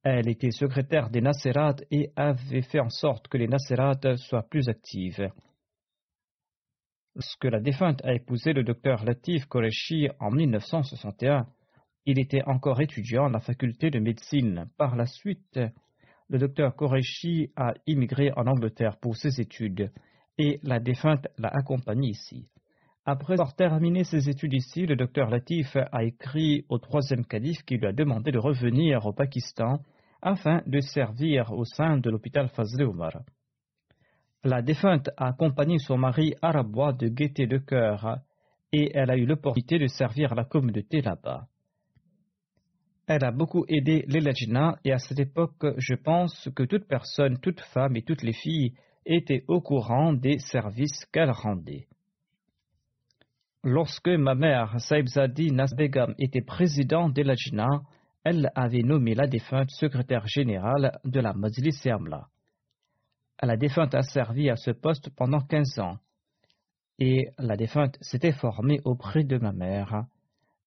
Elle 0.02 0.28
était 0.28 0.50
secrétaire 0.50 1.08
des 1.08 1.22
Nasserat 1.22 1.76
et 1.90 2.10
avait 2.14 2.60
fait 2.60 2.80
en 2.80 2.90
sorte 2.90 3.26
que 3.28 3.38
les 3.38 3.48
Nasserat 3.48 4.18
soient 4.18 4.46
plus 4.50 4.68
actives. 4.68 5.30
Lorsque 7.14 7.44
la 7.44 7.60
défunte 7.60 8.02
a 8.04 8.14
épousé 8.14 8.54
le 8.54 8.64
docteur 8.64 9.04
Latif 9.04 9.44
Qureshi 9.46 10.08
en 10.18 10.30
1961, 10.30 11.46
il 12.06 12.18
était 12.18 12.42
encore 12.46 12.80
étudiant 12.80 13.26
à 13.26 13.30
la 13.30 13.40
faculté 13.40 13.90
de 13.90 13.98
médecine. 13.98 14.70
Par 14.78 14.96
la 14.96 15.04
suite, 15.04 15.60
le 16.30 16.38
docteur 16.38 16.74
Qureshi 16.74 17.50
a 17.54 17.74
immigré 17.86 18.32
en 18.34 18.46
Angleterre 18.46 18.96
pour 18.98 19.14
ses 19.16 19.42
études 19.42 19.92
et 20.38 20.58
la 20.62 20.80
défunte 20.80 21.28
l'a 21.36 21.48
accompagné 21.48 22.08
ici. 22.08 22.48
Après 23.04 23.34
avoir 23.34 23.54
terminé 23.54 24.04
ses 24.04 24.30
études 24.30 24.54
ici, 24.54 24.86
le 24.86 24.96
docteur 24.96 25.28
Latif 25.28 25.76
a 25.76 26.04
écrit 26.04 26.64
au 26.70 26.78
troisième 26.78 27.26
calife 27.26 27.62
qui 27.64 27.76
lui 27.76 27.86
a 27.86 27.92
demandé 27.92 28.32
de 28.32 28.38
revenir 28.38 29.04
au 29.04 29.12
Pakistan 29.12 29.80
afin 30.22 30.62
de 30.66 30.80
servir 30.80 31.52
au 31.52 31.64
sein 31.66 31.98
de 31.98 32.08
l'hôpital 32.08 32.48
Fazl 32.48 32.84
Omar. 32.84 33.20
La 34.44 34.60
défunte 34.60 35.08
a 35.16 35.28
accompagné 35.28 35.78
son 35.78 35.96
mari 35.96 36.34
arabois 36.42 36.92
de 36.92 37.08
gaieté 37.08 37.46
de 37.46 37.58
cœur 37.58 38.18
et 38.72 38.90
elle 38.94 39.10
a 39.10 39.16
eu 39.16 39.24
l'opportunité 39.24 39.78
de 39.78 39.86
servir 39.86 40.34
la 40.34 40.44
communauté 40.44 41.00
là-bas. 41.00 41.46
Elle 43.06 43.24
a 43.24 43.30
beaucoup 43.30 43.64
aidé 43.68 44.04
les 44.08 44.20
Lajna 44.20 44.78
et 44.84 44.92
à 44.92 44.98
cette 44.98 45.20
époque, 45.20 45.64
je 45.76 45.94
pense 45.94 46.48
que 46.56 46.64
toute 46.64 46.88
personne, 46.88 47.38
toute 47.38 47.60
femme 47.60 47.96
et 47.96 48.02
toutes 48.02 48.22
les 48.22 48.32
filles 48.32 48.74
étaient 49.06 49.44
au 49.48 49.60
courant 49.60 50.12
des 50.12 50.38
services 50.38 51.04
qu'elle 51.12 51.30
rendait. 51.30 51.86
Lorsque 53.62 54.08
ma 54.08 54.34
mère, 54.34 54.80
Saibzadi 54.80 55.52
Nasbegam, 55.52 56.14
était 56.18 56.42
présidente 56.42 57.12
des 57.12 57.22
Lajna, 57.22 57.82
elle 58.24 58.50
avait 58.56 58.82
nommé 58.82 59.14
la 59.14 59.28
défunte 59.28 59.70
secrétaire 59.70 60.26
générale 60.26 60.98
de 61.04 61.20
la 61.20 61.32
Majlis. 61.32 61.80
La 63.44 63.56
défunte 63.56 63.94
a 63.96 64.02
servi 64.02 64.50
à 64.50 64.56
ce 64.56 64.70
poste 64.70 65.10
pendant 65.16 65.40
15 65.40 65.80
ans. 65.80 65.98
Et 67.00 67.26
la 67.38 67.56
défunte 67.56 67.98
s'était 68.00 68.32
formée 68.32 68.80
auprès 68.84 69.24
de 69.24 69.36
ma 69.36 69.52
mère. 69.52 70.04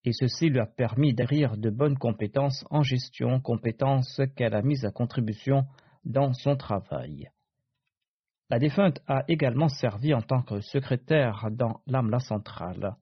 Et 0.04 0.12
ceci 0.12 0.50
lui 0.50 0.60
a 0.60 0.66
permis 0.66 1.14
d'acquérir 1.14 1.56
de 1.58 1.70
bonnes 1.70 1.98
compétences 1.98 2.66
en 2.70 2.82
gestion, 2.82 3.40
compétences 3.40 4.20
qu'elle 4.36 4.54
a 4.54 4.62
mises 4.62 4.84
à 4.84 4.92
contribution 4.92 5.64
dans 6.04 6.34
son 6.34 6.58
travail. 6.58 7.30
La 8.50 8.60
défunte 8.60 9.00
a 9.08 9.24
également 9.30 9.70
servi 9.70 10.14
en 10.14 10.22
tant 10.22 10.42
que 10.42 10.60
secrétaire 10.60 11.48
dans 11.52 11.80
l'AMLA 11.88 12.20
centrale. 12.20 12.96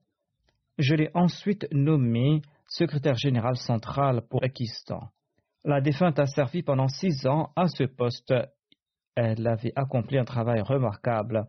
Je 0.78 0.94
l'ai 0.94 1.10
ensuite 1.14 1.66
nommée 1.72 2.42
secrétaire 2.68 3.16
générale 3.16 3.56
centrale 3.56 4.22
pour 4.30 4.40
Pakistan. 4.40 5.10
La 5.64 5.80
défunte 5.80 6.18
a 6.18 6.26
servi 6.26 6.62
pendant 6.62 6.88
six 6.88 7.26
ans 7.26 7.52
à 7.56 7.66
ce 7.68 7.84
poste 7.84 8.32
elle 9.14 9.46
avait 9.46 9.72
accompli 9.76 10.18
un 10.18 10.24
travail 10.24 10.60
remarquable. 10.60 11.46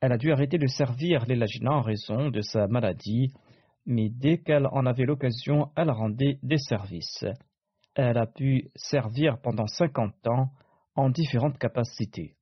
Elle 0.00 0.12
a 0.12 0.18
dû 0.18 0.32
arrêter 0.32 0.58
de 0.58 0.66
servir 0.66 1.24
les 1.26 1.38
en 1.66 1.80
raison 1.80 2.30
de 2.30 2.40
sa 2.40 2.66
maladie, 2.66 3.32
mais 3.86 4.08
dès 4.10 4.38
qu'elle 4.38 4.66
en 4.66 4.86
avait 4.86 5.04
l'occasion, 5.04 5.70
elle 5.76 5.90
rendait 5.90 6.38
des 6.42 6.58
services. 6.58 7.24
Elle 7.94 8.18
a 8.18 8.26
pu 8.26 8.70
servir 8.74 9.38
pendant 9.40 9.66
cinquante 9.66 10.26
ans 10.26 10.50
en 10.94 11.08
différentes 11.10 11.58
capacités. 11.58 12.34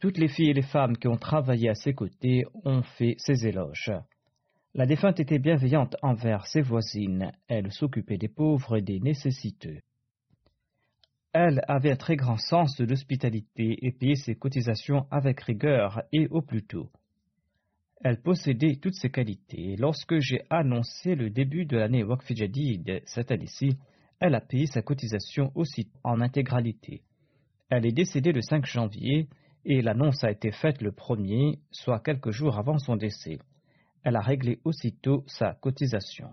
Toutes 0.00 0.18
les 0.18 0.28
filles 0.28 0.50
et 0.50 0.54
les 0.54 0.62
femmes 0.62 0.96
qui 0.96 1.08
ont 1.08 1.16
travaillé 1.16 1.68
à 1.68 1.74
ses 1.74 1.94
côtés 1.94 2.44
ont 2.64 2.82
fait 2.82 3.14
ses 3.18 3.46
éloges. 3.46 3.92
La 4.74 4.86
défunte 4.86 5.20
était 5.20 5.38
bienveillante 5.38 5.96
envers 6.00 6.46
ses 6.46 6.62
voisines, 6.62 7.32
elle 7.48 7.70
s'occupait 7.72 8.18
des 8.18 8.28
pauvres 8.28 8.76
et 8.76 8.82
des 8.82 9.00
nécessiteux. 9.00 9.80
Elle 11.32 11.62
avait 11.68 11.92
un 11.92 11.96
très 11.96 12.16
grand 12.16 12.38
sens 12.38 12.76
de 12.76 12.84
l'hospitalité 12.84 13.86
et 13.86 13.92
payait 13.92 14.16
ses 14.16 14.34
cotisations 14.34 15.06
avec 15.10 15.40
rigueur 15.40 16.02
et 16.12 16.26
au 16.28 16.42
plus 16.42 16.64
tôt. 16.64 16.90
Elle 18.02 18.20
possédait 18.20 18.76
toutes 18.76 18.94
ces 18.94 19.10
qualités. 19.10 19.76
Lorsque 19.76 20.18
j'ai 20.18 20.42
annoncé 20.50 21.14
le 21.14 21.30
début 21.30 21.66
de 21.66 21.76
l'année 21.76 22.02
de 22.02 23.00
cette 23.04 23.30
année-ci, 23.30 23.76
elle 24.18 24.34
a 24.34 24.40
payé 24.40 24.66
sa 24.66 24.82
cotisation 24.82 25.52
aussi 25.54 25.88
en 26.02 26.20
intégralité. 26.20 27.02
Elle 27.68 27.86
est 27.86 27.92
décédée 27.92 28.32
le 28.32 28.42
5 28.42 28.66
janvier 28.66 29.28
et 29.64 29.82
l'annonce 29.82 30.24
a 30.24 30.30
été 30.30 30.50
faite 30.50 30.82
le 30.82 30.90
1er, 30.90 31.58
soit 31.70 32.00
quelques 32.00 32.30
jours 32.30 32.58
avant 32.58 32.78
son 32.78 32.96
décès. 32.96 33.38
Elle 34.02 34.16
a 34.16 34.20
réglé 34.20 34.58
aussitôt 34.64 35.24
sa 35.26 35.54
cotisation. 35.54 36.30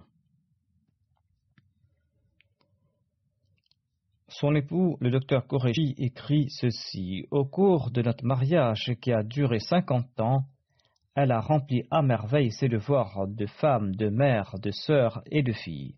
Son 4.40 4.54
époux, 4.54 4.98
le 5.02 5.10
docteur 5.10 5.48
Koreshi, 5.48 5.96
écrit 5.98 6.48
ceci 6.52 7.26
Au 7.32 7.44
cours 7.44 7.90
de 7.90 8.04
notre 8.04 8.24
mariage 8.24 8.94
qui 9.02 9.12
a 9.12 9.24
duré 9.24 9.58
cinquante 9.58 10.20
ans, 10.20 10.44
elle 11.16 11.32
a 11.32 11.40
rempli 11.40 11.86
à 11.90 12.04
merveille 12.04 12.52
ses 12.52 12.70
devoirs 12.70 13.28
de 13.28 13.48
femme, 13.48 13.96
de 13.96 14.10
mère, 14.10 14.54
de 14.62 14.70
sœur 14.70 15.24
et 15.32 15.42
de 15.42 15.54
fille. 15.54 15.96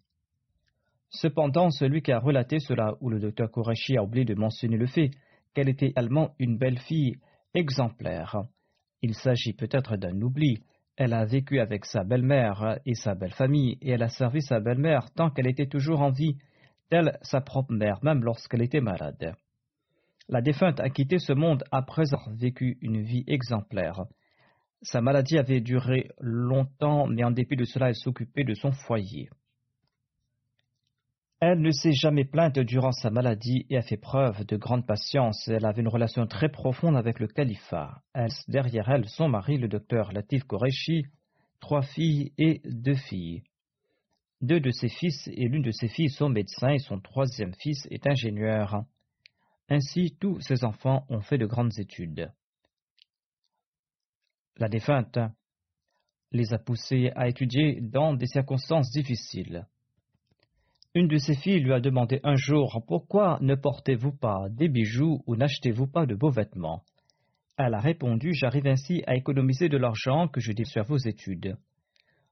Cependant, 1.10 1.70
celui 1.70 2.02
qui 2.02 2.14
a 2.14 2.20
relaté 2.20 2.60
cela, 2.60 2.94
ou 3.02 3.10
le 3.10 3.20
docteur 3.20 3.52
Koreshi 3.52 3.98
a 3.98 4.04
oublié 4.04 4.24
de 4.24 4.36
mentionner 4.36 4.78
le 4.78 4.88
fait 4.88 5.12
qu'elle 5.54 5.68
était 5.68 5.88
également 5.88 6.34
une 6.40 6.58
belle 6.58 6.80
fille 6.80 7.18
exemplaire. 7.54 8.38
Il 9.02 9.16
s'agit 9.16 9.52
peut-être 9.52 9.98
d'un 9.98 10.22
oubli. 10.22 10.64
Elle 10.96 11.12
a 11.12 11.26
vécu 11.26 11.60
avec 11.60 11.84
sa 11.84 12.06
belle-mère 12.06 12.80
et 12.86 12.96
sa 12.96 13.16
belle-famille, 13.16 13.78
et 13.82 13.90
elle 13.90 14.04
a 14.04 14.08
servi 14.08 14.42
sa 14.42 14.62
belle-mère 14.62 15.12
tant 15.14 15.30
qu'elle 15.30 15.48
était 15.48 15.68
toujours 15.68 16.00
en 16.00 16.12
vie, 16.12 16.38
telle 16.90 17.18
sa 17.22 17.42
propre 17.42 17.74
mère, 17.74 18.00
même 18.04 18.24
lorsqu'elle 18.24 18.62
était 18.62 18.82
malade. 18.82 19.36
La 20.28 20.42
défunte 20.42 20.80
a 20.80 20.90
quitté 20.90 21.18
ce 21.18 21.34
monde 21.34 21.64
après 21.72 22.14
avoir 22.14 22.30
vécu 22.36 22.78
une 22.82 23.02
vie 23.02 23.24
exemplaire. 23.28 24.06
Sa 24.82 25.02
maladie 25.02 25.38
avait 25.38 25.62
duré 25.62 26.10
longtemps, 26.20 27.08
mais 27.08 27.24
en 27.24 27.32
dépit 27.32 27.56
de 27.56 27.66
cela, 27.66 27.90
elle 27.90 27.96
s'occupait 27.96 28.44
de 28.44 28.54
son 28.54 28.72
foyer. 28.72 29.30
Elle 31.42 31.62
ne 31.62 31.72
s'est 31.72 31.94
jamais 31.94 32.26
plainte 32.26 32.60
durant 32.60 32.92
sa 32.92 33.10
maladie 33.10 33.66
et 33.70 33.78
a 33.78 33.82
fait 33.82 33.98
preuve 33.98 34.46
de 34.46 34.58
grande 34.58 34.86
patience. 34.86 35.48
Elle 35.48 35.66
avait 35.66 35.82
une 35.82 35.88
relation 35.88 36.28
très 36.28 36.50
profonde 36.50 36.98
avec 36.98 37.20
le 37.20 37.28
califat. 37.28 38.02
Elle, 38.14 38.32
derrière 38.50 38.90
elle, 38.90 39.08
son 39.08 39.30
mari, 39.30 39.58
le 39.58 39.70
docteur 39.70 40.12
Latif 40.12 40.44
Koreshi, 40.44 41.06
trois 41.62 41.82
filles 41.82 42.34
et 42.38 42.62
deux 42.66 42.96
filles. 42.96 43.44
Deux 44.42 44.62
de 44.62 44.72
ses 44.72 44.88
fils 44.88 45.28
et 45.28 45.48
l'une 45.48 45.64
de 45.64 45.72
ses 45.72 45.90
filles 45.90 46.10
sont 46.10 46.30
médecins 46.30 46.72
et 46.72 46.80
son 46.80 47.00
troisième 47.00 47.54
fils 47.56 47.86
est 47.92 48.08
ingénieur. 48.08 48.86
Ainsi, 49.68 50.16
tous 50.20 50.40
ses 50.40 50.64
enfants 50.64 51.06
ont 51.10 51.22
fait 51.22 51.38
de 51.38 51.46
grandes 51.46 51.78
études. 51.78 52.32
La 54.58 54.70
défunte 54.70 55.20
les 56.32 56.54
a 56.54 56.60
poussés 56.60 57.12
à 57.16 57.28
étudier 57.28 57.80
dans 57.82 58.14
des 58.14 58.28
circonstances 58.28 58.92
difficiles. 58.92 59.68
Une 60.96 61.08
de 61.08 61.18
ses 61.18 61.36
filles 61.36 61.60
lui 61.60 61.74
a 61.74 61.80
demandé 61.80 62.20
un 62.24 62.36
jour 62.36 62.84
Pourquoi 62.88 63.40
ne 63.42 63.56
portez-vous 63.56 64.14
pas 64.14 64.48
des 64.50 64.70
bijoux 64.70 65.22
ou 65.28 65.36
n'achetez-vous 65.36 65.88
pas 65.88 66.06
de 66.06 66.16
beaux 66.16 66.32
vêtements? 66.32 66.84
Elle 67.58 67.74
a 67.74 67.80
répondu 67.80 68.34
J'arrive 68.34 68.68
ainsi 68.68 69.04
à 69.06 69.16
économiser 69.16 69.70
de 69.70 69.78
l'argent 69.78 70.28
que 70.28 70.40
je 70.40 70.52
dis 70.52 70.66
sur 70.66 70.84
vos 70.86 70.98
études. 70.98 71.58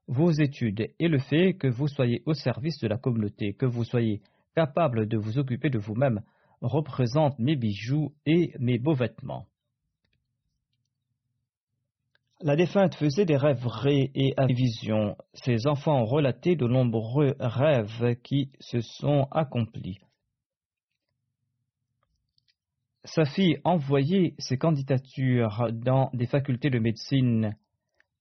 Vos 0.08 0.30
études 0.30 0.90
et 0.98 1.08
le 1.08 1.18
fait 1.18 1.54
que 1.54 1.68
vous 1.68 1.86
soyez 1.86 2.22
au 2.24 2.32
service 2.32 2.78
de 2.80 2.88
la 2.88 2.96
communauté, 2.96 3.52
que 3.52 3.66
vous 3.66 3.84
soyez 3.84 4.22
capable 4.54 5.06
de 5.06 5.18
vous 5.18 5.38
occuper 5.38 5.68
de 5.68 5.78
vous-même, 5.78 6.22
représentent 6.62 7.38
mes 7.38 7.56
bijoux 7.56 8.14
et 8.24 8.54
mes 8.58 8.78
beaux 8.78 8.94
vêtements. 8.94 9.46
La 12.40 12.56
défunte 12.56 12.94
faisait 12.94 13.26
des 13.26 13.36
rêveries 13.36 14.10
et 14.14 14.32
avait 14.36 14.54
visions. 14.54 15.16
Ses 15.34 15.66
enfants 15.66 16.00
ont 16.00 16.06
relaté 16.06 16.56
de 16.56 16.66
nombreux 16.66 17.34
rêves 17.38 18.16
qui 18.22 18.50
se 18.60 18.80
sont 18.80 19.26
accomplis. 19.30 19.98
Sa 23.04 23.24
fille 23.24 23.58
envoyait 23.64 24.34
ses 24.38 24.56
candidatures 24.56 25.68
dans 25.72 26.10
des 26.14 26.26
facultés 26.26 26.70
de 26.70 26.78
médecine 26.78 27.56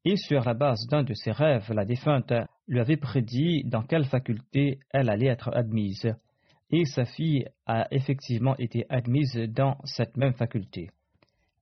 et 0.10 0.16
sur 0.16 0.45
la 0.45 0.53
base 0.53 0.88
d'un 0.88 1.03
de 1.03 1.14
ses 1.14 1.34
rêves, 1.34 1.70
la 1.74 1.84
défunte 1.84 2.32
lui 2.70 2.80
avait 2.80 2.95
prédit 2.95 3.66
dans 3.66 3.82
quelle 3.82 4.05
faculté 4.05 4.80
elle 4.91 5.10
allait 5.10 5.28
être 5.28 5.49
admise. 5.53 6.16
Et 6.70 6.86
sa 6.86 7.03
fille 7.03 7.45
a 7.66 7.88
effectivement 7.91 8.55
été 8.58 8.86
admise 8.88 9.36
dans 9.49 9.76
cette 9.84 10.16
même 10.16 10.32
faculté. 10.32 10.91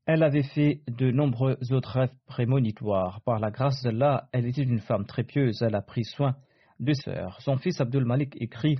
Elle 0.06 0.22
avait 0.22 0.44
fait 0.44 0.82
de 0.88 1.10
nombreux 1.10 1.58
autres 1.72 2.00
rêves 2.00 2.14
prémonitoires. 2.28 3.22
Par 3.26 3.40
la 3.40 3.50
grâce 3.50 3.82
d'Allah, 3.82 4.30
elle 4.32 4.46
était 4.46 4.62
une 4.62 4.80
femme 4.80 5.08
très 5.08 5.24
pieuse. 5.24 5.64
Elle 5.64 5.74
a 5.74 5.82
pris 5.82 6.04
soin 6.04 6.36
de 6.80 6.94
sœurs. 6.94 7.42
Son 7.42 7.58
fils 7.58 7.82
Abdul 7.82 8.06
Malik 8.06 8.40
écrit 8.40 8.78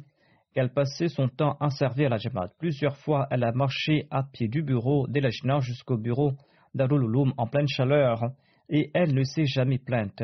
qu'elle 0.54 0.74
passait 0.74 1.08
son 1.08 1.28
temps 1.28 1.58
à 1.60 1.72
servir 1.72 2.12
la 2.12 2.18
Jamaat. 2.18 2.52
Plusieurs 2.60 2.98
fois, 2.98 3.26
elle 3.32 3.44
a 3.44 3.52
marché 3.52 4.06
à 4.12 4.22
pied 4.32 4.48
du 4.48 4.62
bureau 4.62 5.08
d'Elajna 5.08 5.60
jusqu'au 5.62 5.98
bureau 5.98 6.34
d'Arul 6.76 7.34
en 7.36 7.48
pleine 7.48 7.68
chaleur 7.68 8.30
et 8.70 8.92
elle 8.94 9.14
ne 9.14 9.24
s'est 9.24 9.46
jamais 9.46 9.80
plainte. 9.80 10.24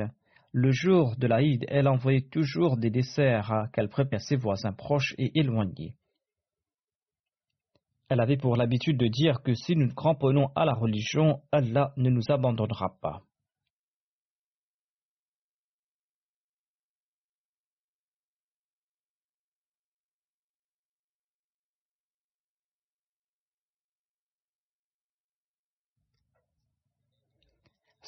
Le 0.52 0.72
jour 0.72 1.16
de 1.18 1.28
l'Aïd, 1.28 1.66
elle 1.70 1.88
envoyait 1.88 2.28
toujours 2.30 2.78
des 2.78 2.90
desserts 2.90 3.68
qu'elle 3.74 3.90
préparait 3.90 4.20
ses 4.20 4.36
voisins 4.36 4.74
proches 4.74 5.16
et 5.18 5.40
éloignés. 5.40 5.96
Elle 8.10 8.20
avait 8.20 8.38
pour 8.38 8.58
l'habitude 8.58 8.98
de 8.98 9.08
dire 9.08 9.42
que 9.42 9.54
si 9.54 9.76
nous 9.76 9.94
cramponnons 9.94 10.50
à 10.56 10.66
la 10.66 10.74
religion, 10.74 11.42
Allah 11.54 11.94
ne 11.96 12.10
nous 12.10 12.30
abandonnera 12.30 12.98
pas. 13.02 13.24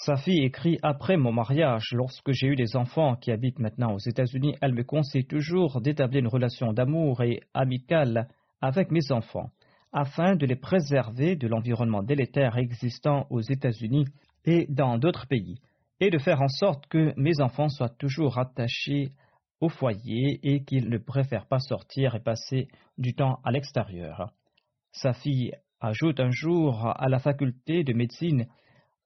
Sa 0.06 0.18
fille 0.18 0.44
écrit 0.44 0.80
Après 0.82 1.16
mon 1.16 1.32
mariage, 1.32 1.94
lorsque 1.94 2.34
j'ai 2.34 2.48
eu 2.48 2.58
des 2.58 2.76
enfants 2.76 3.16
qui 3.16 3.32
habitent 3.32 3.60
maintenant 3.60 3.94
aux 3.94 4.00
États-Unis, 4.00 4.54
elle 4.62 4.74
me 4.74 4.84
conseille 4.84 5.26
toujours 5.26 5.80
d'établir 5.80 6.20
une 6.20 6.28
relation 6.28 6.74
d'amour 6.74 7.24
et 7.24 7.40
amicale 7.54 8.28
avec 8.60 8.92
mes 8.92 9.14
enfants 9.14 9.50
afin 9.94 10.36
de 10.36 10.46
les 10.46 10.58
préserver 10.58 11.38
de 11.38 11.48
l'environnement 11.48 12.04
délétère 12.04 12.58
existant 12.58 13.28
aux 13.30 13.40
États-Unis 13.40 14.04
et 14.44 14.66
dans 14.68 14.98
d'autres 14.98 15.26
pays, 15.28 15.60
et 16.02 16.10
de 16.10 16.18
faire 16.18 16.42
en 16.42 16.50
sorte 16.50 16.86
que 16.88 17.14
mes 17.16 17.40
enfants 17.40 17.70
soient 17.70 17.88
toujours 17.88 18.38
attachés 18.38 19.12
au 19.62 19.70
foyer 19.70 20.38
et 20.44 20.66
qu'ils 20.66 20.90
ne 20.90 20.98
préfèrent 20.98 21.48
pas 21.48 21.60
sortir 21.60 22.16
et 22.16 22.20
passer 22.20 22.68
du 22.98 23.16
temps 23.16 23.40
à 23.46 23.52
l'extérieur. 23.52 24.34
Sa 24.92 25.14
fille 25.14 25.54
ajoute 25.80 26.20
un 26.20 26.32
jour 26.32 26.88
à 26.88 27.08
la 27.08 27.20
faculté 27.20 27.86
de 27.86 27.94
médecine 27.94 28.48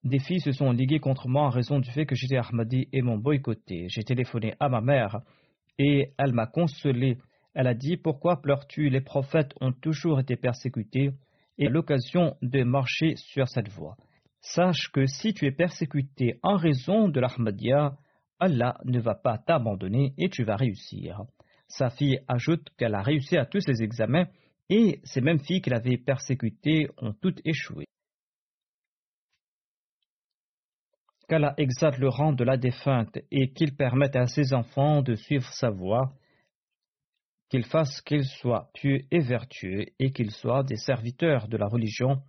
des 0.03 0.19
filles 0.19 0.41
se 0.41 0.51
sont 0.51 0.71
liguées 0.71 0.99
contre 0.99 1.27
moi 1.27 1.43
en 1.43 1.49
raison 1.49 1.79
du 1.79 1.91
fait 1.91 2.05
que 2.05 2.15
j'étais 2.15 2.37
Ahmadi 2.37 2.87
et 2.93 3.01
m'ont 3.01 3.17
boycotté. 3.17 3.87
J'ai 3.89 4.03
téléphoné 4.03 4.53
à 4.59 4.69
ma 4.69 4.81
mère 4.81 5.21
et 5.77 6.13
elle 6.17 6.33
m'a 6.33 6.47
consolé 6.47 7.17
elle 7.57 7.65
a 7.65 7.73
dit 7.73 7.97
Pourquoi 7.97 8.39
pleures-tu? 8.39 8.87
Les 8.89 9.01
prophètes 9.01 9.55
ont 9.61 9.71
toujours 9.71 10.19
été 10.19 10.35
persécutés 10.35 11.09
et 11.57 11.69
l'occasion 11.69 12.37
de 12.43 12.61
marcher 12.61 13.15
sur 13.15 13.47
cette 13.47 13.69
voie. 13.69 13.97
Sache 14.41 14.91
que 14.93 15.07
si 15.07 15.33
tu 15.33 15.47
es 15.47 15.51
persécuté 15.51 16.39
en 16.43 16.55
raison 16.55 17.09
de 17.09 17.19
l'Ahmadiyya, 17.19 17.97
Allah 18.39 18.77
ne 18.85 18.99
va 18.99 19.15
pas 19.15 19.39
t'abandonner 19.39 20.13
et 20.19 20.29
tu 20.29 20.43
vas 20.43 20.55
réussir. 20.55 21.23
Sa 21.67 21.89
fille 21.89 22.19
ajoute 22.27 22.69
qu'elle 22.77 22.93
a 22.93 23.01
réussi 23.01 23.37
à 23.37 23.47
tous 23.47 23.61
ses 23.61 23.81
examens 23.81 24.27
et 24.69 24.99
ces 25.03 25.21
mêmes 25.21 25.39
filles 25.39 25.61
qu'elle 25.61 25.73
avait 25.73 25.97
persécutées 25.97 26.89
ont 26.99 27.13
toutes 27.13 27.41
échoué. 27.43 27.86
Qu'Allah 31.27 31.53
exalte 31.57 31.97
le 31.97 32.09
rang 32.09 32.31
de 32.31 32.43
la 32.43 32.57
défunte 32.57 33.17
et 33.31 33.51
qu'il 33.51 33.75
permette 33.75 34.15
à 34.15 34.27
ses 34.27 34.53
enfants 34.53 35.01
de 35.01 35.15
suivre 35.15 35.51
sa 35.53 35.69
voie 35.69 36.13
qu'il 37.49 37.65
fasse 37.65 38.01
qu'ils 38.01 38.25
soient 38.25 38.69
pieux 38.73 39.01
et 39.11 39.19
vertueux 39.19 39.85
et 39.99 40.11
qu'ils 40.11 40.31
soient 40.31 40.63
des 40.63 40.75
serviteurs 40.75 41.47
de 41.47 41.57
la 41.57 41.67
religion 41.67 42.21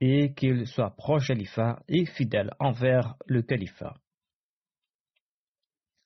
et 0.00 0.34
qu'ils 0.34 0.66
soient 0.66 0.94
proches 0.96 1.28
califat 1.28 1.80
et 1.88 2.04
fidèles 2.04 2.50
envers 2.58 3.14
le 3.26 3.42
califat. 3.42 3.94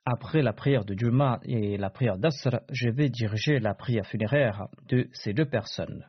Après 0.04 0.42
la 0.42 0.52
prière 0.52 0.84
de 0.84 0.96
Juma 0.96 1.40
et 1.44 1.76
la 1.76 1.90
prière 1.90 2.18
d'Asr, 2.18 2.60
je 2.70 2.88
vais 2.88 3.08
diriger 3.08 3.58
la 3.58 3.74
prière 3.74 4.06
funéraire 4.06 4.68
de 4.88 5.08
ces 5.12 5.32
deux 5.32 5.48
personnes. 5.48 6.08